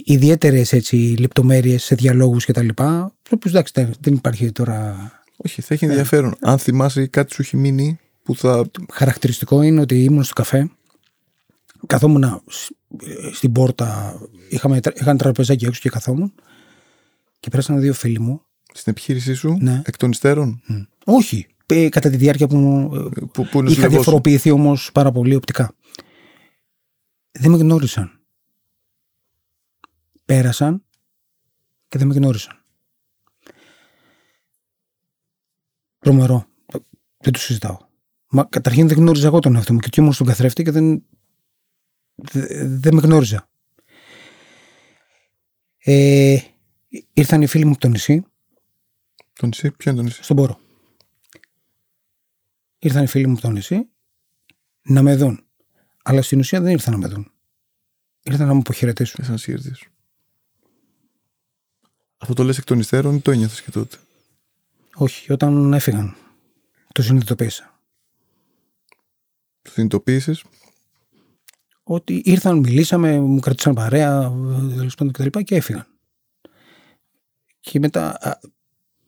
[0.07, 3.15] ιδιαίτερες έτσι, λεπτομέρειες σε διαλόγους και τα λοιπά,
[3.45, 5.11] εντάξει δεν υπάρχει τώρα...
[5.37, 6.31] Όχι, θα έχει ενδιαφέρον.
[6.31, 8.71] Ε, Αν θυμάσαι κάτι σου έχει μείνει που θα...
[8.93, 10.71] Χαρακτηριστικό είναι ότι ήμουν στο καφέ,
[11.87, 12.43] καθόμουν
[13.33, 14.19] στην πόρτα,
[14.49, 16.33] είχαμε, είχαν τραπεζάκι έξω και καθόμουν
[17.47, 18.43] και πέρασαν δύο φίλοι μου.
[18.73, 19.83] Στην επιχείρησή σου, ναι.
[19.85, 20.63] εκ των υστέρων;
[21.05, 21.47] Όχι.
[21.89, 22.89] Κατά τη διάρκεια που,
[23.33, 25.75] που, που είχα διαφοροποιηθεί όμως πάρα πολύ οπτικά.
[27.31, 28.21] Δεν με γνώρισαν.
[30.25, 30.85] Πέρασαν
[31.89, 32.65] και δεν με γνώρισαν.
[35.99, 36.47] Τρομερό.
[37.19, 37.79] Δεν το συζητάω.
[38.29, 41.05] Μα καταρχήν δεν γνώριζα εγώ τον εαυτό μου και ήμουν στον καθρέφτη και δεν,
[42.65, 43.49] δεν με γνώριζα.
[45.79, 46.39] Ε,
[47.13, 48.25] Ήρθαν οι φίλοι μου από το νησί.
[49.33, 50.61] Το νησί, ποιο είναι το νησί; Στον Πόρο.
[52.79, 53.89] Ήρθαν οι φίλοι μου από το νησί
[54.83, 55.41] να με δουν.
[56.03, 57.31] Αλλά στην ουσία δεν ήρθαν να με δουν.
[58.23, 59.15] Ήρθαν να μου αποχαιρετήσουν.
[59.19, 59.91] Ήρθαν να συγχαιρετήσουν.
[62.17, 63.97] Αυτό το λες εκ των υστέρων ή το ένιωθες και τότε;
[64.95, 66.17] Όχι, όταν έφυγαν.
[66.93, 67.81] Το συνειδητοποίησα.
[69.63, 70.45] Το συνειδητοποίησες;
[71.83, 74.31] Ότι ήρθαν, μιλήσαμε, μου κρατήσαν παρέα,
[74.77, 75.41] τέλος πάντων κτλ.
[75.41, 75.87] και έφυγαν.
[77.71, 78.19] Και μετά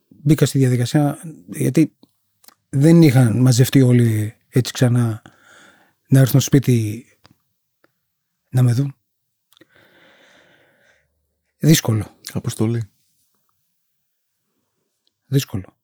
[0.09, 1.97] μπήκα στη διαδικασία γιατί
[2.69, 5.23] δεν είχαν μαζευτεί όλοι έτσι ξανά
[6.09, 7.07] να έρθουν στο σπίτι
[8.49, 8.95] να με δουν.
[11.59, 12.17] Δύσκολο.
[12.33, 12.91] Αποστολή.
[15.27, 15.77] Δύσκολο.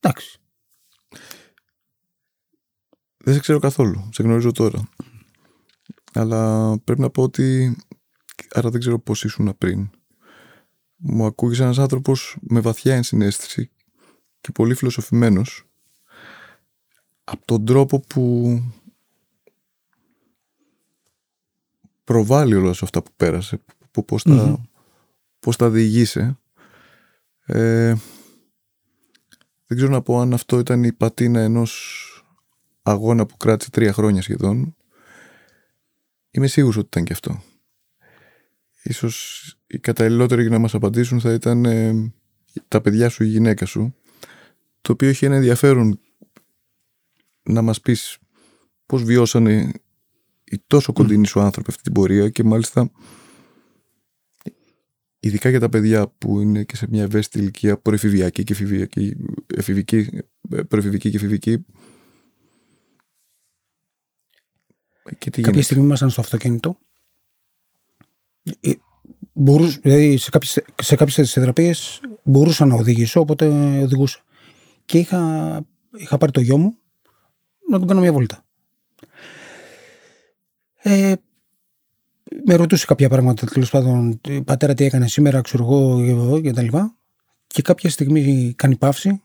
[0.00, 0.40] Εντάξει.
[3.16, 4.08] Δεν σε ξέρω καθόλου.
[4.12, 4.88] Σε γνωρίζω τώρα.
[6.12, 7.76] Αλλά πρέπει να πω ότι
[8.50, 9.90] άρα δεν ξέρω πώς ήσουν πριν
[11.04, 13.70] μου ακούγεις ένας άνθρωπος με βαθιά ενσυναίσθηση
[14.40, 15.64] και πολύ φιλοσοφημένος
[17.24, 18.58] από τον τρόπο που
[22.04, 24.68] προβάλλει όλα αυτά που πέρασε, που πώς, τα,
[25.38, 26.38] πώς τα διηγείσαι.
[27.44, 27.94] Ε,
[29.66, 32.06] δεν ξέρω να πω αν αυτό ήταν η πατίνα ενός
[32.82, 34.76] αγώνα που κράτησε τρία χρόνια σχεδόν.
[36.30, 37.42] Είμαι σίγουρος ότι ήταν και αυτό
[38.82, 42.12] ίσως οι καταλληλότεροι για να μας απαντήσουν θα ήταν ε,
[42.68, 43.94] τα παιδιά σου ή η γυναίκα σου
[44.80, 46.00] το οποίο έχει ένα ενδιαφέρον
[47.42, 48.18] να μας πεις
[48.86, 49.72] πώς βιώσανε
[50.44, 52.90] οι τόσο κοντινοί σου άνθρωποι αυτή την πορεία και μάλιστα
[55.20, 59.16] ειδικά για τα παιδιά που είναι και σε μια ευαίσθητη ηλικία προεφηβιακή και εφηβική,
[59.46, 60.08] εφηβική,
[60.68, 61.64] προεφηβική και εφηβική.
[65.18, 66.78] Και τι Κάποια στιγμή ήμασταν στο αυτοκίνητο.
[69.34, 73.46] Ε, μπορούσα, δηλαδή σε κάποιες, σε κάποιες θεραπείες μπορούσα να οδηγήσω, οπότε
[73.82, 74.20] οδηγούσα.
[74.84, 75.62] Και είχα,
[75.96, 76.76] είχα πάρει το γιο μου
[77.68, 78.44] να τον κάνω μια βόλτα.
[80.82, 81.14] Ε,
[82.44, 86.96] με ρωτούσε κάποια πράγματα, τέλος πάντων, πατέρα τι έκανες σήμερα, ξέρω εγώ και τα λοιπά.
[87.46, 89.22] Και κάποια στιγμή κάνει παύση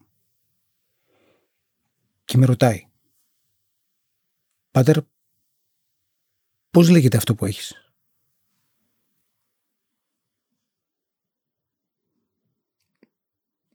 [2.25, 2.87] και με ρωτάει.
[4.71, 4.97] Πάτερ,
[6.71, 7.86] πώς λέγεται αυτό που έχεις;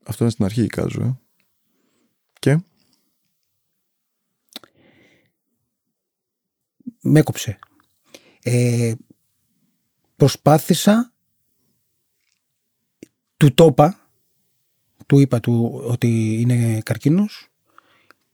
[0.04, 1.02] Αυτό είναι στην αρχή, κάζω.
[1.02, 1.20] Ε.
[2.38, 2.58] Και;
[7.00, 7.58] Με έκοψε.
[8.42, 8.94] Ε,
[10.16, 11.12] προσπάθησα
[13.36, 14.02] του το είπα
[15.06, 17.48] του είπα του ότι είναι καρκίνος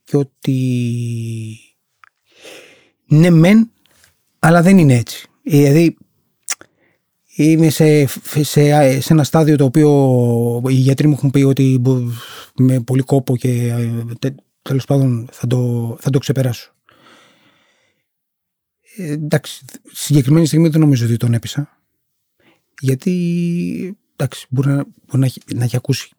[0.03, 1.59] και ότι
[3.05, 3.71] ναι μεν
[4.39, 5.97] αλλά δεν είναι έτσι δηλαδή
[7.43, 8.05] είμαι σε,
[8.41, 8.41] σε,
[9.01, 11.81] σε ένα στάδιο το οποίο οι γιατροί μου έχουν πει ότι
[12.55, 13.73] με πολύ κόπο και
[14.61, 16.73] τέλος πάντων θα το, θα το ξεπεράσω
[18.99, 21.83] ε, εντάξει, συγκεκριμένη στιγμή δεν νομίζω ότι τον έπεισα.
[22.79, 26.09] Γιατί εντάξει, μπορεί να, μπορεί να, έχει, να έχει ακούσει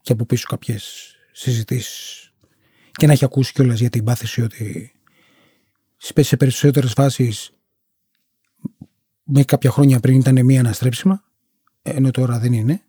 [0.00, 2.32] και από πίσω κάποιες συζητήσεις
[2.92, 4.92] και να έχει ακούσει κιόλας για την πάθηση ότι
[5.96, 7.53] σε περισσότερες φάσεις
[9.24, 11.24] με κάποια χρόνια πριν ήταν μία αναστρέψιμα,
[11.82, 12.82] ενώ τώρα δεν είναι.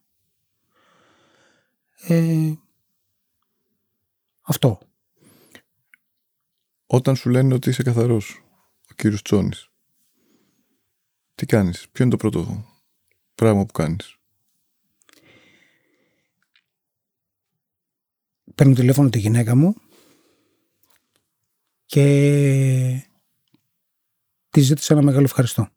[2.08, 2.54] Ε,
[4.42, 4.80] αυτό.
[6.86, 8.44] Όταν σου λένε ότι είσαι καθαρός,
[8.90, 9.70] ο κύριος Τσόνης,
[11.36, 12.66] τι κάνεις, ποιο είναι το πρώτο
[13.36, 14.18] πράγμα που κάνεις;
[18.56, 19.76] Παίρνω τηλέφωνο τη γυναίκα μου
[21.86, 23.10] και
[24.50, 25.70] τη ζήτησα ένα μεγάλο ευχαριστώ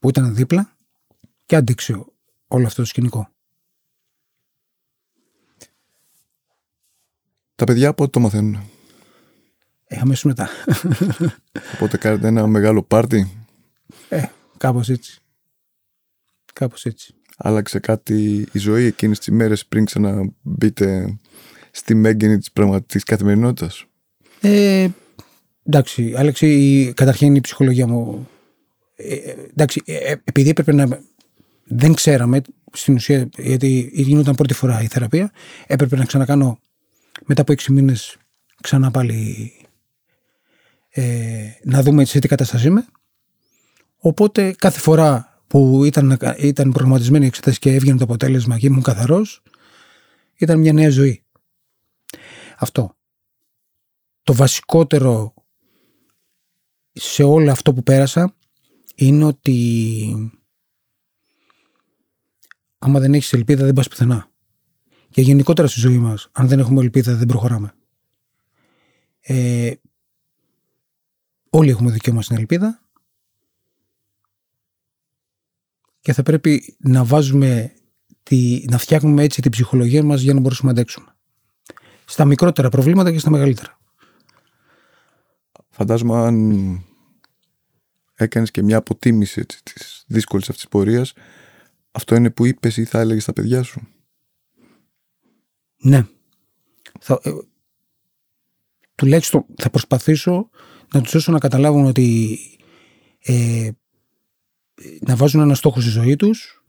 [0.00, 0.76] που ήταν δίπλα
[1.46, 2.04] και άντεξε
[2.46, 3.28] όλο αυτό το σκηνικό.
[7.54, 8.60] Τα παιδιά πότε το μαθαίνουν.
[9.84, 10.48] Ε, αμέσως μετά.
[11.74, 13.46] Οπότε κάνετε ένα μεγάλο πάρτι.
[14.08, 14.24] Ε,
[14.56, 15.18] κάπως έτσι.
[16.52, 17.14] Κάπως έτσι.
[17.36, 21.18] Άλλαξε κάτι η ζωή εκείνες τις μέρες πριν ξαναμπείτε
[21.70, 23.84] στη μέγενη της πραγματικής καθημερινότητας;
[24.40, 24.88] Ε,
[25.62, 28.28] εντάξει, άλλαξε η, καταρχήν η ψυχολογία μου.
[29.08, 31.00] Ε, εντάξει, ε, ε, επειδή έπρεπε να...
[31.64, 32.40] Δεν ξέραμε
[32.72, 35.32] στην ουσία, γιατί γινόταν πρώτη φορά η θεραπεία,
[35.66, 36.58] έπρεπε να ξανακάνω
[37.24, 38.16] μετά από έξι μήνες
[38.62, 39.52] ξανά πάλι
[40.88, 42.86] ε, να δούμε σε τι κατάσταση είμαι.
[43.96, 48.82] Οπότε κάθε φορά που ήταν, ήταν προγραμματισμένη η εξέταση και έβγαινε το αποτέλεσμα και ήμουν
[48.82, 49.42] καθαρός,
[50.34, 51.22] ήταν μια νέα ζωή.
[52.58, 52.96] Αυτό.
[54.22, 55.34] Το βασικότερο
[56.92, 58.34] σε όλο αυτό που πέρασα
[59.00, 60.32] είναι ότι
[62.78, 64.30] άμα δεν έχεις ελπίδα δεν πας πουθενά.
[65.10, 67.74] Και γενικότερα στη ζωή μας, αν δεν έχουμε ελπίδα δεν προχωράμε.
[69.20, 69.72] Ε,
[71.50, 72.82] όλοι έχουμε δικαίωμα στην ελπίδα
[76.00, 77.72] και θα πρέπει να βάζουμε,
[78.22, 81.16] τη, να φτιάχνουμε έτσι την ψυχολογία μας για να μπορέσουμε να αντέξουμε.
[82.04, 83.78] Στα μικρότερα προβλήματα και στα μεγαλύτερα.
[85.68, 86.84] Φαντάζομαι αν
[88.20, 91.12] έκανες και μια αποτίμηση έτσι, της δύσκολης αυτής της πορείας,
[91.90, 93.88] αυτό είναι που είπες ή θα έλεγες στα παιδιά σου;
[95.76, 96.06] Ναι.
[97.00, 97.30] Θα, ε,
[98.94, 100.50] τουλάχιστον θα προσπαθήσω
[100.92, 102.38] να τους δώσω να καταλάβουν ότι
[103.18, 103.70] ε,
[105.00, 106.64] να βάζουν ένα στόχο στη ζωή τους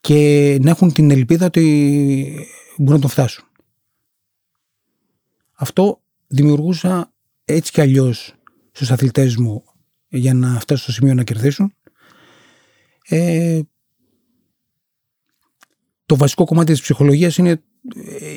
[0.00, 2.46] και να έχουν την ελπίδα ότι
[2.76, 3.44] μπορούν να τον φτάσουν.
[5.52, 7.12] Αυτό δημιουργούσα
[7.44, 8.34] έτσι κι αλλιώς
[8.72, 9.64] στους αθλητές μου
[10.12, 11.74] για να φτάσουν στο σημείο να κερδίσουν.
[13.08, 13.60] Ε,
[16.06, 17.62] το βασικό κομμάτι της ψυχολογίας είναι,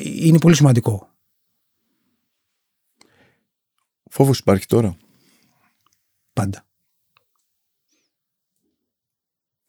[0.02, 1.08] είναι πολύ σημαντικό.
[4.10, 4.96] Φόβος υπάρχει τώρα;
[6.32, 6.66] Πάντα.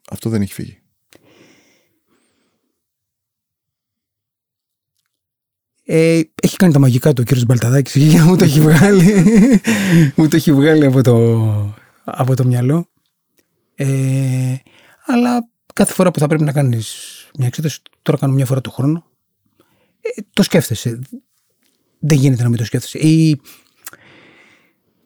[0.10, 0.82] Αυτό δεν έχει φύγει.
[5.84, 9.24] Ε, έχει κάνει τα μαγικά του ο κύριος Μπαλταδάκης και μου το έχει βγάλει,
[10.16, 11.76] μου το έχει βγάλει από το,
[12.12, 12.89] από το μυαλό.
[13.76, 14.55] Ε,
[15.05, 16.95] αλλά κάθε φορά που θα πρέπει να κάνεις
[17.38, 19.05] μια εξέταση, τώρα κάνω μια φορά το χρόνο,
[20.01, 20.99] ε, το σκέφτεσαι.
[21.99, 22.97] Δεν γίνεται να μην το σκέφτεσαι.
[22.97, 23.41] Ή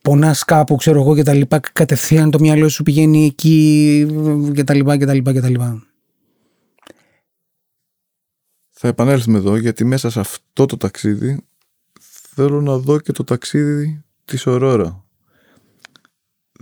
[0.01, 4.05] πονάς κάπου, ξέρω εγώ και τα λοιπά, κατευθείαν το μυαλό σου πηγαίνει εκεί
[4.53, 5.85] και τα λοιπά και τα λοιπά και τα λοιπά.
[8.83, 11.45] θα επανέλθουμε εδώ γιατί μέσα σε αυτό το ταξίδι
[12.01, 15.05] θέλω να δω και το ταξίδι της Ορόρα.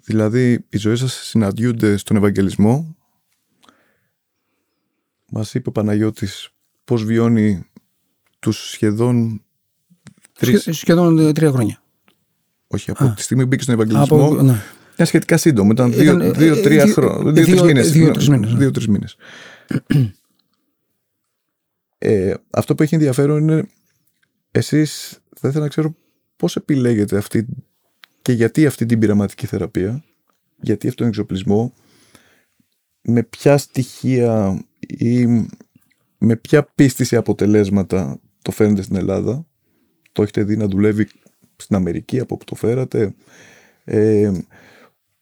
[0.09, 2.95] Δηλαδή οι ζωές σας συναντιούνται στον Ευαγγελισμό.
[5.31, 6.49] Μας είπε ο Παναγιώτης
[6.83, 7.65] πώς βιώνει
[8.39, 9.43] τους σχεδόν
[10.33, 10.67] τρεις...
[10.71, 11.81] Σχεδόν ε, τρία χρόνια.
[12.67, 14.25] Όχι, από τη στιγμή που μπήκε στον Ευαγγελισμό.
[14.25, 14.61] Από, ναι.
[14.93, 15.71] Ήταν σχετικά σύντομο.
[15.71, 17.31] Ήταν Ήταν, δύο-τρία ε, δύο- χρόνια.
[17.31, 17.91] δύο- Δύο-τρει μήνες.
[17.91, 18.57] δύο-τρεις μήνες, ναι.
[18.57, 19.15] Δύο-τρεις μήνες.
[21.97, 23.65] ε, αυτό που έχει ενδιαφέρον είναι
[24.51, 25.95] εσείς θα ήθελα να ξέρω
[26.35, 27.45] πώς επιλέγετε αυτή
[28.29, 30.03] και γιατί αυτή την πειραματική θεραπεία,
[30.61, 31.73] γιατί αυτόν τον εξοπλισμό,
[33.01, 35.25] με ποια στοιχεία ή
[36.17, 39.47] με ποια πίστη σε αποτελέσματα το φέρνετε στην Ελλάδα;
[40.11, 41.07] Το έχετε δει να δουλεύει
[41.55, 43.15] στην Αμερική από που το φέρατε;
[43.83, 44.31] Ε,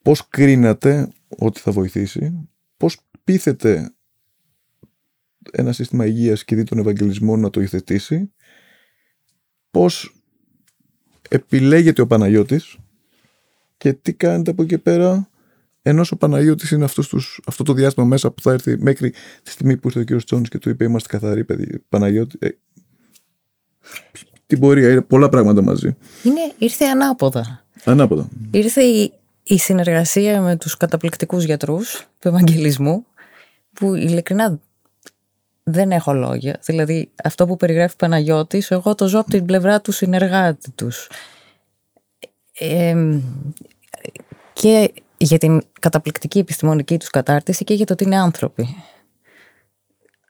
[0.02, 3.94] πώς κρίνατε ότι θα βοηθήσει; Πώς πείθετε
[5.52, 8.32] ένα σύστημα υγείας και δει τον Ευαγγελισμό να το υιοθετήσει;
[9.70, 10.22] Πώς
[11.28, 12.78] επιλέγεται ο Παναγιώτης
[13.78, 15.28] και τι κάνετε από εκεί πέρα;
[15.82, 19.10] Ενώ ο Παναγιώτης είναι αυτός τους, αυτό το διάστημα μέσα που θα έρθει μέχρι
[19.42, 20.24] τη στιγμή που ήρθε ο κ.
[20.24, 22.48] Τσόνης και του είπε είμαστε καθαροί παιδί Παναγιώτη ε,
[24.46, 27.64] την πορεία, είναι πολλά πράγματα μαζί Είναι, ήρθε ανάποδα.
[27.84, 29.12] ανάποδα Ήρθε η,
[29.42, 33.06] η συνεργασία με τους καταπληκτικούς γιατρούς του Ευαγγελισμού
[33.72, 34.60] που ειλικρινά
[35.62, 36.60] δεν έχω λόγια.
[36.64, 41.08] Δηλαδή αυτό που περιγράφει ο Παναγιώτης, εγώ το ζω από την πλευρά του συνεργάτη τους.
[42.58, 43.20] Ε,
[44.52, 48.76] και για την καταπληκτική επιστημονική τους κατάρτιση και για το ότι είναι άνθρωποι.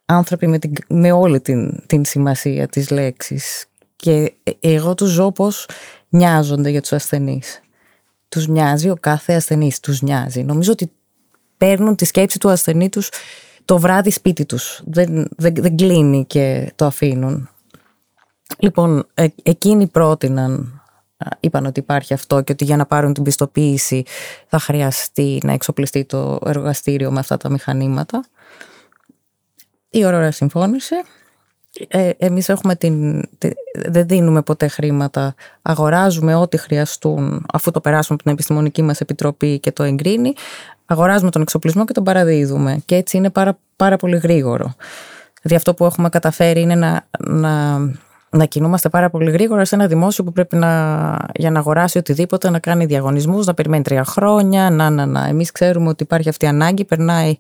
[0.04, 3.66] Άνθρωποι με, την, με όλη την, την σημασία της λέξης.
[3.96, 5.68] Και εγώ τους ζω πώς
[6.08, 7.60] νοιάζονται για τους ασθενείς.
[8.28, 10.42] Τους νοιάζει ο κάθε ασθενής, τους νοιάζει.
[10.42, 10.92] Νομίζω ότι
[11.56, 13.10] παίρνουν τη σκέψη του ασθενή τους
[13.64, 14.82] το βράδυ σπίτι τους.
[14.86, 17.48] Δεν, δεν, δεν κλείνει και το αφήνουν.
[18.58, 20.77] Λοιπόν, ε, εκείνοι πρότειναν, α,
[21.40, 24.02] είπαν ότι υπάρχει αυτό και ότι για να πάρουν την πιστοποίηση
[24.46, 28.24] θα χρειαστεί να εξοπλιστεί το εργαστήριο με αυτά τα μηχανήματα.
[29.90, 31.02] Η Aurora συμφώνησε.
[31.88, 33.50] Ε, εμείς έχουμε την, τη-
[33.88, 39.58] δεν δίνουμε ποτέ χρήματα, αγοράζουμε ό,τι χρειαστούν αφού το περάσουμε από την επιστημονική μας επιτροπή
[39.58, 40.32] και το εγκρίνει,
[40.84, 44.74] αγοράζουμε τον εξοπλισμό και τον παραδίδουμε και έτσι είναι πάρα, πάρα πολύ γρήγορο.
[45.42, 47.78] Δηλαδή αυτό που έχουμε καταφέρει είναι να, να,
[48.30, 50.70] να κινούμαστε πάρα πολύ γρήγορα σε ένα δημόσιο που πρέπει να,
[51.34, 55.26] για να αγοράσει οτιδήποτε, να κάνει διαγωνισμούς, να περιμένει τρία χρόνια, να, να, να.
[55.26, 57.38] Εμείς ξέρουμε ότι υπάρχει αυτή η ανάγκη, περνάει,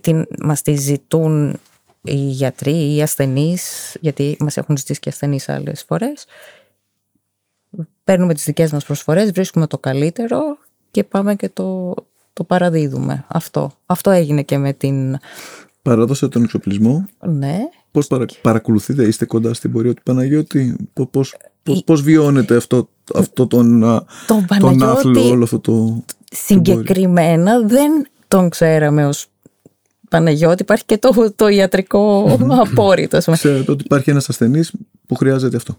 [0.00, 1.58] την, μας τη ζητούν
[2.02, 6.26] οι γιατροί ή οι ασθενείς, γιατί μας έχουν ζητήσει και ασθενείς άλλες φορές.
[8.04, 10.58] Παίρνουμε τις δικές μας προσφορές, βρίσκουμε το καλύτερο
[10.90, 11.94] και πάμε και το,
[12.32, 13.24] το παραδίδουμε.
[13.28, 13.72] Αυτό.
[13.86, 15.18] Αυτό έγινε και με την...
[15.82, 17.58] παράδοσε τον εξοπλισμό Ναι,
[17.90, 22.88] πώς παρα, παρακολουθείτε, είστε κοντά στην πορεία του Παναγιώτη; Πώς, πώς, πώς, πώς βιώνετε αυτό,
[23.14, 29.26] αυτό τον, α, τον τον Παναγιώτη άθλο όλο αυτό το συγκεκριμένα δεν τον ξέραμε ως
[30.08, 30.62] Παναγιώτη.
[30.62, 32.36] Υπάρχει και το, το ιατρικό
[32.66, 33.16] απόρριτο.
[33.16, 33.36] ας πούμε.
[33.36, 34.72] ξέρετε ότι υπάρχει ένας ασθενής
[35.06, 35.78] που χρειάζεται αυτό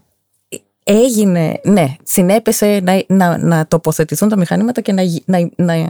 [0.84, 5.88] Έγινε, ναι, συνέπεσε να, να, να τοποθετηθούν τα μηχανήματα και να, γι- να, να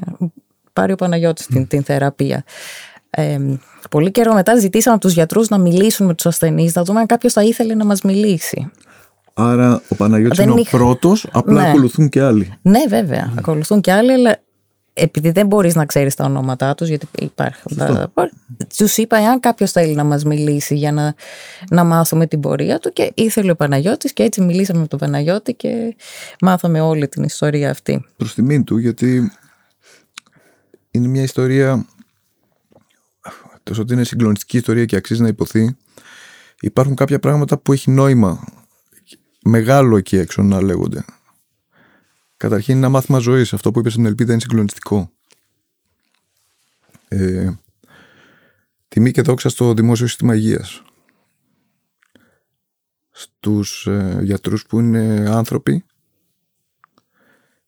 [0.73, 2.45] πάρει ο Παναγιώτης την, την θεραπεία.
[3.11, 3.39] Ε,
[3.91, 7.07] πολύ καιρό μετά ζητήσαμε από τους γιατρούς να μιλήσουν με τους ασθενείς, να δούμε αν
[7.07, 8.71] κάποιος θα ήθελε να μας μιλήσει.
[9.35, 11.69] άρα ο Παναγιώτης Δεν είναι ο είχα- πρώτος απλά Ναι.
[11.69, 13.33] ακολουθούν και άλλοι Ναι, βέβαια.
[13.39, 14.37] Ακολουθούν και άλλοι, αλλά
[14.95, 18.13] επειδή δεν μπορείς να ξέρεις τα ονόματά τους, γιατί υπάρχουν τα...
[18.77, 21.15] Τους είπα, εάν κάποιος θέλει να μας μιλήσει για να,
[21.71, 25.55] να μάθουμε την πορεία του και ήθελε ο Παναγιώτης και έτσι μιλήσαμε με τον Παναγιώτη
[25.55, 25.97] και
[26.41, 28.05] μάθαμε όλη την ιστορία αυτή.
[28.17, 29.33] προς τιμήν του γιατί
[30.91, 31.87] είναι μια ιστορία
[33.63, 35.77] τόσο ότι είναι συγκλονιστική ιστορία και αξίζει να υποθεί
[36.61, 38.45] υπάρχουν κάποια πράγματα που έχει νόημα
[39.45, 41.05] μεγάλο εκεί έξω να λέγονται.
[42.37, 43.53] Καταρχήν είναι ένα μάθημα ζωής.
[43.53, 45.11] Αυτό που είπες στην Ελπίδα είναι συγκλονιστικό.
[47.09, 47.53] Ε,
[48.89, 50.83] τιμή και δόξα στο δημόσιο σύστημα υγείας.
[53.11, 55.85] Στους ε, γιατρούς που είναι άνθρωποι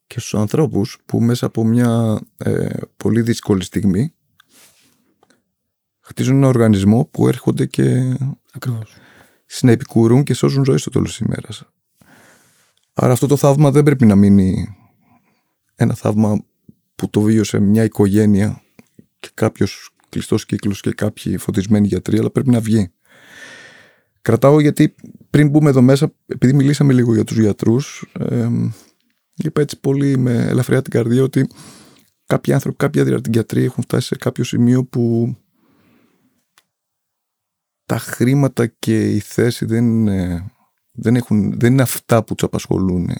[0.06, 4.14] και στους ανθρώπους που μέσα από μια ε, πολύ δύσκολη στιγμή
[6.04, 8.16] χτίζουν ένα οργανισμό που έρχονται και
[8.52, 8.96] Ακριβώς.
[9.46, 11.64] συνεπικουρούν και σώζουν ζωή στο τέλος της ημέρας.
[12.94, 14.76] Άρα αυτό το θαύμα δεν πρέπει να μείνει
[15.74, 16.44] ένα θαύμα
[16.94, 18.62] που το βίωσε μια οικογένεια
[19.18, 22.92] και κάποιος κλειστός κύκλος και κάποιοι φωτισμένοι γιατροί, αλλά πρέπει να βγει.
[24.22, 24.94] Κρατάω γιατί
[25.30, 28.48] πριν μπούμε εδώ μέσα, επειδή μιλήσαμε λίγο για τους γιατρούς, ε,
[29.34, 31.46] είπα έτσι πολύ με ελαφριά την καρδία ότι
[32.26, 35.34] κάποιοι άνθρωποι, κάποιοι γιατροί έχουν φτάσει σε κάποιο σημείο που
[37.86, 40.50] τα χρήματα και η θέση δεν είναι,
[40.92, 43.10] δεν έχουν, δεν είναι αυτά που τους απασχολούν.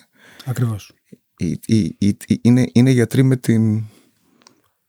[0.45, 0.93] Ακριβώς.
[1.37, 3.85] Οι- οι- οι- οι- είναι, είναι γιατροί με την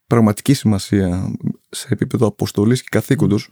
[0.07, 1.35] πραγματική σημασία
[1.69, 3.49] σε επίπεδο αποστολής και καθήκοντος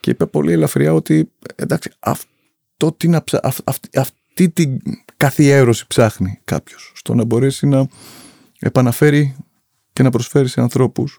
[0.00, 3.40] και είπε πολύ ελαφριά ότι εντάξει αυτό τι να ψα...
[3.42, 4.78] αυ- αυ- αυτή την
[5.16, 7.86] καθιέρωση ψάχνει κάποιος στο να μπορέσει να
[8.58, 9.36] επαναφέρει
[9.92, 11.18] και να προσφέρει σε ανθρώπους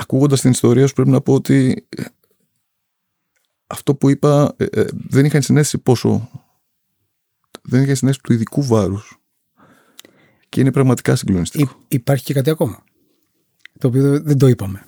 [0.00, 2.02] ακούγοντας την ιστορία σου πρέπει να πω ότι ε,
[3.66, 6.30] αυτό που είπα ε, ε, δεν είχα συνέστηση πόσο
[7.62, 9.20] δεν είχα συνέστηση του ειδικού βάρους
[10.48, 11.64] και είναι πραγματικά συγκλονιστικό.
[11.88, 12.84] Υ- υπάρχει και κάτι ακόμα.
[13.78, 14.84] Το οποίο δεν το είπαμε.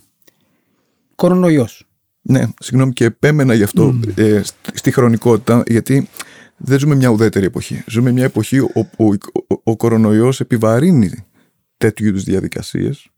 [1.14, 1.86] Κορονοϊός.
[2.22, 6.08] Ναι, συγγνώμη και επέμενα γι' αυτό ε, στη- στη χρονικότητα, γιατί
[6.56, 7.84] δεν ζούμε μια ουδέτερη εποχή.
[7.86, 9.12] Ζούμε μια εποχή όπου ο,
[9.54, 11.10] ο, ο κορονοϊός επιβαρύνει
[11.76, 13.08] τέτοιου είδους διαδικασίες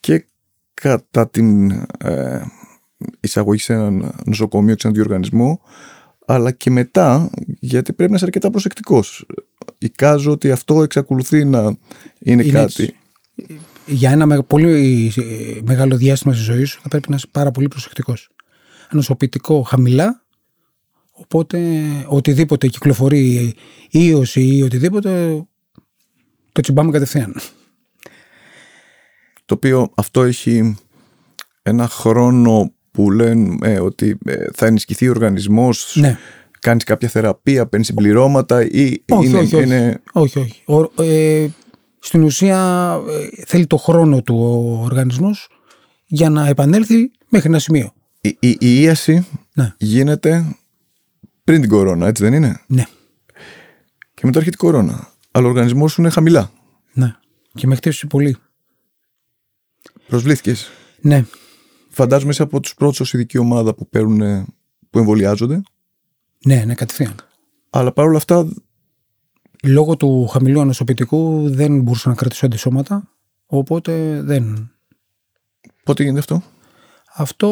[0.00, 0.26] και
[0.80, 2.40] κατά την ε,
[3.20, 5.60] εισαγωγή σε ένα νοσοκομείο, σε ένα διοργανισμό,
[6.26, 9.26] αλλά και μετά, γιατί πρέπει να είσαι αρκετά προσεκτικός.
[9.78, 11.60] Εικάζω ότι αυτό εξακολουθεί να
[12.18, 12.82] είναι, Είναι κάτι...
[12.82, 12.94] έτσι.
[13.86, 17.50] Για ένα με- πολύ ε, μεγάλο διάστημα στη ζωή σου θα πρέπει να είσαι πάρα
[17.50, 18.30] πολύ προσεκτικός.
[18.90, 20.24] Ανοσοποιητικό χαμηλά,
[21.12, 21.58] οπότε
[22.08, 23.54] οτιδήποτε κυκλοφορεί
[23.90, 25.42] ίωση ή οτιδήποτε
[26.52, 27.34] το τσιμπάμε κατευθείαν.
[29.48, 30.76] Το οποίο αυτό έχει
[31.62, 36.18] ένα χρόνο που λένε ε, ότι ε, θα ενισχυθεί ο οργανισμός, Ναι.
[36.60, 39.64] κάνεις κάποια θεραπεία, παίρνεις συμπληρώματα ή Όχι, είναι, όχι, όχι.
[39.64, 40.62] είναι- όχι, όχι.
[40.66, 41.48] Ο- ε,
[41.98, 45.48] στην ουσία ε, θέλει το χρόνο του ο οργανισμός
[46.06, 47.92] για να επανέλθει μέχρι ένα σημείο.
[48.20, 49.74] η, η, η ίαση Ναι.
[49.78, 50.56] γίνεται
[51.44, 52.84] πριν την κορώνα, έτσι δεν είναι; Ναι,
[54.14, 55.08] Και μετά έρχεται η κορώνα.
[55.30, 56.50] Αλλά ο οργανισμός σου είναι χαμηλά.
[56.92, 57.14] ναι.
[57.54, 58.36] Και με χτύπησε πολύ.
[60.08, 60.68] Προσβλήθηκες.
[61.00, 61.24] Ναι,
[61.88, 64.46] Φαντάζομαι είσαι από τους πρώτους ως ειδική ομάδα που παίρνουν, ε,
[64.90, 65.60] που εμβολιάζονται.
[66.44, 67.14] ναι, ναι, κατευθείαν.
[67.70, 68.48] Αλλά παρόλα αυτά
[69.62, 73.08] Λόγω του χαμηλού ανοσοποιητικού δεν μπορούσα να κρατήσω αντισώματα,
[73.46, 74.70] οπότε δεν.
[75.84, 76.42] πότε γίνεται αυτό;
[77.14, 77.48] Αυτό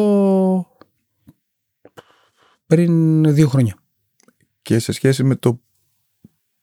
[2.65, 3.75] πριν δύο χρόνια.
[4.61, 5.61] Και σε σχέση με το,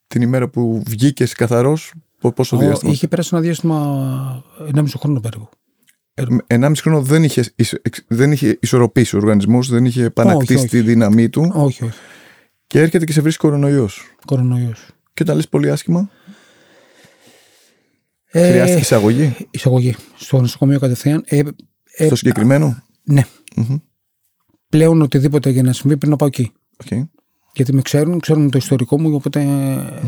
[0.07, 5.21] την ημέρα που βγήκες καθαρός, πο- πόσο Ο- διάστημα; Είχε πέρασει ένα διάστημα 1,5 χρόνο
[5.21, 5.49] περίπου.
[6.15, 10.55] Ε, Ενάμιση χρόνο δεν είχε, ισο- εξ- δεν είχε ισορροπήσει ο οργανισμός, δεν είχε επανακτήσει
[10.55, 10.69] όχι.
[10.69, 11.99] τη δύναμή του Όχι, όχι.
[12.67, 14.03] και έρχεται και σε βρίσκει κορονοϊός.
[14.27, 14.87] Κορονοϊός.
[15.15, 16.11] Και όταν λες πολύ άσχημα,
[18.27, 19.95] Ε, χρειάστηκε εισαγωγή Εισαγωγή.
[20.17, 21.23] Στο νοσοκομείο κατευθείαν.
[21.27, 21.43] Ε,
[21.97, 22.83] ε, στο συγκεκριμένο.
[23.05, 23.23] ναι.
[23.57, 23.77] Μμμ.
[24.69, 26.53] Πλέον οτιδήποτε για να συμβεί πρέπει να πάω εκεί.
[26.85, 27.07] Οκ.
[27.55, 29.41] Γιατί με ξέρουν, ξέρουν το ιστορικό μου, οπότε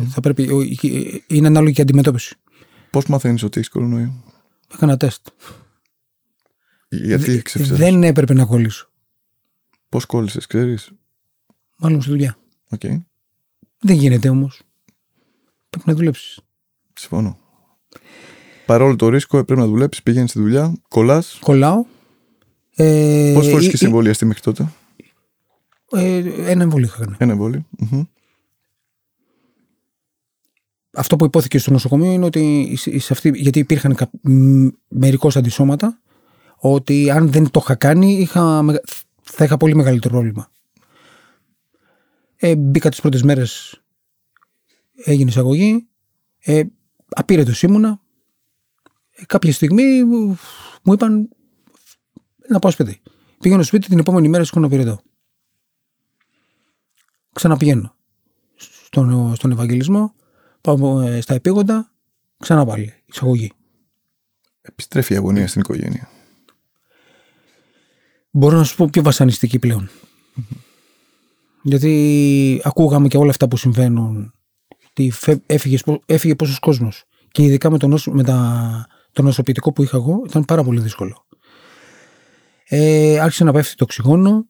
[0.09, 0.51] θα πρέπει.
[0.53, 2.37] ο- η- Είναι ανάλογη η αντιμετώπιση.
[2.91, 4.13] Πώς μαθαίνεις ότι έχεις κορονοϊό;
[4.75, 5.27] Έκανα τεστ.
[6.89, 7.79] Γιατί ξεφυσες.
[7.79, 8.91] Δεν έπρεπε να κολλήσω.
[9.89, 10.91] Πώς κόλλησες, ξέρεις;
[11.77, 12.37] Μάλλον στη δουλειά.
[12.71, 12.81] Οκ.
[13.81, 14.63] Δεν γίνεται όμως.
[15.71, 16.41] Πρέπει να δουλέψεις.
[16.93, 17.39] Συμφωνώ.
[18.67, 21.39] Παρόλο το ρίσκο, πρέπει να δουλέψεις, πηγαίνεις στη δουλειά, κολλάς.
[21.41, 21.85] Κολλάω.
[22.75, 24.73] Ε, Πόσε φορέ ή- είχε εμβολιαστεί μέχρι τότε,
[25.93, 26.17] ε,
[26.51, 27.17] ένα εμβόλιο είχα κάνει.
[27.19, 27.67] Ένα εμβόλιο.
[27.79, 28.03] Μμμ.
[30.93, 36.01] Αυτό που υπόθηκε στο νοσοκομείο είναι ότι σε αυτή, γιατί υπήρχαν κα, μ, μερικώς αντισώματα,
[36.73, 38.83] ότι αν δεν το είχα κάνει είχα, μεγα-
[39.23, 40.51] θα είχα πολύ μεγαλύτερο πρόβλημα.
[42.37, 43.83] Ε, μπήκα τις πρώτες μέρες,
[45.05, 45.89] έγινε εισαγωγή,
[46.39, 46.63] ε,
[47.09, 48.01] απείρετος ήμουνα.
[49.11, 50.37] Ε, κάποια στιγμή μου
[50.83, 51.29] μου είπαν
[52.49, 53.01] να πάω σπίτι.
[53.39, 55.01] Πήγαινε στο σπίτι την επόμενη μέρα σηκώνω πυρετό.
[57.33, 57.95] Ξαναπηγαίνω
[58.57, 60.15] στον, στον Ευαγγελισμό,
[60.61, 61.93] πάω ε, στα επίγοντα,
[62.39, 63.53] ξανά πάλι, εισαγωγή.
[64.61, 66.09] Επιστρέφει η αγωνία στην οικογένεια.
[68.37, 69.89] Μπορώ να σου πω πιο βασανιστική πλέον.
[71.63, 74.35] Γιατί ακούγαμε και όλα αυτά που συμβαίνουν.
[74.89, 77.05] ότι φε- Έφυγες, έφυγε πόσος κόσμος.
[77.31, 80.81] Και ειδικά με το, νοσο, με τα, το νοσοποιητικό που είχα εγώ ήταν πάρα πολύ
[80.81, 81.27] δύσκολο.
[82.65, 84.47] Ε, άρχισε να πέφτει το οξυγόνο.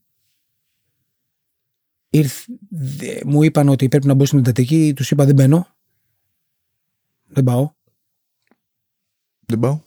[2.10, 4.92] Ήρθ, δε- μου είπαν ότι πρέπει να μπω στην εντατική.
[4.96, 5.66] Τους είπα δεν μπαίνω.
[7.26, 7.70] Δεν πάω.
[9.40, 9.80] Δεν πάω.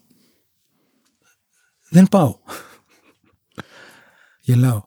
[1.89, 2.39] Δεν πάω.
[4.49, 4.83] Γελάω.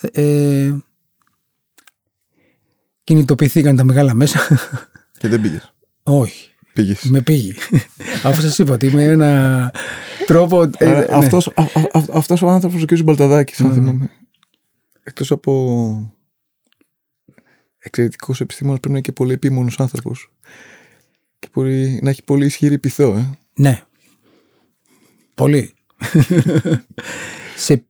[0.00, 0.74] Ε,
[3.04, 4.40] κινητοποιηθήκαν τα μεγάλα μέσα.
[5.18, 5.74] Και δεν πήγες.
[6.02, 6.50] Όχι.
[6.72, 7.02] Πήγες.
[7.02, 7.54] Με πήγε.
[8.24, 9.72] Αφού σας είπα ότι είμαι ένα
[10.26, 10.62] τρόπο.
[10.62, 11.06] ε, ναι.
[11.10, 13.02] αυτός, α, α, α, αυτός ο άνθρωπος ο κ.
[13.02, 14.10] Μπαλταδάκης, αν θυμάμαι.
[15.02, 16.14] Εκτός από
[17.78, 20.32] εξαιρετικός επιστήμονας πρέπει να είναι και πολύ επίμονος άνθρωπος.
[21.38, 23.38] Και μπορεί να έχει πολύ ισχυρή πειθό, ε.
[23.54, 23.82] Ναι.
[25.34, 25.74] Πολύ.
[27.56, 27.86] σε,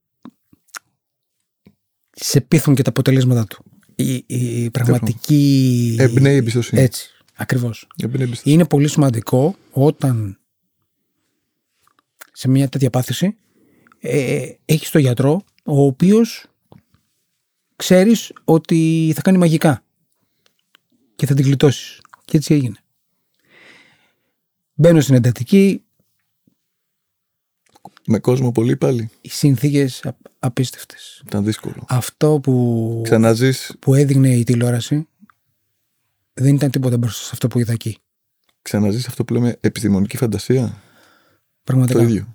[2.19, 3.65] σε πείθουν και τα αποτελέσματα του.
[3.95, 5.97] Η, η πραγματική...
[5.99, 6.83] Εμπνέει εμπιστοσύνη.
[6.83, 7.87] Έτσι, ακριβώς.
[8.03, 8.55] Εμπνέει εμπιστοσύνη.
[8.55, 10.39] Είναι πολύ σημαντικό όταν
[12.33, 13.37] σε μια τέτοια πάθηση
[13.99, 16.47] ε, έχεις τον γιατρό ο οποίος
[17.77, 19.85] ξέρεις ότι θα κάνει μαγικά
[21.17, 22.01] και θα την γλιτώσεις.
[22.25, 22.77] Και έτσι έγινε.
[24.75, 25.83] Μπαίνω στην εντατική,
[28.07, 29.11] Με κόσμο πολύ πάλι.
[29.21, 31.23] οι συνθήκες α- απίστευτες.
[31.27, 31.85] Ήταν δύσκολο.
[31.89, 35.09] Αυτό που, Ξαναζείς, που έδειχνε η τηλεόραση
[36.35, 37.99] δεν ήταν τίποτα μπροστά σε αυτό που είδα εκεί.
[38.63, 40.83] ξαναζείς αυτό που λέμε επιστημονική φαντασία;
[41.65, 41.99] Πραγματικά.
[41.99, 42.35] Το ίδιο.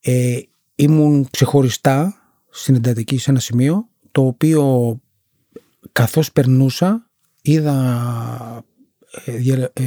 [0.00, 0.40] Ε,
[0.74, 2.14] ήμουν ξεχωριστά
[2.50, 4.98] στην εντατική σε ένα σημείο το οποίο
[5.92, 7.10] καθώς περνούσα
[7.42, 8.64] είδα
[9.24, 9.84] ε, δια- ε,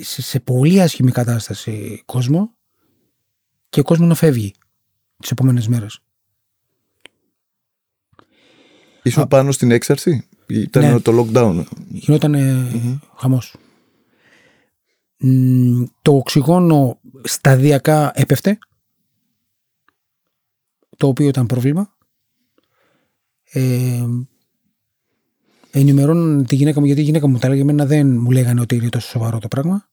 [0.00, 2.54] σε, σε πολύ άσχημη κατάσταση κόσμο
[3.68, 4.54] και κόσμος να φεύγει
[5.16, 6.00] τις επόμενες μέρες.
[9.02, 10.28] Ήσουν πάνω στην έξαρση.
[10.46, 11.00] Ήταν Ναι.
[11.00, 12.34] το lockdown; Γινόταν
[13.16, 13.56] χαμός.
[15.16, 18.58] Μ, το οξυγόνο σταδιακά έπεφτε,
[20.96, 21.96] το οποίο ήταν πρόβλημα.
[23.44, 24.04] Ε,
[25.78, 28.74] ενημερώνουν τη γυναίκα μου, γιατί η γυναίκα μου τα έλεγε, εμένα δεν μου λέγανε ότι
[28.74, 29.88] είναι τόσο σοβαρό το πράγμα,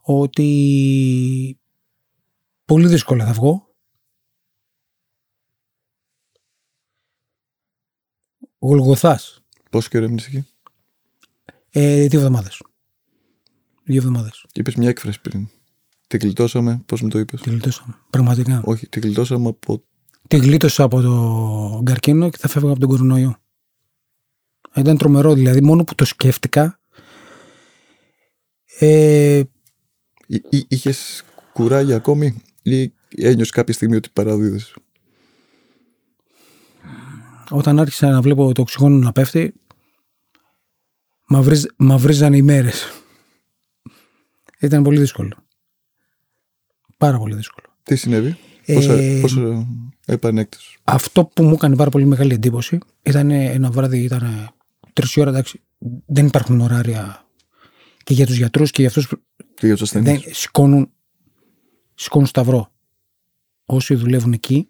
[0.00, 1.58] ότι
[2.64, 3.66] πολύ δύσκολα θα βγω.
[8.58, 9.42] Γολγοθάς.
[9.70, 10.46] Πόσο καιρό έμεινες εκεί;
[11.70, 12.62] Ε, δύο εβδομάδες.
[13.84, 14.44] Δύο εβδομάδες.
[14.52, 15.48] Και είπες μια έκφραση πριν.
[16.06, 17.94] Τη γλιτώσαμε, πώς μου το είπες; Τη γλιτώσαμε.
[18.10, 18.62] Πραγματικά.
[18.64, 19.84] Όχι, τη γλιτώσαμε από
[20.28, 23.41] Τη γλίτωσα από το καρκίνο και θα φεύγω από τον κορονοϊό.
[24.76, 26.80] Ήταν τρομερό, δηλαδή μόνο που το σκέφτηκα.
[28.78, 29.42] Ε,
[30.68, 34.74] Είχες κουράγια ακόμη ή ένιωσες κάποια στιγμή ότι παραδίδεσαι.
[37.50, 39.54] όταν άρχισα να βλέπω το οξυγόνο να πέφτει,
[41.26, 43.02] μαυρίζ, μαυρίζαν οι μέρες.
[44.60, 45.36] Ήταν πολύ δύσκολο.
[46.96, 47.66] Πάρα πολύ δύσκολο.
[47.82, 49.66] Τι συνέβη, Ε, πόσο, πόσο
[50.06, 50.76] επανέκτησες.
[50.84, 54.54] Αυτό που μου έκανε πάρα πολύ μεγάλη εντύπωση ήταν ένα βράδυ, ήταν
[54.92, 55.62] τρεις ώρα, εντάξει,
[56.06, 57.26] δεν υπάρχουν ωράρια
[58.04, 59.22] και για τους γιατρούς και για αυτούς που
[59.54, 60.22] Και για τους ασθενείς.
[60.22, 60.90] δεν σηκώνουν,
[61.94, 62.72] σηκώνουν σταυρό.
[63.64, 64.68] Όσοι δουλεύουν εκεί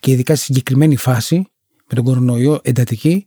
[0.00, 1.36] και ειδικά στη συγκεκριμένη φάση
[1.88, 3.26] με τον κορονοϊό εντατική,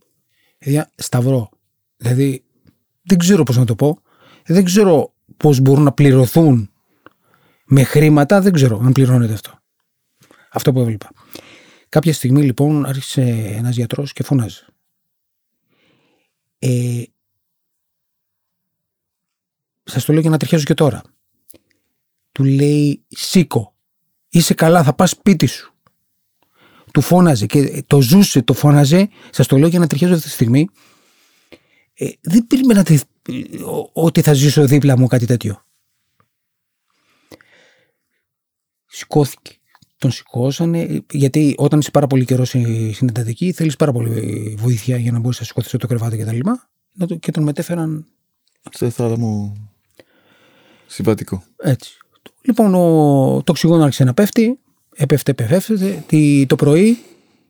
[0.57, 1.49] παιδιά, σταυρό.
[1.97, 2.43] Δηλαδή,
[3.01, 4.01] δεν ξέρω πώς να το πω.
[4.45, 6.71] Δεν ξέρω πώς μπορούν να πληρωθούν
[7.65, 9.59] με χρήματα, δεν ξέρω αν πληρώνεται αυτό.
[10.51, 11.11] Αυτό που έβλεπα.
[11.89, 13.21] Κάποια στιγμή λοιπόν άρχισε
[13.57, 14.65] ένας γιατρός και φώναζε.
[16.63, 17.03] Ε,
[19.83, 21.01] σας το λέω για να τριχιάζω και τώρα.
[22.31, 23.75] Του λέει σήκω,
[24.29, 25.73] είσαι καλά θα πας σπίτι σου.
[26.93, 29.09] Του φώναζε και το ζούσε, το φώναζε.
[29.31, 30.67] Σας το λέω για να τριχιάζω αυτή τη στιγμή.
[31.93, 33.01] Ε, δεν περίμενα ότι-
[33.93, 35.65] ότι θα ζήσω δίπλα μου κάτι τέτοιο.
[38.85, 39.55] Σηκώθηκε.
[40.01, 42.49] Τον σηκώσανε, γιατί όταν είσαι πάρα πολύ καιρός
[42.93, 46.39] στην εντατική, θέλεις πάρα πολύ βοήθεια για να μπορείς να σηκωθείς το κρεβάτι κτλ.
[46.97, 48.05] Και, το- και τον μετέφεραν
[48.71, 49.55] Σε θάλαμο
[50.87, 51.43] συμβατικό.
[51.57, 51.97] έτσι.
[52.41, 52.79] Λοιπόν, ο,
[53.43, 54.59] το οξυγόνο άρχισε να πέφτει,
[54.95, 56.03] έπεφτε, επεφεύτε.
[56.07, 56.97] Τι, το πρωί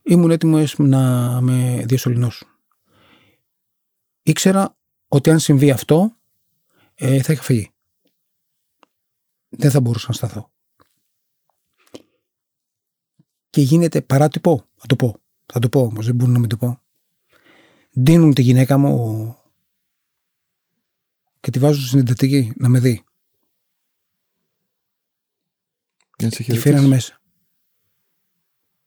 [0.04, 2.47] ήμουν έτοιμος να με διασωληνώσουν.
[4.24, 4.78] Ήξερα
[5.08, 6.16] ότι αν συμβεί αυτό,
[6.95, 7.70] ε, θα είχα φύγει.
[9.49, 10.51] Δεν θα μπορούσα να σταθώ.
[13.52, 15.16] Και γίνεται παράτυπο, θα το πω.
[15.45, 16.82] Θα το πω όμως, δεν μπορούν να μην το πω.
[17.91, 19.36] Δίνουν τη γυναίκα μου
[21.39, 23.04] και τη βάζουν στην εντατική να με δει.
[26.18, 26.88] Για να σε Τη φέραν χαιρετήσει.
[26.88, 27.22] μέσα.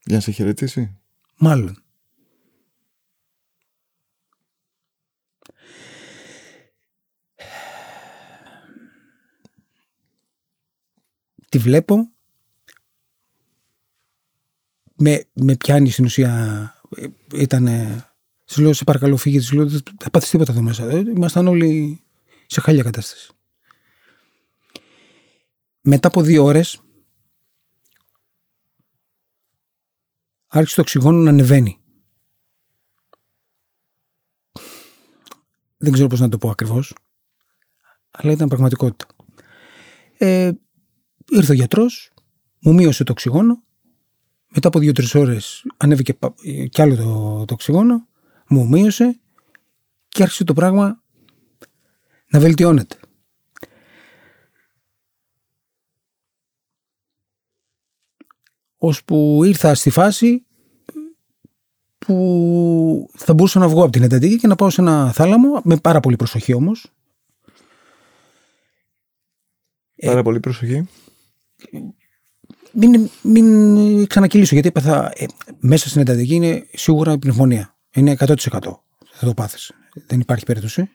[0.04, 0.98] Για να σε χαιρετήσει.
[1.36, 1.78] Μάλλον.
[11.48, 12.13] Τη βλέπω.
[14.96, 16.72] Με, με πιάνει στην ουσία.
[17.34, 17.68] Ήταν.
[18.44, 19.40] Τη λέω, σε παρακαλώ, φύγε.
[19.40, 20.84] Τη λέω, δεν θα πάθεις τίποτα εδώ μέσα.
[20.90, 22.02] Ε, Ήμασταν όλοι
[22.46, 23.32] σε χάλια κατάσταση.
[25.80, 26.80] Μετά από δύο ώρες
[30.46, 31.78] άρχισε το οξυγόνο να ανεβαίνει.
[35.76, 36.94] Δεν ξέρω πώς να το πω ακριβώς,
[38.10, 39.06] αλλά ήταν πραγματικότητα.
[40.18, 40.52] Ε,
[41.28, 42.12] ήρθε ο γιατρός,
[42.60, 43.62] μου μείωσε το οξυγόνο,
[44.54, 46.34] μετά από δύο-τρεις ώρες ανέβηκε πα-
[46.70, 48.06] κι άλλο το, το οξυγόνο,
[48.48, 49.20] μου μείωσε
[50.08, 51.02] και άρχισε το πράγμα
[52.30, 52.96] να βελτιώνεται.
[58.86, 60.44] ώσπου ήρθα στη φάση
[61.98, 65.76] που θα μπορούσα να βγω από την εντατική και να πάω σε ένα θάλαμο, με
[65.76, 66.92] πάρα πολύ προσοχή όμως.
[70.04, 70.88] Πάρα πολύ προσοχή.
[72.74, 75.24] Μην, μην ξανακυλήσω, γιατί έπαθα, ε,
[75.58, 77.76] μέσα στην εντατική είναι σίγουρα η πνευμονία.
[77.94, 78.36] Είναι 100%
[79.14, 79.72] θα το πάθεις.
[80.06, 80.90] Δεν υπάρχει περίπτωση.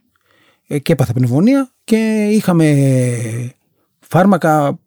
[0.67, 3.55] Ε, και έπαθα πνευμονία και είχαμε
[3.99, 4.79] φάρμακα.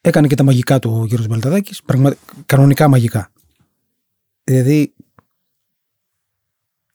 [0.00, 2.14] Έκανε και τα μαγικά του ο Γιώργος Μπαλταδάκης, πραγμα...
[2.46, 3.32] κανονικά μαγικά.
[4.44, 4.94] Δηλαδή,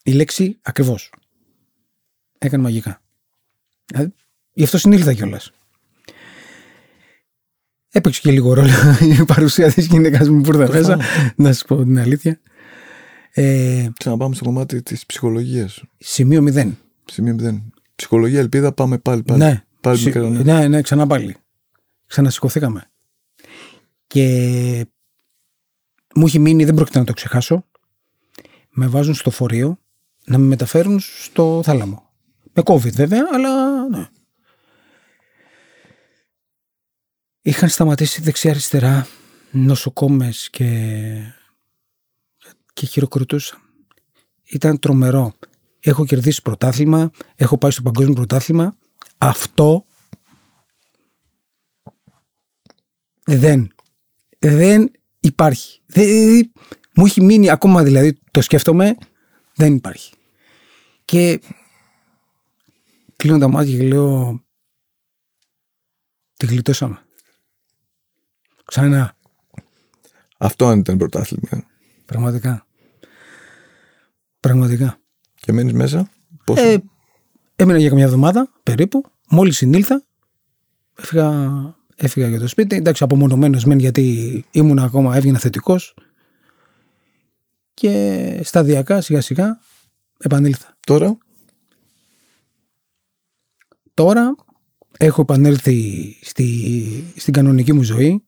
[0.03, 1.13] η λέξη ακριβώς.
[2.37, 3.01] Έκανε μαγικά.
[3.85, 4.13] Δηλαδή,
[4.53, 5.51] γι' αυτό συνήλθα κιόλας.
[7.91, 8.69] Έπαιξε και λίγο ρόλο
[9.19, 10.99] η παρουσία της γυναίκας μου που ήρθα μέσα,
[11.35, 12.39] να σα πω την αλήθεια.
[13.31, 15.83] Ε, Ξαναπάμε στο κομμάτι της ψυχολογίας.
[15.97, 16.71] Σημείο 0.
[17.05, 17.61] Σημείο 0.
[17.95, 19.23] Ψυχολογία, ελπίδα, πάμε πάλι.
[19.23, 19.39] πάλι.
[19.39, 20.19] Ναι, πάλι Συ...
[20.19, 20.43] ναι.
[20.43, 21.35] ναι, ναι, ξανά πάλι.
[22.07, 22.89] Ξανασηκωθήκαμε.
[24.07, 24.85] Και
[26.15, 27.65] μου έχει μείνει, δεν πρόκειται να το ξεχάσω.
[28.69, 29.79] Με βάζουν στο φορείο
[30.25, 32.09] να με μεταφέρουν στο θάλαμο.
[32.53, 34.07] Με COVID βέβαια, αλλά ναι.
[37.41, 39.07] Είχαν σταματήσει δεξιά-αριστερά
[39.51, 41.33] νοσοκόμες και,
[42.73, 43.59] και χειροκροτούσαν.
[44.43, 45.33] Ήταν τρομερό.
[45.79, 48.77] Έχω κερδίσει πρωτάθλημα, έχω πάει στο παγκόσμιο πρωτάθλημα.
[49.17, 49.85] Αυτό
[53.23, 53.73] δεν,
[54.39, 55.81] δεν υπάρχει.
[55.85, 56.51] Δεν,
[56.95, 58.97] μου έχει μείνει ακόμα δηλαδή, το σκέφτομαι,
[59.55, 60.13] δεν υπάρχει.
[61.05, 61.41] Και
[63.15, 64.43] κλείνω τα μάτια και λέω,
[66.33, 67.05] τη γλιτώσαμε.
[68.71, 69.15] Ξανά.
[70.37, 71.63] Αυτό αν ήταν πρωτάθλημα.
[72.05, 72.65] Πραγματικά.
[74.39, 74.99] Πραγματικά.
[75.35, 76.09] Και μένεις μέσα;
[76.45, 76.83] Πόσο; Ε,
[77.55, 79.03] έμεινα για καμιά εβδομάδα περίπου.
[79.29, 80.03] Μόλις συνήλθα,
[80.95, 81.51] έφυγα,
[81.95, 82.75] έφυγα για το σπίτι.
[82.75, 85.95] Εντάξει, απομονωμένος μεν γιατί ήμουν ακόμα, έβγαινα θετικός.
[87.73, 89.59] Και σταδιακά, σιγά σιγά,
[90.17, 90.77] επανήλθα.
[90.79, 91.17] Τώρα;
[93.93, 94.35] Τώρα
[94.97, 98.25] έχω επανέλθει στη, στην κανονική μου ζωή.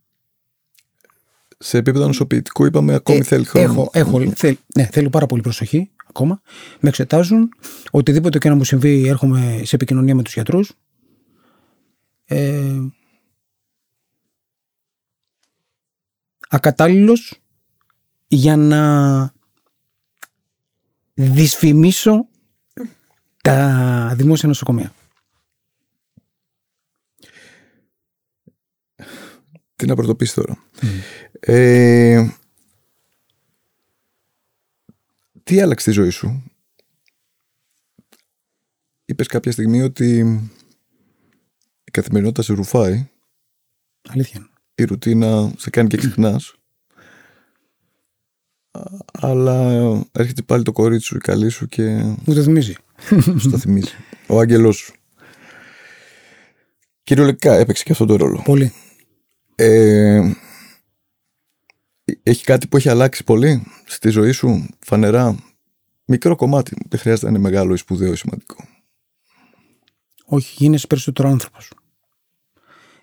[1.65, 3.65] Σε επίπεδο νοσοποιητικού είπαμε ακόμη Ε, θέλει χρόνο.
[3.71, 6.41] Έχω, έχω, θέλ, ναι, θέλω πάρα πολύ προσοχή ακόμα.
[6.79, 7.49] Με εξετάζουν.
[7.91, 10.71] Οτιδήποτε και να μου συμβεί, έρχομαι σε επικοινωνία με τους γιατρούς.
[12.25, 12.79] Ε,
[16.49, 17.41] ακατάλληλος
[18.27, 19.33] για να
[21.13, 22.27] δυσφημίσω
[23.41, 24.93] τα δημόσια νοσοκομεία.
[29.83, 30.57] Τι να πρωτοποιήσει τώρα.
[31.39, 32.27] Ε,
[35.43, 36.43] τι άλλαξε τη ζωή σου;
[39.05, 40.17] Είπες κάποια στιγμή ότι
[41.83, 43.09] η καθημερινότητα σε ρουφάει,
[44.09, 44.39] Αλήθεια.
[44.39, 44.49] είναι.
[44.75, 46.55] η ρουτίνα σε κάνει και ξυπνάς.
[48.71, 48.81] Α-
[49.11, 49.69] Αλλά
[50.11, 51.89] έρχεται πάλι το κορίτσι σου, η καλή σου και
[52.25, 52.75] Μου το θυμίζει.
[53.39, 53.93] σου τα θυμίζει.
[54.27, 54.93] Ο άγγελός σου.
[57.03, 58.41] Κυριολεκτικά έπαιξε και αυτό το ρόλο.
[58.45, 58.73] Πολύ.
[59.55, 60.31] Ε,
[62.23, 65.35] έχει κάτι που έχει αλλάξει πολύ στη ζωή σου, φανερά;
[66.05, 66.75] Μικρό κομμάτι.
[66.89, 68.67] Δεν χρειάζεται να είναι μεγάλο ή σπουδαίο ή σημαντικό.
[70.25, 71.71] Όχι, γίνεσαι περισσότερο άνθρωπος.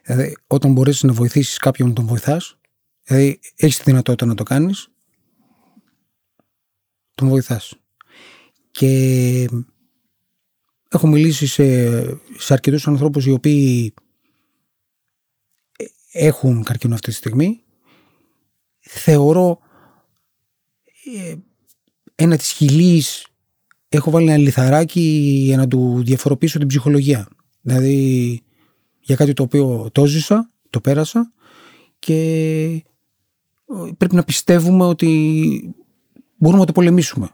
[0.02, 2.59] Δηλαδή, όταν μπορέσει να βοηθήσεις κάποιον να τον βοηθάς,
[3.02, 4.89] δηλαδή έχεις τη δυνατότητα να το κάνεις,
[7.14, 7.74] τον βοηθάς.
[8.70, 9.48] Και
[10.89, 12.01] έχω μιλήσει σε,
[12.39, 14.09] σε αρκετούς ανθρώπους οι οποίοι ε,
[16.12, 17.62] έχουν καρκίνο αυτή τη στιγμή.
[18.80, 19.58] Θεωρώ
[21.16, 21.34] ε,
[22.14, 23.26] ένα της χιλής
[23.88, 25.00] έχω βάλει ένα λιθαράκι
[25.44, 27.28] για να του διαφοροποιήσω την ψυχολογία.
[27.60, 28.40] Δηλαδή
[29.00, 31.32] για κάτι το οποίο το ζήσα, το πέρασα
[31.98, 32.14] και
[33.64, 35.74] ε, πρέπει να πιστεύουμε ότι
[36.36, 37.28] μπορούμε να το πολεμήσουμε.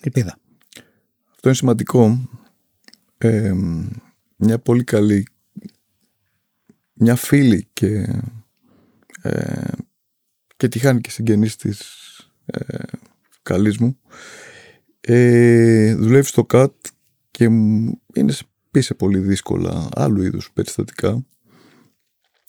[0.00, 0.38] Ελπίδα.
[1.30, 2.28] Αυτό είναι σημαντικό.
[3.18, 3.52] Ε,
[4.36, 5.26] μια πολύ καλή
[7.04, 8.06] μια φίλη και
[9.22, 9.72] ε,
[10.56, 11.80] και τη χάνει και συγγενής της
[12.46, 12.82] ε,
[13.42, 13.98] καλής μου.
[15.00, 16.72] Ε, δουλεύει στο ΚΑΤ
[17.30, 21.26] και μου- είναι σε, πει σε πολύ δύσκολα άλλου είδους περιστατικά.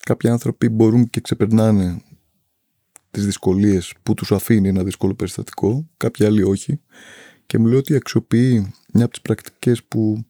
[0.06, 2.02] Κάποιοι άνθρωποι μπορούν και ξεπερνάνε
[3.12, 6.80] τις δυσκολίες που τους αφήνει ένα δύσκολο περιστατικό κάποιοι άλλοι όχι.
[7.46, 10.26] Και μου λέει ότι αξιοποιεί μια από τις πρακτικές που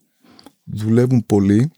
[0.63, 1.71] δουλεύουν πολύ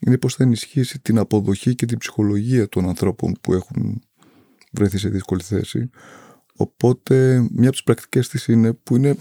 [0.00, 4.02] είναι πως θα ενισχύσει την αποδοχή και την ψυχολογία των ανθρώπων που έχουν
[4.72, 5.90] βρεθεί σε δύσκολη θέση.
[6.56, 9.16] Οπότε μια από τις πρακτικές της είναι που είναι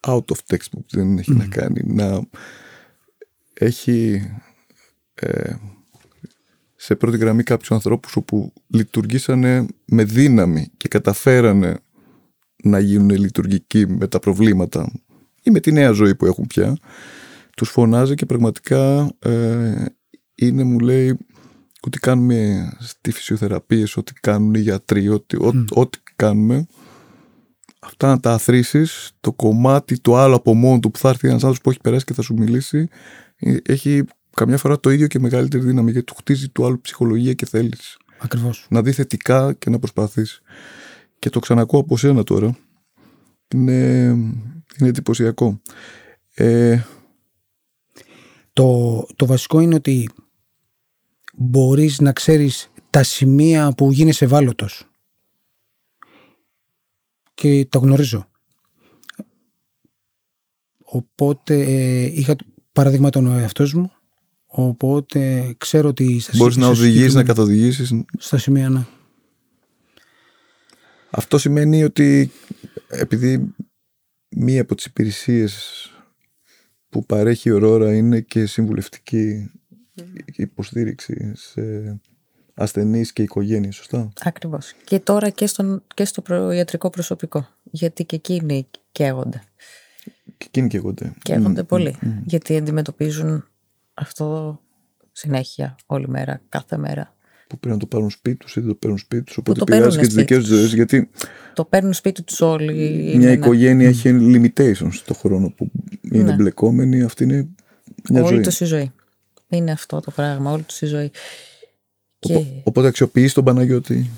[0.00, 2.20] out of textbook, δεν έχει να κάνει, να
[3.52, 4.22] έχει
[5.14, 5.54] ε,
[6.76, 11.78] σε πρώτη γραμμή κάποιους ανθρώπους όπου λειτουργήσανε με δύναμη και καταφέρανε
[12.64, 14.92] να γίνουν λειτουργικοί με τα προβλήματα
[15.42, 16.76] ή με τη νέα ζωή που έχουν πια
[17.56, 19.84] τους φωνάζει και πραγματικά ε,
[20.34, 21.18] είναι μου λέει
[21.80, 25.36] ότι κάνουμε στη φυσιοθεραπεία, ό,τι κάνουν οι γιατροί, ό,τι,
[25.70, 26.66] ό,τι κάνουμε
[27.80, 31.44] αυτά να τα αθροίσεις το κομμάτι το άλλο από μόνο του που θα έρθει ένας
[31.44, 32.88] άνθρωπος που έχει περάσει και θα σου μιλήσει
[33.36, 34.04] ε, έχει
[34.36, 37.96] καμιά φορά το ίδιο και μεγαλύτερη δύναμη γιατί του χτίζει του άλλου ψυχολογία και θέλεις.
[38.18, 38.66] Ακριβώς.
[38.70, 40.40] να δει θετικά και να προσπαθείς.
[41.18, 42.56] Και το ξανακούω από σένα τώρα.
[43.54, 44.02] Είναι,
[44.78, 45.60] είναι εντυπωσιακό.
[46.34, 46.80] Ε,
[48.60, 50.10] το, το βασικό είναι ότι
[51.34, 54.88] μπορείς να ξέρεις τα σημεία που γίνεσαι ευάλωτος
[57.34, 58.28] και τα γνωρίζω.
[60.84, 62.36] Οπότε ε, είχα
[62.72, 63.92] παράδειγμα τον εαυτός μου
[64.46, 68.86] οπότε ξέρω ότι στα μπορείς να στα οδηγείς, να συγκεκριμένα- καθοδηγήσεις στα σημεία ναι.
[71.10, 72.30] Αυτό σημαίνει ότι
[72.88, 73.54] επειδή
[74.28, 75.84] μία από τις υπηρεσίες
[76.90, 79.50] που παρέχει η Aurora είναι και συμβουλευτική
[80.36, 81.62] υποστήριξη σε
[82.54, 84.72] ασθενείς και οικογένειες, σωστά; Ακριβώς.
[84.84, 87.48] Και τώρα και, στον, και στο προ- ιατρικό προσωπικό.
[87.62, 89.42] Γιατί και εκείνοι καίγονται.
[90.36, 91.12] Και εκείνοι καίγονται.
[91.22, 91.96] Καίγονται Μμ, πολύ.
[92.00, 92.22] μμ, μμ.
[92.26, 93.44] Γιατί αντιμετωπίζουν
[93.94, 94.60] αυτό
[95.12, 97.14] συνέχεια, όλη μέρα, κάθε μέρα.
[97.50, 99.64] Που πρέπει να το πάρουν σπίτι τους ή δεν το παίρνουν σπίτι τους, οπότε το
[99.68, 101.10] επηρεάζει παίρνουνε και τις δικές τους σπίτι ζωές, γιατί
[101.54, 102.72] Το παίρνουν σπίτι τους όλοι.
[102.74, 105.70] μια είναι ένα- οικογένεια έχει limitations στο χρόνο που
[106.02, 106.32] είναι Ναι.
[106.32, 107.48] εμπλεκόμενη, αυτή είναι
[108.10, 108.42] μια Όλη ζωή.
[108.42, 108.92] τους η ζωή.
[109.48, 111.10] Είναι αυτό το πράγμα, όλη τους η ζωή.
[112.18, 114.10] Και Οπο- Οπότε αξιοποιείς τον Παναγιώτη,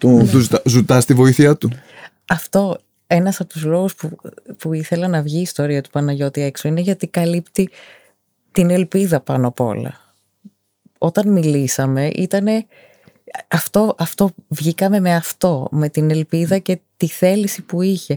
[0.00, 1.70] τον, του ζητά, ζητάς τη βοήθειά του.
[2.26, 4.16] αυτό ένας από τους λόγους που,
[4.58, 7.70] που ήθελα να βγει η ιστορία του Παναγιώτη έξω είναι γιατί καλύπτει
[8.52, 10.09] την ελπίδα πάνω απ' όλα.
[11.02, 12.66] Όταν μιλήσαμε ήτανε
[13.48, 18.16] αυτό, αυτό βγήκαμε με αυτό, με την ελπίδα και τη θέληση που είχε.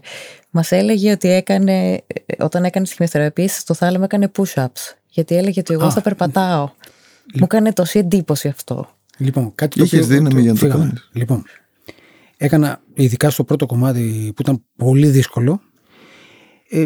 [0.49, 2.01] Μας έλεγε ότι έκανε,
[2.39, 4.95] όταν έκανε τις χημειοθεραπείες στο θάλαμο έκανε push-ups.
[5.09, 6.69] Γιατί έλεγε ότι εγώ Α, θα περπατάω.
[7.33, 8.89] Μου έκανε τόση εντύπωση αυτό.
[9.17, 10.83] Λοιπόν, κάτι το Είχες οποίο- δύναμη για να το φύγαμε.
[10.85, 11.09] κάνεις.
[11.13, 11.43] Λοιπόν,
[12.37, 15.61] έκανα ειδικά στο πρώτο κομμάτι που ήταν πολύ δύσκολο.
[16.69, 16.85] Ε,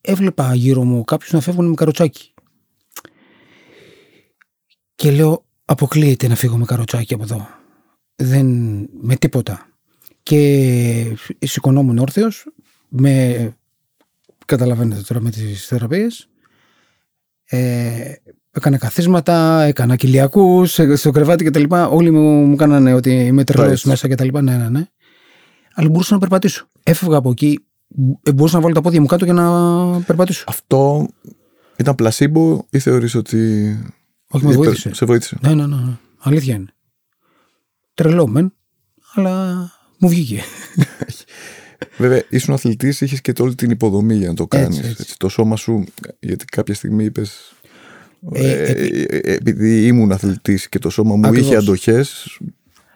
[0.00, 2.33] έβλεπα γύρω μου κάποιους να φεύγουν με καροτσάκι.
[4.94, 7.48] Και λέω, αποκλείεται να φύγω με καροτσάκι από εδώ.
[8.16, 8.46] Δεν,
[9.00, 9.66] με τίποτα.
[10.22, 12.46] Και σηκωνόμουν όρθιος,
[12.88, 13.56] με,
[14.46, 16.28] καταλαβαίνετε τώρα με τις θεραπείες,
[17.44, 18.12] ε,
[18.50, 21.64] έκανα καθίσματα, έκανα κοιλιακούς στο κρεβάτι κτλ.
[21.70, 23.92] Όλοι μου, μου κάνανε ότι είμαι τρελός Πάει.
[23.92, 24.38] μέσα κτλ.
[24.38, 24.86] Ναι, ναι, ναι.
[25.74, 26.68] Αλλά μπορούσα να περπατήσω.
[26.82, 27.64] Έφευγα από εκεί,
[28.22, 30.44] ε, μπορούσα να βάλω τα πόδια μου κάτω για να περπατήσω.
[30.46, 31.08] Αυτό
[31.76, 33.78] ήταν πλασίμπο ή θεωρείς ότι
[34.28, 34.94] Όχι, με είπε- βοήθησε.
[34.94, 35.38] σε βοήθησε.
[35.40, 35.96] Ναι, ναι, ναι, ναι.
[36.18, 36.74] Αλήθεια είναι.
[37.94, 38.54] Τρελό μεν,
[39.14, 39.54] αλλά
[39.98, 40.42] μου βγήκε.
[41.98, 44.78] Βέβαια, ήσουν αθλητής, είχες και όλη την υποδομή για να το κάνεις.
[44.78, 45.14] Έτσι, έτσι.
[45.18, 45.84] Το σώμα σου,
[46.20, 47.54] γιατί κάποια στιγμή είπες.
[48.32, 48.72] Ε,
[49.22, 51.46] επειδή ήμουν αθλητής και το σώμα μου Ακριβώς.
[51.46, 52.38] είχε αντοχές,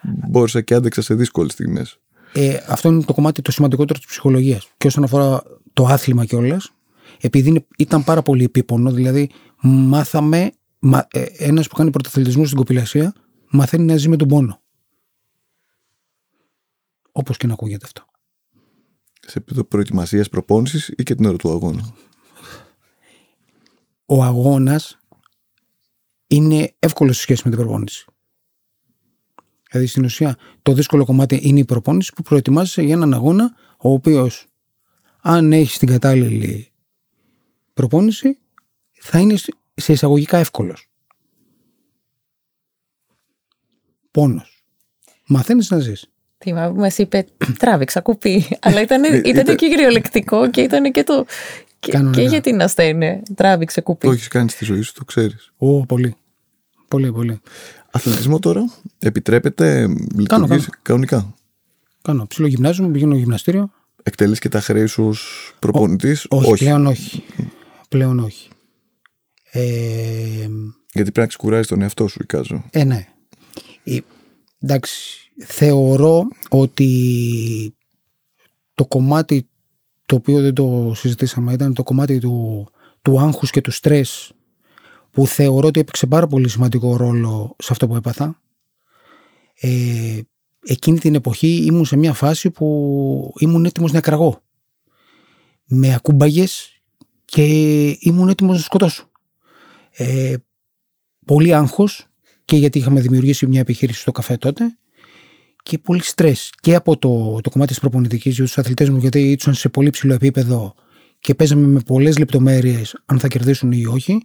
[0.03, 1.99] μπόρεσα και άντεξα σε δύσκολες στιγμές.
[2.33, 4.69] Ε, αυτό είναι το κομμάτι το σημαντικότερο της ψυχολογίας.
[4.77, 5.43] Και όσον αφορά
[5.73, 6.73] το άθλημα κιόλας,
[7.21, 9.31] επειδή είναι, ήταν πάρα πολύ επίπονο, δηλαδή
[9.63, 10.51] μάθαμε.
[10.79, 13.15] Μα, ε, Ένας που κάνει πρωταθλητισμό στην κοπηλασία
[13.51, 14.63] μαθαίνει να ζει με τον πόνο.
[17.13, 18.05] Όπως και να ακούγεται αυτό.
[19.21, 21.95] Σε επίπεδο προετοιμασίας, προπόνησης ή και την ώρα του αγώνα;
[24.05, 24.99] Ο αγώνας
[26.27, 28.05] είναι εύκολο σε σχέση με την προπόνηση.
[29.71, 33.93] Δηλαδή στην ουσία το δύσκολο κομμάτι είναι η προπόνηση που προετοιμάζεσαι για έναν αγώνα ο
[33.93, 34.47] οποίος
[35.21, 36.73] αν έχεις την κατάλληλη
[37.75, 38.39] προπόνηση
[38.93, 39.35] θα είναι
[39.81, 40.89] σε εισαγωγικά εύκολος.
[44.11, 44.63] Πόνος.
[45.27, 46.07] Μαθαίνεις να ζεις.
[46.39, 47.27] Θυμάμαι που μας είπε
[47.59, 48.47] τράβηξα κουπί.
[48.61, 51.25] Αλλά ήταν, Ε, ήταν ήταν- και κυριολεκτικό και ήταν και το.
[51.79, 52.23] Και, Κανονικά.
[52.23, 53.23] και για την ασθένεια.
[53.35, 54.07] Τράβηξε κουπί.
[54.07, 55.53] Το έχεις κάνει στη ζωή σου, το ξέρεις.
[55.57, 56.17] Ω, πολύ.
[56.89, 57.41] Πολύ, πολύ.
[57.91, 59.87] Αθλητισμό τώρα επιτρέπεται,
[60.17, 60.79] λειτουργείς κάνω.
[60.83, 61.35] κανονικά;
[62.03, 63.71] Κάνω ψηλό γυμνάζιο, μου πηγαίνω γυμναστήριο.
[64.03, 67.25] Εκτελείς και τα χρέη σου ως προπονητής; Όχι, πλέον όχι.
[67.89, 68.49] Πλέον όχι.
[69.51, 70.49] Ε,
[70.93, 72.65] Γιατί πρέπει να ξεκουράζει τον εαυτό σου, εικάζω.
[72.71, 73.07] Ε, ναι.
[73.85, 73.99] Ε,
[74.59, 77.77] εντάξει, θεωρώ ότι
[78.75, 79.49] το κομμάτι
[80.07, 82.69] το οποίο δεν το συζητήσαμε ήταν το κομμάτι του,
[83.03, 84.33] του άγχους και του στρες
[85.11, 88.41] που θεωρώ ότι έπαιξε πάρα πολύ σημαντικό ρόλο σε αυτό που έπαθα.
[89.61, 90.21] Ε,
[90.65, 94.43] εκείνη την εποχή ήμουν σε μια φάση που ήμουν έτοιμος να εκραγώ.
[95.65, 96.83] Με ακούμπαγες
[97.25, 97.43] και
[98.01, 99.08] ήμουν έτοιμος να σκοτώσω.
[100.01, 100.35] Ε,
[101.27, 102.07] πολύ άγχος
[102.45, 104.79] και γιατί είχαμε δημιουργήσει μια επιχείρηση στο καφέ τότε
[105.63, 109.31] και πολύ στρες και από το, το κομμάτι της προπονητικής για του αθλητές μου, γιατί
[109.31, 110.75] ήσουν σε πολύ ψηλό επίπεδο
[111.19, 114.23] και παίζαμε με πολλές λεπτομέρειες αν θα κερδίσουν ή όχι.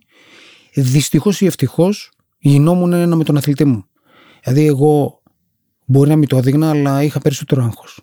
[0.73, 3.85] Δυστυχώς ή ευτυχώς γινόμουν ένα με τον αθλητή μου.
[4.43, 5.21] Δηλαδή, εγώ
[5.85, 7.99] μπορεί να μην το έδειχνα, αλλά είχα περισσότερο άγχος.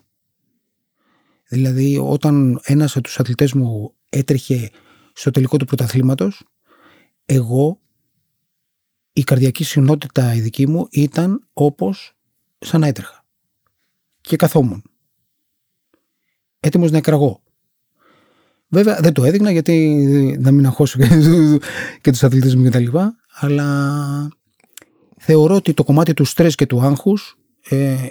[1.47, 4.69] Δηλαδή, όταν ένας από τους αθλητές μου έτρεχε
[5.13, 6.43] στο τελικό του πρωταθλήματος,
[7.33, 7.79] εγώ
[9.13, 12.13] η καρδιακή συνότητα η δική μου ήταν όπως
[12.59, 13.25] σαν να έτρεχα.
[14.21, 14.83] Και καθόμουν.
[16.59, 17.41] Έτοιμος να εκραγώ.
[18.67, 19.75] Βέβαια δεν το έδειχνα γιατί
[20.39, 20.99] να μην αγχώσω
[22.01, 22.97] και τους αθλητές μου κτλ.
[23.33, 24.27] Αλλά
[25.17, 27.37] θεωρώ ότι το κομμάτι του στρες και του άγχους
[27.69, 28.07] ε,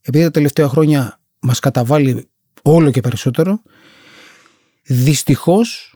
[0.00, 2.28] επειδή τα τελευταία χρόνια μας καταβάλει
[2.62, 3.62] όλο και περισσότερο
[4.82, 5.93] δυστυχώς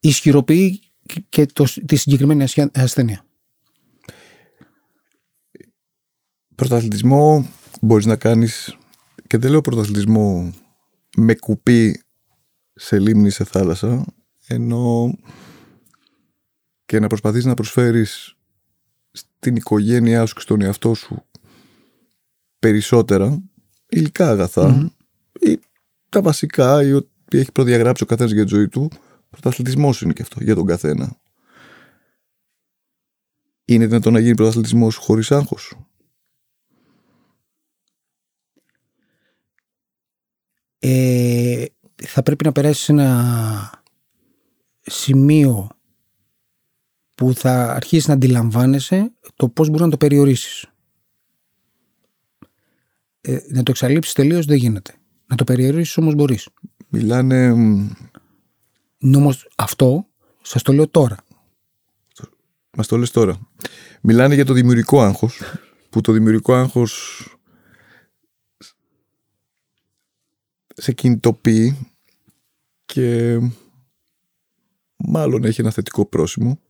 [0.00, 0.80] ισχυροποιεί
[1.28, 3.24] και το, τη συγκεκριμένη ασθένεια.
[6.54, 7.48] Πρωταθλητισμό
[7.80, 8.76] μπορείς να κάνεις
[9.26, 10.52] και δεν λέω πρωταθλητισμό
[11.16, 12.02] με κουπί
[12.74, 14.04] σε λίμνη σε θάλασσα
[14.46, 15.14] ενώ
[16.84, 18.36] και να προσπαθείς να προσφέρεις
[19.10, 21.24] στην οικογένειά σου και στον εαυτό σου
[22.58, 23.42] περισσότερα
[23.88, 24.48] υλικά
[25.40, 25.58] ή
[26.08, 28.90] τα βασικά ή ό,τι έχει προδιαγράψει ο καθένας για τη ζωή του
[29.30, 31.20] Πρωταθλητισμός είναι και αυτό για τον καθένα.
[33.64, 35.74] Είναι δυνατόν να γίνει πρωταθλητισμός χωρίς άγχος;
[40.78, 41.64] Ε,
[42.02, 43.84] θα πρέπει να περάσει σε ένα
[44.80, 45.68] σημείο
[47.14, 50.66] που θα αρχίσεις να αντιλαμβάνεσαι το πώς μπορεί να το περιορίσεις.
[53.20, 54.94] Ε, να το εξαλείψεις τελείως δεν γίνεται.
[55.26, 56.48] Να το περιορίσεις όμως μπορείς.
[56.88, 57.54] Μιλάνε
[59.02, 60.06] Όμως αυτό
[60.42, 61.16] σας το λέω τώρα.
[62.76, 63.38] Μας το λες τώρα.
[64.02, 65.40] Μιλάνε για το δημιουργικό άγχος.
[65.90, 67.24] Που το δημιουργικό άγχος
[70.74, 71.94] σε κινητοποιεί
[72.84, 73.38] και
[74.96, 76.60] μάλλον έχει ένα θετικό πρόσημο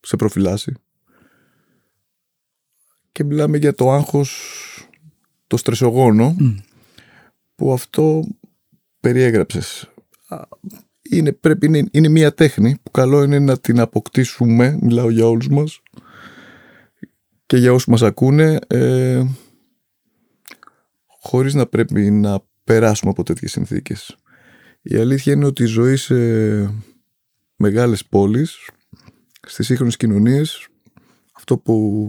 [0.00, 0.74] σε προφυλάσσει
[3.12, 4.30] και μιλάμε για το άγχος
[5.46, 6.36] το στρεσογόνο
[7.54, 8.28] που αυτό
[9.00, 9.92] περιέγραψες
[11.10, 15.48] είναι, πρέπει, είναι, είναι μια τέχνη που καλό είναι να την αποκτήσουμε, μιλάω για όλους
[15.48, 15.82] μας
[17.46, 19.24] και για όσους μας ακούνε, ε,
[21.06, 24.16] χωρίς να πρέπει να περάσουμε από τέτοιες συνθήκες.
[24.82, 26.14] Η αλήθεια είναι ότι η ζωή σε
[27.56, 28.68] μεγάλες πόλεις,
[29.46, 30.68] στις σύγχρονες κοινωνίες,
[31.32, 32.08] αυτό που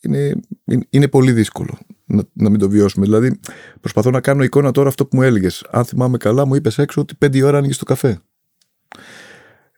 [0.00, 0.34] είναι,
[0.90, 3.04] είναι πολύ δύσκολο να, να μην το βιώσουμε.
[3.04, 3.40] Δηλαδή,
[3.80, 5.66] προσπαθώ να κάνω εικόνα τώρα αυτό που μου έλεγες.
[5.70, 8.20] Αν θυμάμαι καλά, μου είπες έξω ότι πέντε ώρα ανοίγεις το καφέ.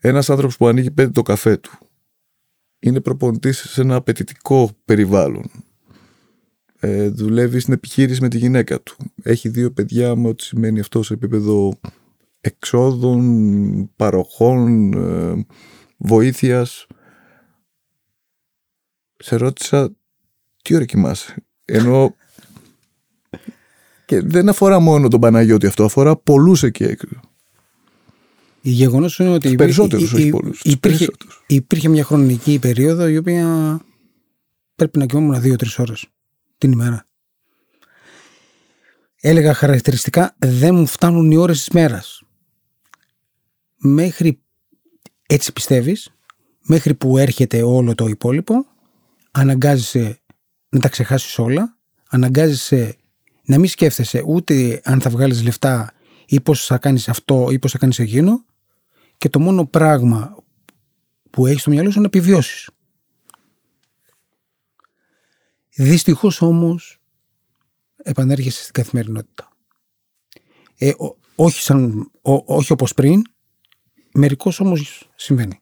[0.00, 1.78] Ένας άνθρωπος που ανοίγει πέντε το καφέ του
[2.78, 5.50] είναι προπονητής σε ένα απαιτητικό περιβάλλον.
[6.80, 8.96] Ε, δουλεύει στην επιχείρηση με τη γυναίκα του.
[9.22, 11.78] Έχει δύο παιδιά με ό,τι σημαίνει αυτό σε επίπεδο
[12.40, 15.46] εξόδων, παροχών, ε,
[15.96, 16.86] βοήθειας.
[19.16, 19.96] Σε ρώτησα
[20.62, 22.14] τι ώρα κοιμάσαι; Ενώ
[24.06, 27.06] και δεν αφορά μόνο τον Παναγιώτη αυτό, αφορά πολλούς εκεί έξω.
[28.60, 29.54] Η γεγονός είναι ότι.
[29.54, 30.60] Περισσότερους, όχι πολλούς.
[30.64, 31.06] Υπήρχε,
[31.46, 33.80] υπήρχε μια χρονική περίοδο η οποία
[34.74, 36.06] πρέπει να κοιμόμουν δύο-τρεις ώρες
[36.58, 37.06] την ημέρα.
[39.20, 42.22] Έλεγα χαρακτηριστικά δεν μου φτάνουν οι ώρες της μέρας.
[43.76, 44.40] Μέχρι,
[45.26, 46.10] έτσι πιστεύεις,
[46.60, 48.66] μέχρι που έρχεται όλο το υπόλοιπο,
[49.30, 50.20] αναγκάζεσαι
[50.76, 51.76] να τα ξεχάσεις όλα,
[52.08, 52.96] αναγκάζεσαι
[53.44, 55.92] να μην σκέφτεσαι ούτε αν θα βγάλεις λεφτά
[56.26, 58.44] ή πώς θα κάνεις αυτό ή πώς θα κάνεις εκείνο
[59.16, 60.36] και το μόνο πράγμα
[61.30, 62.70] που έχεις στο μυαλό σου είναι να επιβιώσεις.
[65.74, 67.00] Δυστυχώς όμως
[67.96, 69.48] επανέρχεσαι στην καθημερινότητα.
[70.78, 70.92] Ε,
[71.34, 73.22] όχι, σαν, όχι όπως πριν,
[74.12, 75.60] μερικώς όμως συμβαίνει.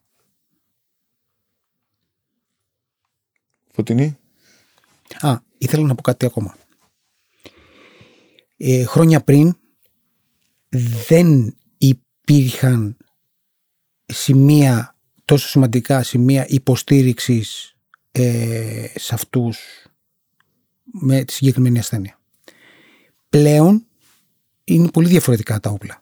[3.71, 4.17] Φωτεινή.
[5.19, 6.55] Α, ήθελα να πω κάτι ακόμα.
[8.57, 9.55] Ε, χρόνια πριν
[11.07, 12.97] δεν υπήρχαν
[14.05, 14.95] σημεία
[15.25, 17.75] τόσο σημαντικά σημεία υποστήριξης
[18.11, 19.57] ε, σε αυτούς
[20.83, 22.19] με τη συγκεκριμένη ασθένεια.
[23.29, 23.85] Πλέον
[24.63, 25.99] είναι πολύ διαφορετικά τα όπλα.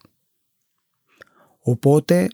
[1.60, 2.28] Οπότε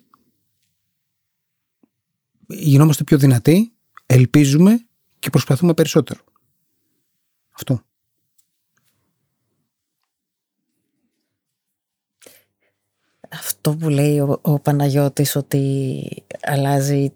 [2.47, 3.73] γινόμαστε πιο δυνατοί,
[4.05, 4.85] ελπίζουμε
[5.19, 6.21] και προσπαθούμε περισσότερο.
[7.59, 7.81] Αυτό.
[13.29, 17.13] αυτό που λέει ο, ο Παναγιώτης ότι αλλάζει,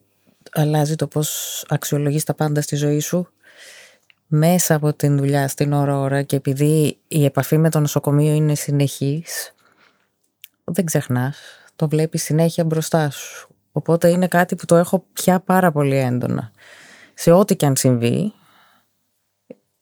[0.52, 3.28] αλλάζει το πώς αξιολογείς τα πάντα στη ζωή σου
[4.28, 9.54] μέσα από την δουλειά στην ώρα και επειδή η επαφή με το νοσοκομείο είναι συνεχής
[10.64, 11.38] δεν ξεχνάς,
[11.76, 13.48] το βλέπεις συνέχεια μπροστά σου.
[13.72, 16.52] Οπότε είναι κάτι που το έχω πια πάρα πολύ έντονα.
[17.14, 18.34] Σε ό,τι και αν συμβεί,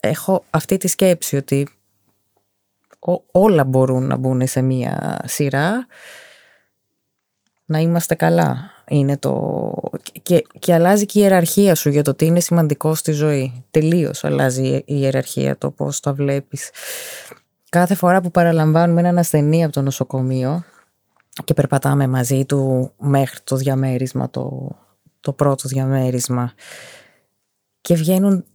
[0.01, 1.67] έχω αυτή τη σκέψη ότι
[3.31, 5.87] όλα μπορούν να μπουν σε μία σειρά
[7.65, 8.71] να είμαστε καλά.
[8.87, 9.73] Είναι το...
[10.21, 13.63] και, και αλλάζει και η ιεραρχία σου για το τι είναι σημαντικό στη ζωή.
[13.71, 16.69] Τελείως αλλάζει η ιεραρχία το πώς τα βλέπεις.
[17.69, 20.63] Κάθε φορά που παραλαμβάνουμε έναν ασθενή από το νοσοκομείο
[21.43, 24.75] και περπατάμε μαζί του μέχρι το διαμέρισμα, το,
[25.19, 26.53] το πρώτο διαμέρισμα
[27.81, 28.45] και βγαίνουν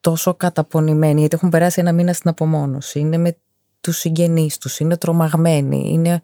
[0.00, 3.36] τόσο καταπονημένοι γιατί έχουν περάσει ένα μήνα στην απομόνωση, είναι με
[3.80, 6.20] τους συγγενείς τους, είναι τρομαγμένοι, είναι...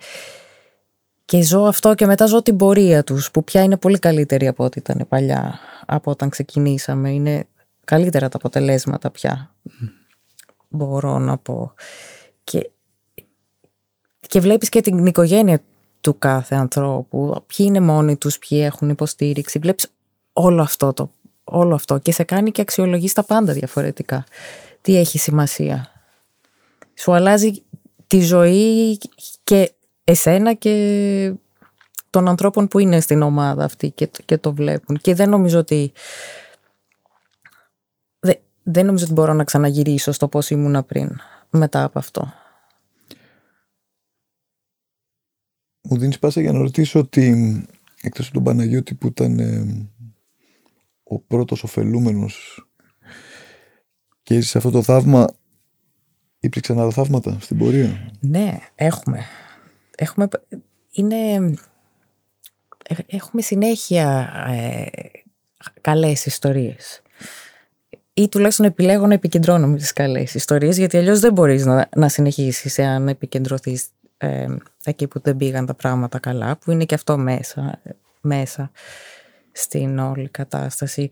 [1.25, 4.65] Και ζω αυτό και μετά ζω την πορεία τους που πια είναι πολύ καλύτερη από
[4.65, 7.11] ό,τι ήταν παλιά, από όταν ξεκινήσαμε.
[7.11, 7.47] Είναι
[7.85, 9.55] καλύτερα τα αποτελέσματα πια,
[10.69, 11.73] μπορώ να πω.
[12.45, 12.71] Και,
[14.21, 15.61] και βλέπεις και την οικογένεια
[16.01, 19.59] του κάθε ανθρώπου, ποιοι είναι μόνοι τους, ποιοι έχουν υποστήριξη.
[19.59, 19.91] Βλέπεις
[20.33, 21.11] όλο αυτό το
[21.45, 24.25] όλο αυτό και σε κάνει και αξιολογείς τα πάντα διαφορετικά.
[24.81, 25.89] Τι έχει σημασία.
[26.95, 27.63] Σου αλλάζει
[28.07, 28.99] τη ζωή
[29.45, 29.73] και
[30.05, 31.35] εσένα και
[32.11, 34.97] των ανθρώπων που είναι στην ομάδα αυτή και, και το βλέπουν.
[34.97, 35.93] Και δεν νομίζω ότι
[38.19, 41.11] δεν, δεν νομίζω ότι μπορώ να ξαναγυρίσω στο πώς ήμουνα πριν
[41.51, 42.33] μετά από αυτό.
[45.83, 47.67] Μου δίνεις πάσα για να ρωτήσω ότι
[48.01, 49.89] εκτός από τον Παναγιώτη που ήταν ε,
[51.05, 52.67] ο πρώτος ωφελούμενος
[54.23, 55.27] και σε αυτό το θαύμα
[56.41, 58.11] υπήρξαν άλλα θαύματα στην πορεία.
[58.21, 59.25] Ναι, έχουμε.
[59.97, 60.29] Έχουμε,
[60.91, 61.17] είναι,
[63.07, 64.87] έχουμε συνέχεια ε,
[65.81, 67.03] καλές ιστορίες.
[68.15, 72.79] Ή τουλάχιστον επιλέγω να επικεντρώνομαι στις καλές ιστορίες, γιατί αλλιώς δεν μπορείς να, να συνεχίσεις
[72.79, 74.47] εάν επικεντρωθείς ε,
[74.85, 77.81] εκεί που δεν πήγαν τα πράγματα καλά, που είναι και αυτό μέσα.
[78.21, 78.71] μέσα
[79.55, 81.11] στην όλη κατάσταση.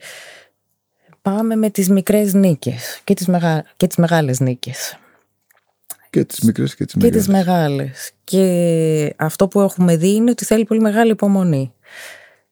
[1.22, 3.64] Πάμε με τις μικρές νίκες και τις, μεγα...
[3.76, 4.98] και τις μεγάλες νίκες.
[6.10, 7.12] Και τις μικρές και τις μεγάλες.
[7.12, 8.12] Και τις μεγάλες.
[8.24, 11.72] Και αυτό που έχουμε δει είναι ότι θέλει πολύ μεγάλη υπομονή.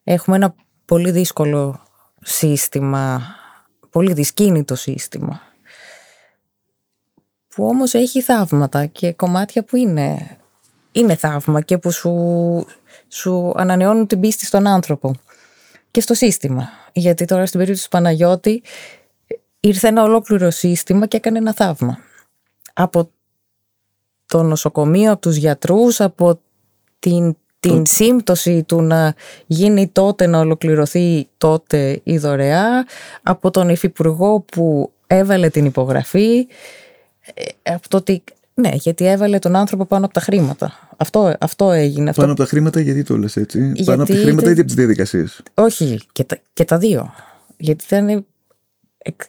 [0.04, 0.54] Έχουμε ένα
[0.84, 1.82] πολύ δύσκολο
[2.20, 3.22] σύστημα,
[3.90, 5.40] πολύ δυσκίνητο σύστημα,
[7.48, 10.36] που όμως έχει θαύματα και κομμάτια που είναι,
[10.92, 12.14] είναι θαύμα και που σου,
[13.08, 15.14] σου ανανεώνουν την πίστη στον άνθρωπο
[15.90, 16.68] και στο σύστημα.
[16.92, 18.62] Γιατί τώρα στην περίπτωση του Παναγιώτη
[19.60, 21.98] ήρθε ένα ολόκληρο σύστημα και έκανε ένα θαύμα.
[22.72, 23.10] Από
[24.26, 26.40] το νοσοκομείο, από τους γιατρούς, από
[26.98, 29.14] την, την σύμπτωση του να
[29.46, 32.86] γίνει τότε, να ολοκληρωθεί τότε η δωρεά,
[33.22, 36.46] από τον υφυπουργό που έβαλε την υπογραφή,
[37.34, 38.22] ε, από το ότι
[38.60, 40.88] ναι, γιατί έβαλε τον άνθρωπο πάνω από τα χρήματα.
[40.96, 42.12] Αυτό, αυτό έγινε.
[42.12, 43.64] Πάνω από τα χρήματα, γιατί το λες έτσι.
[43.64, 43.84] Γιατί...
[43.84, 47.12] Πάνω από τα χρήματα ή από τις διαδικασίες; Όχι, και τα, και τα δύο.
[47.56, 48.26] Γιατί ήταν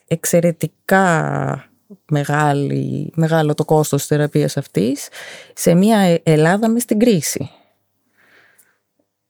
[0.08, 1.70] εξαιρετικά
[2.10, 5.08] μεγάλη, μεγάλο το κόστος της θεραπείας αυτής
[5.54, 7.50] σε μια Ελλάδα μες στην κρίση.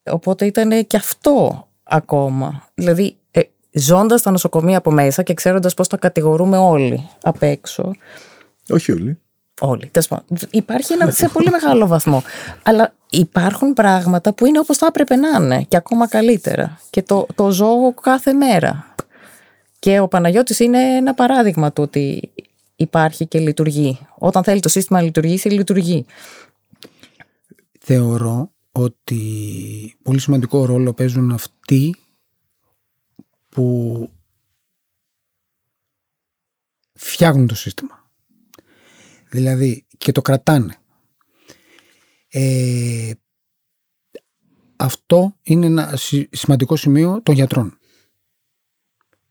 [0.04, 2.68] Οπότε ήταν και αυτό ακόμα.
[2.74, 3.42] Δηλαδή, ε,
[3.72, 7.92] ζώντας τα νοσοκομεία από μέσα και ξέροντας πώς τα κατηγορούμε όλοι απ' έξω.
[8.70, 9.20] Όχι όλοι
[9.62, 9.92] όλοι.
[10.50, 12.24] Υπάρχει ένα, σε πολύ μεγάλο βαθμό.
[12.64, 16.80] Αλλά υπάρχουν πράγματα που είναι όπως θα έπρεπε να είναι και ακόμα καλύτερα.
[16.90, 18.96] Και το, το ζω κάθε μέρα.
[19.80, 22.32] Και ο Παναγιώτης είναι ένα παράδειγμα του ότι
[22.76, 24.00] υπάρχει και λειτουργεί.
[24.18, 26.06] Όταν θέλει το σύστημα να λειτουργήσει, λειτουργεί.
[27.80, 31.96] Θεωρώ ότι πολύ σημαντικό ρόλο παίζουν αυτοί
[33.50, 34.10] που
[36.94, 38.01] φτιάχνουν το σύστημα.
[39.32, 40.76] Δηλαδή και το κρατάνε.
[42.30, 43.12] Ε,
[44.76, 45.94] αυτό είναι ένα
[46.32, 47.78] σημαντικό σημείο των γιατρών.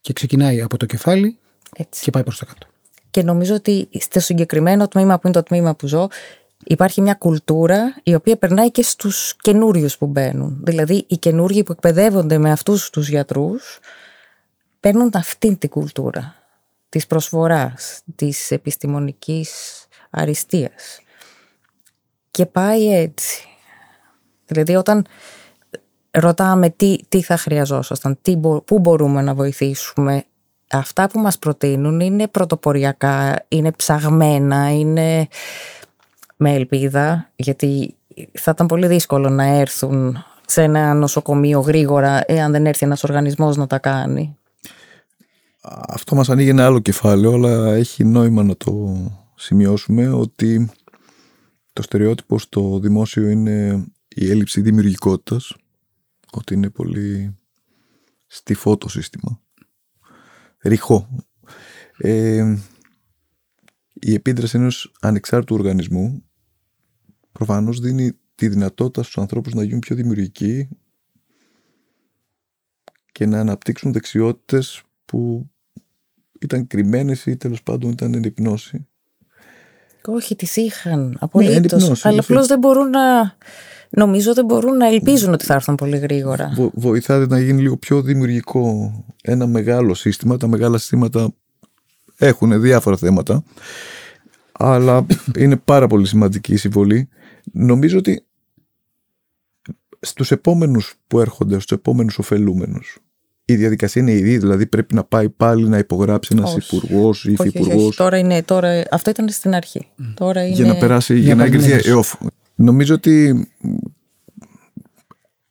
[0.00, 1.38] Και ξεκινάει από το κεφάλι
[1.76, 2.04] Έτσι.
[2.04, 2.66] και πάει προς τα κάτω.
[3.10, 6.08] Και νομίζω ότι στο συγκεκριμένο τμήμα που είναι το τμήμα που ζω
[6.64, 10.60] υπάρχει μια κουλτούρα η οποία περνάει και στους καινούριους που μπαίνουν.
[10.62, 13.78] Δηλαδή οι καινούργοι που εκπαιδεύονται με αυτούς τους γιατρούς
[14.80, 16.34] παίρνουν αυτή την κουλτούρα
[16.88, 19.79] της προσφοράς, της επιστημονικής
[20.10, 21.00] αριστείας.
[22.30, 23.48] Και πάει έτσι.
[24.46, 25.06] Δηλαδή όταν
[26.10, 30.24] ρωτάμε τι, τι θα χρειαζόσασταν, τι, πού μπορούμε να βοηθήσουμε,
[30.70, 35.28] αυτά που μας προτείνουν είναι πρωτοποριακά, είναι ψαγμένα, είναι
[36.36, 37.94] με ελπίδα, γιατί
[38.32, 43.56] θα ήταν πολύ δύσκολο να έρθουν σε ένα νοσοκομείο γρήγορα εάν δεν έρθει ένας οργανισμός
[43.56, 44.36] να τα κάνει.
[45.88, 48.96] Αυτό μας ανοίγει ένα άλλο κεφάλαιο, αλλά έχει νόημα να το
[49.40, 50.70] σημειώσουμε ότι
[51.72, 55.56] το στερεότυπο στο δημόσιο είναι η έλλειψη δημιουργικότητας,
[56.32, 57.36] ότι είναι πολύ
[58.26, 59.42] στιφό το σύστημα,
[60.58, 61.26] ρηχό.
[61.96, 62.56] Ε,
[63.92, 66.24] η επίδραση ενός ανεξάρτητου οργανισμού
[67.32, 70.68] προφανώς δίνει τη δυνατότητα στους ανθρώπους να γίνουν πιο δημιουργικοί
[73.12, 75.50] και να αναπτύξουν δεξιότητες που
[76.40, 78.88] ήταν κρυμμένες ή τέλος πάντων ήταν εν υπνώση.
[80.06, 83.34] Όχι, τις είχαν απολύτως, ναι, αλλά απλώς δεν μπορούν να...
[83.90, 86.52] Νομίζω δεν μπορούν να ελπίζουν ότι θα έρθουν πολύ γρήγορα.
[86.54, 90.36] Βο, βοηθάτε να γίνει λίγο πιο δημιουργικό ένα μεγάλο σύστημα.
[90.36, 91.32] Τα μεγάλα συστήματα
[92.16, 93.42] έχουν διάφορα θέματα,
[94.52, 95.06] αλλά
[95.36, 97.08] είναι πάρα πολύ σημαντική η συμβολή.
[97.52, 98.24] Νομίζω ότι
[100.00, 102.98] στους επόμενους που έρχονται, στους επόμενους ωφελούμενους,
[103.50, 107.96] η διαδικασία είναι ίδια, δηλαδή πρέπει να πάει πάλι να υπογράψει ένας υπουργός ή υφυπουργός.
[107.96, 109.86] Τώρα είναι, τώρα, αυτό ήταν στην αρχή.
[110.14, 110.54] Τώρα είναι...
[110.54, 112.14] Για να περάσει, για, να εγκριθεί ΕΟΦ.
[112.54, 113.46] Νομίζω ότι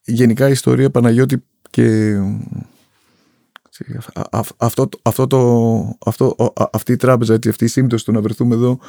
[0.06, 2.16] γενικά η ιστορία Παναγιώτη και
[4.60, 6.36] αυτό, αυτό το, αυτό,
[6.72, 8.80] αυτή η τράπεζα, έτσι, αυτή η σύμπτωση του να βρεθούμε εδώ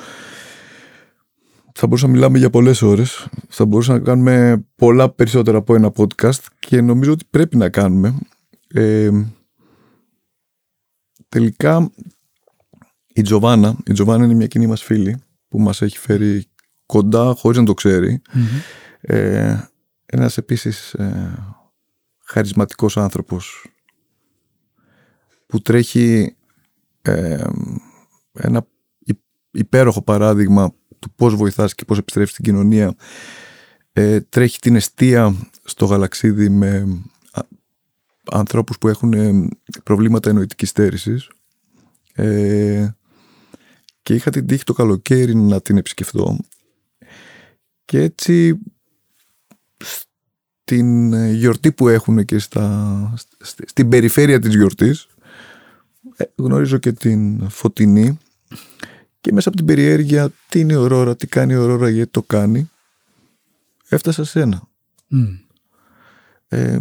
[1.74, 5.92] θα μπορούσαμε να μιλάμε για πολλές ώρες θα μπορούσαμε να κάνουμε πολλά περισσότερα από ένα
[5.96, 8.14] podcast και νομίζω ότι πρέπει να κάνουμε
[8.74, 9.10] ε,
[11.28, 11.90] τελικά
[13.06, 16.46] η Τζοβάνα η Τζοβάνα είναι μια κοινή μας φίλη που μας έχει φέρει
[16.86, 18.60] κοντά χωρίς να το ξέρει mm-hmm.
[19.00, 19.56] ε,
[20.06, 21.44] ένας επίσης ε,
[22.24, 23.66] χαρισματικός άνθρωπος
[25.46, 26.36] που τρέχει
[27.02, 27.44] ε,
[28.32, 28.66] ένα
[29.50, 32.94] υπέροχο παράδειγμα του πώς βοηθάς και πώς επιστρέφεις στην κοινωνία
[33.92, 35.34] ε, τρέχει την αιστεία
[35.64, 37.02] στο γαλαξίδι με
[38.30, 39.48] ανθρώπους που έχουν ε,
[39.82, 41.30] προβλήματα εννοητικής στέρησης.
[42.12, 42.88] Ε,
[44.02, 46.38] και είχα την τύχη το καλοκαίρι να την επισκεφτώ.
[47.84, 48.58] Και έτσι
[50.64, 53.14] στην γιορτή που έχουν και στα,
[53.66, 55.06] στην περιφέρεια της γιορτής
[56.16, 58.18] ε, γνωρίζω και την Φωτεινή.
[59.20, 62.22] Και μέσα από την περιέργεια τι είναι η Ορόρα, τι κάνει η Ορόρα, γιατί το
[62.22, 62.70] κάνει
[63.88, 64.68] έφτασα σε ένα.
[66.52, 66.78] Ε,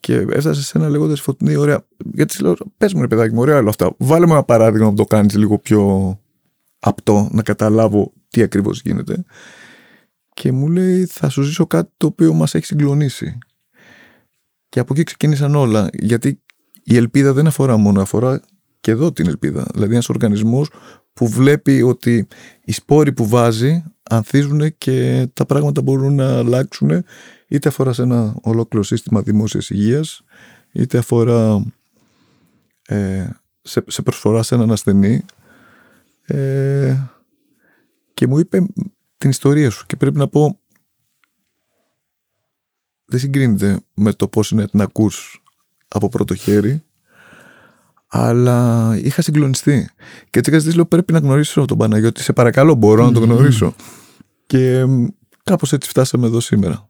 [0.00, 1.86] και έφτασε σε ένα λέγοντας φωτεινή, ωραία.
[2.14, 3.94] Γιατί λέω, πες μου ρε παιδάκι μου, ωραία όλα αυτά.
[3.98, 6.18] Βάλε μου ένα παράδειγμα που το κάνεις λίγο πιο
[6.78, 9.24] απτό, να καταλάβω τι ακριβώς γίνεται.
[10.34, 13.38] Και μου λέει, θα σου ζήσω κάτι το οποίο μας έχει συγκλονίσει.
[14.68, 15.88] Και από εκεί ξεκίνησαν όλα.
[15.92, 16.40] Γιατί
[16.82, 18.40] η ελπίδα δεν αφορά μόνο, αφορά
[18.80, 19.66] και εδώ την ελπίδα.
[19.74, 20.70] Δηλαδή, ένας οργανισμός
[21.12, 22.26] που βλέπει ότι
[22.64, 27.04] οι σπόροι που βάζει ανθίζουν και τα πράγματα μπορούν να αλλάξουν
[27.48, 30.22] είτε αφορά σε ένα ολόκληρο σύστημα δημόσιας υγείας
[30.72, 31.64] είτε αφορά
[32.86, 33.28] ε,
[33.62, 35.24] σε, σε προσφορά σε έναν ασθενή
[36.22, 36.96] ε,
[38.14, 38.66] και μου είπε
[39.18, 40.58] την ιστορία σου και πρέπει να πω
[43.04, 45.42] δεν συγκρίνεται με το πώς είναι να ακούς
[45.88, 46.82] από πρώτο χέρι
[48.16, 49.88] αλλά είχα συγκλονιστεί.
[50.30, 52.22] Και έτσι είχα ζητήσει, λέω, πρέπει να γνωρίσω τον Παναγιώτη.
[52.22, 53.74] Σε παρακαλώ, μπορώ να τον γνωρίσω.
[54.46, 54.84] Και
[55.44, 56.88] κάπως έτσι φτάσαμε εδώ σήμερα.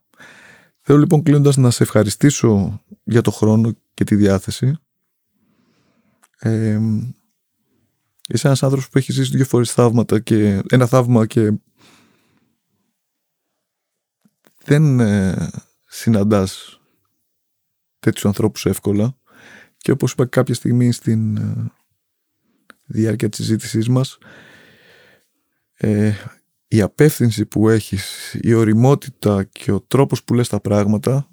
[0.86, 4.78] Θέλω λοιπόν κλείνοντας να σε ευχαριστήσω για το χρόνο και τη διάθεση.
[6.38, 6.80] Ε,
[8.28, 11.52] είσαι ένας άνθρωπος που έχει ζήσει δύο φορές θαύματα και ένα θαύμα και
[14.64, 15.50] δεν ε,
[15.86, 16.80] συναντάς
[17.98, 19.16] τέτοιους ανθρώπους εύκολα
[19.76, 21.72] και όπως είπα κάποια στιγμή στην ε,
[22.84, 24.18] διάρκεια της συζήτησής μας
[25.74, 26.12] ε,
[26.74, 31.28] η απεύθυνση που έχεις, η οριμότητα και ο τρόπος που λες τα πράγματα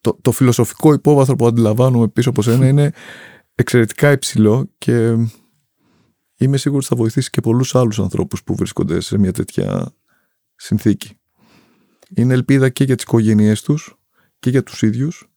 [0.00, 2.92] το, το φιλοσοφικό υπόβαθρο που αντιλαμβάνομαι πίσω από σένα είναι
[3.54, 5.16] εξαιρετικά υψηλό και
[6.36, 9.94] είμαι σίγουρος ότι θα βοηθήσει και πολλούς άλλους ανθρώπους που βρίσκονται σε μια τέτοια
[10.54, 11.18] συνθήκη.
[12.14, 13.98] Είναι ελπίδα και για τις οικογένειές τους
[14.38, 15.28] και για τους ίδιους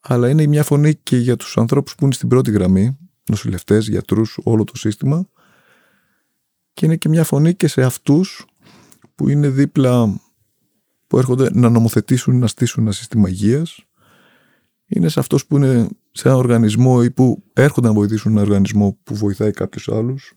[0.00, 2.98] αλλά είναι μια φωνή και για τους ανθρώπους που είναι στην πρώτη γραμμή,
[3.28, 5.28] νοσηλευτές, γιατρούς, όλο το σύστημα
[6.78, 8.46] και είναι και μια φωνή και σε αυτούς
[9.14, 10.20] που είναι δίπλα
[11.06, 13.84] που έρχονται να νομοθετήσουν ή να στήσουν ένα σύστημα υγείας
[14.86, 18.98] είναι σε αυτός που είναι σε ένα οργανισμό ή που έρχονται να βοηθήσουν ένα οργανισμό
[19.04, 20.36] που βοηθάει κάποιους άλλους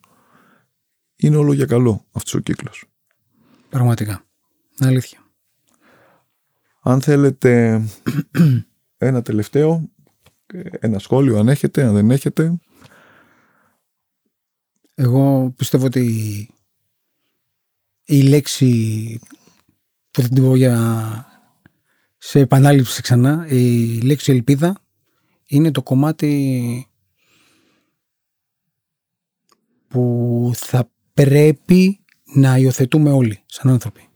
[1.15, 2.85] είναι όλο για καλό αυτός ο κύκλος.
[3.69, 4.25] Πραγματικά.
[4.79, 5.19] Αλήθεια.
[6.81, 7.81] Αν θέλετε
[8.97, 9.89] ένα τελευταίο,
[10.69, 12.59] ένα σχόλιο αν έχετε, αν δεν έχετε.
[15.01, 16.49] Εγώ πιστεύω ότι
[18.05, 19.19] η λέξη
[20.11, 20.75] που θα την πω για
[22.17, 24.85] σε επανάληψη ξανά, η λέξη ελπίδα
[25.45, 26.87] είναι το κομμάτι
[29.87, 32.03] που θα πρέπει
[32.33, 34.09] να υιοθετούμε όλοι σαν άνθρωποι.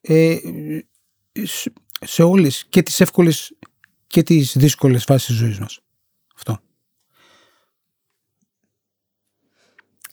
[0.00, 0.38] Ε,
[2.00, 3.58] σε όλες και τις εύκολες
[4.06, 5.80] και τις δύσκολες φάσεις της ζωής μας.
[6.34, 6.60] Αυτό.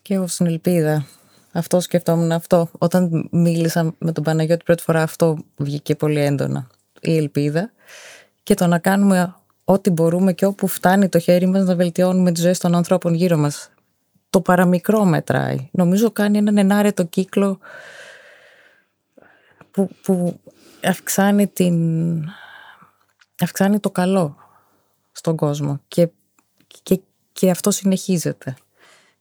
[0.07, 1.05] Και εγώ στην ελπίδα.
[1.51, 2.69] Αυτό σκεφτόμουν αυτό.
[2.77, 6.67] Όταν μίλησα με τον Παναγιώτη πρώτη φορά αυτό βγήκε πολύ έντονα.
[7.01, 7.71] Η ελπίδα
[8.43, 12.41] και το να κάνουμε ό,τι μπορούμε και όπου φτάνει το χέρι μας να βελτιώνουμε τις
[12.41, 13.69] ζωές των ανθρώπων γύρω μας.
[14.29, 15.69] Το παραμικρό μετράει.
[15.71, 17.59] Νομίζω κάνει έναν ενάρετο κύκλο
[19.71, 20.39] που, που
[20.83, 21.75] αυξάνει, την,
[23.39, 24.35] αυξάνει το καλό
[25.11, 26.09] στον κόσμο και,
[26.83, 27.01] και,
[27.31, 28.55] και αυτό συνεχίζεται.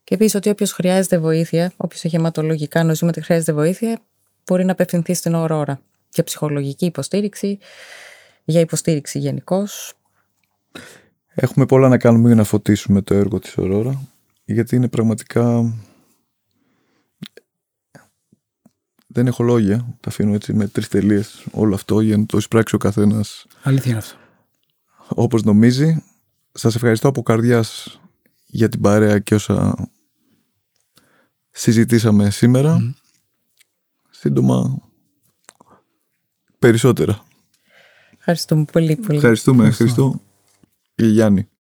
[0.07, 3.99] Και επίση ότι όποιος χρειάζεται βοήθεια, όποιος έχει αιματολογικά νοσήματα χρειάζεται βοήθεια,
[4.47, 5.81] μπορεί να απευθυνθεί στην Ορόρα
[6.15, 7.59] για ψυχολογική υποστήριξη,
[8.45, 9.95] για υποστήριξη γενικώς.
[11.27, 14.03] Έχουμε πολλά να κάνουμε για να φωτίσουμε το έργο της Ορόρα,
[14.45, 15.75] γιατί είναι πραγματικά...
[19.07, 22.75] Δεν έχω λόγια, τα αφήνω έτσι με τρεις τελείες όλο αυτό για να το εισπράξει
[22.75, 23.47] ο καθένας.
[23.63, 24.17] Αλήθεια είναι αυτό.
[25.09, 26.05] Όπως νομίζει.
[26.53, 28.01] Σας ευχαριστώ από καρδιάς
[28.47, 29.89] για την παρέα και όσα
[31.57, 32.95] συζητήσαμε σήμερα.
[34.11, 34.79] Σύντομα
[36.59, 37.25] περισσότερα.
[38.19, 39.17] Ευχαριστούμε πολύ πολύ.
[39.17, 39.67] Ευχαριστούμε.
[39.67, 40.21] Ευχαριστώ.
[40.95, 41.49] Γιάννη.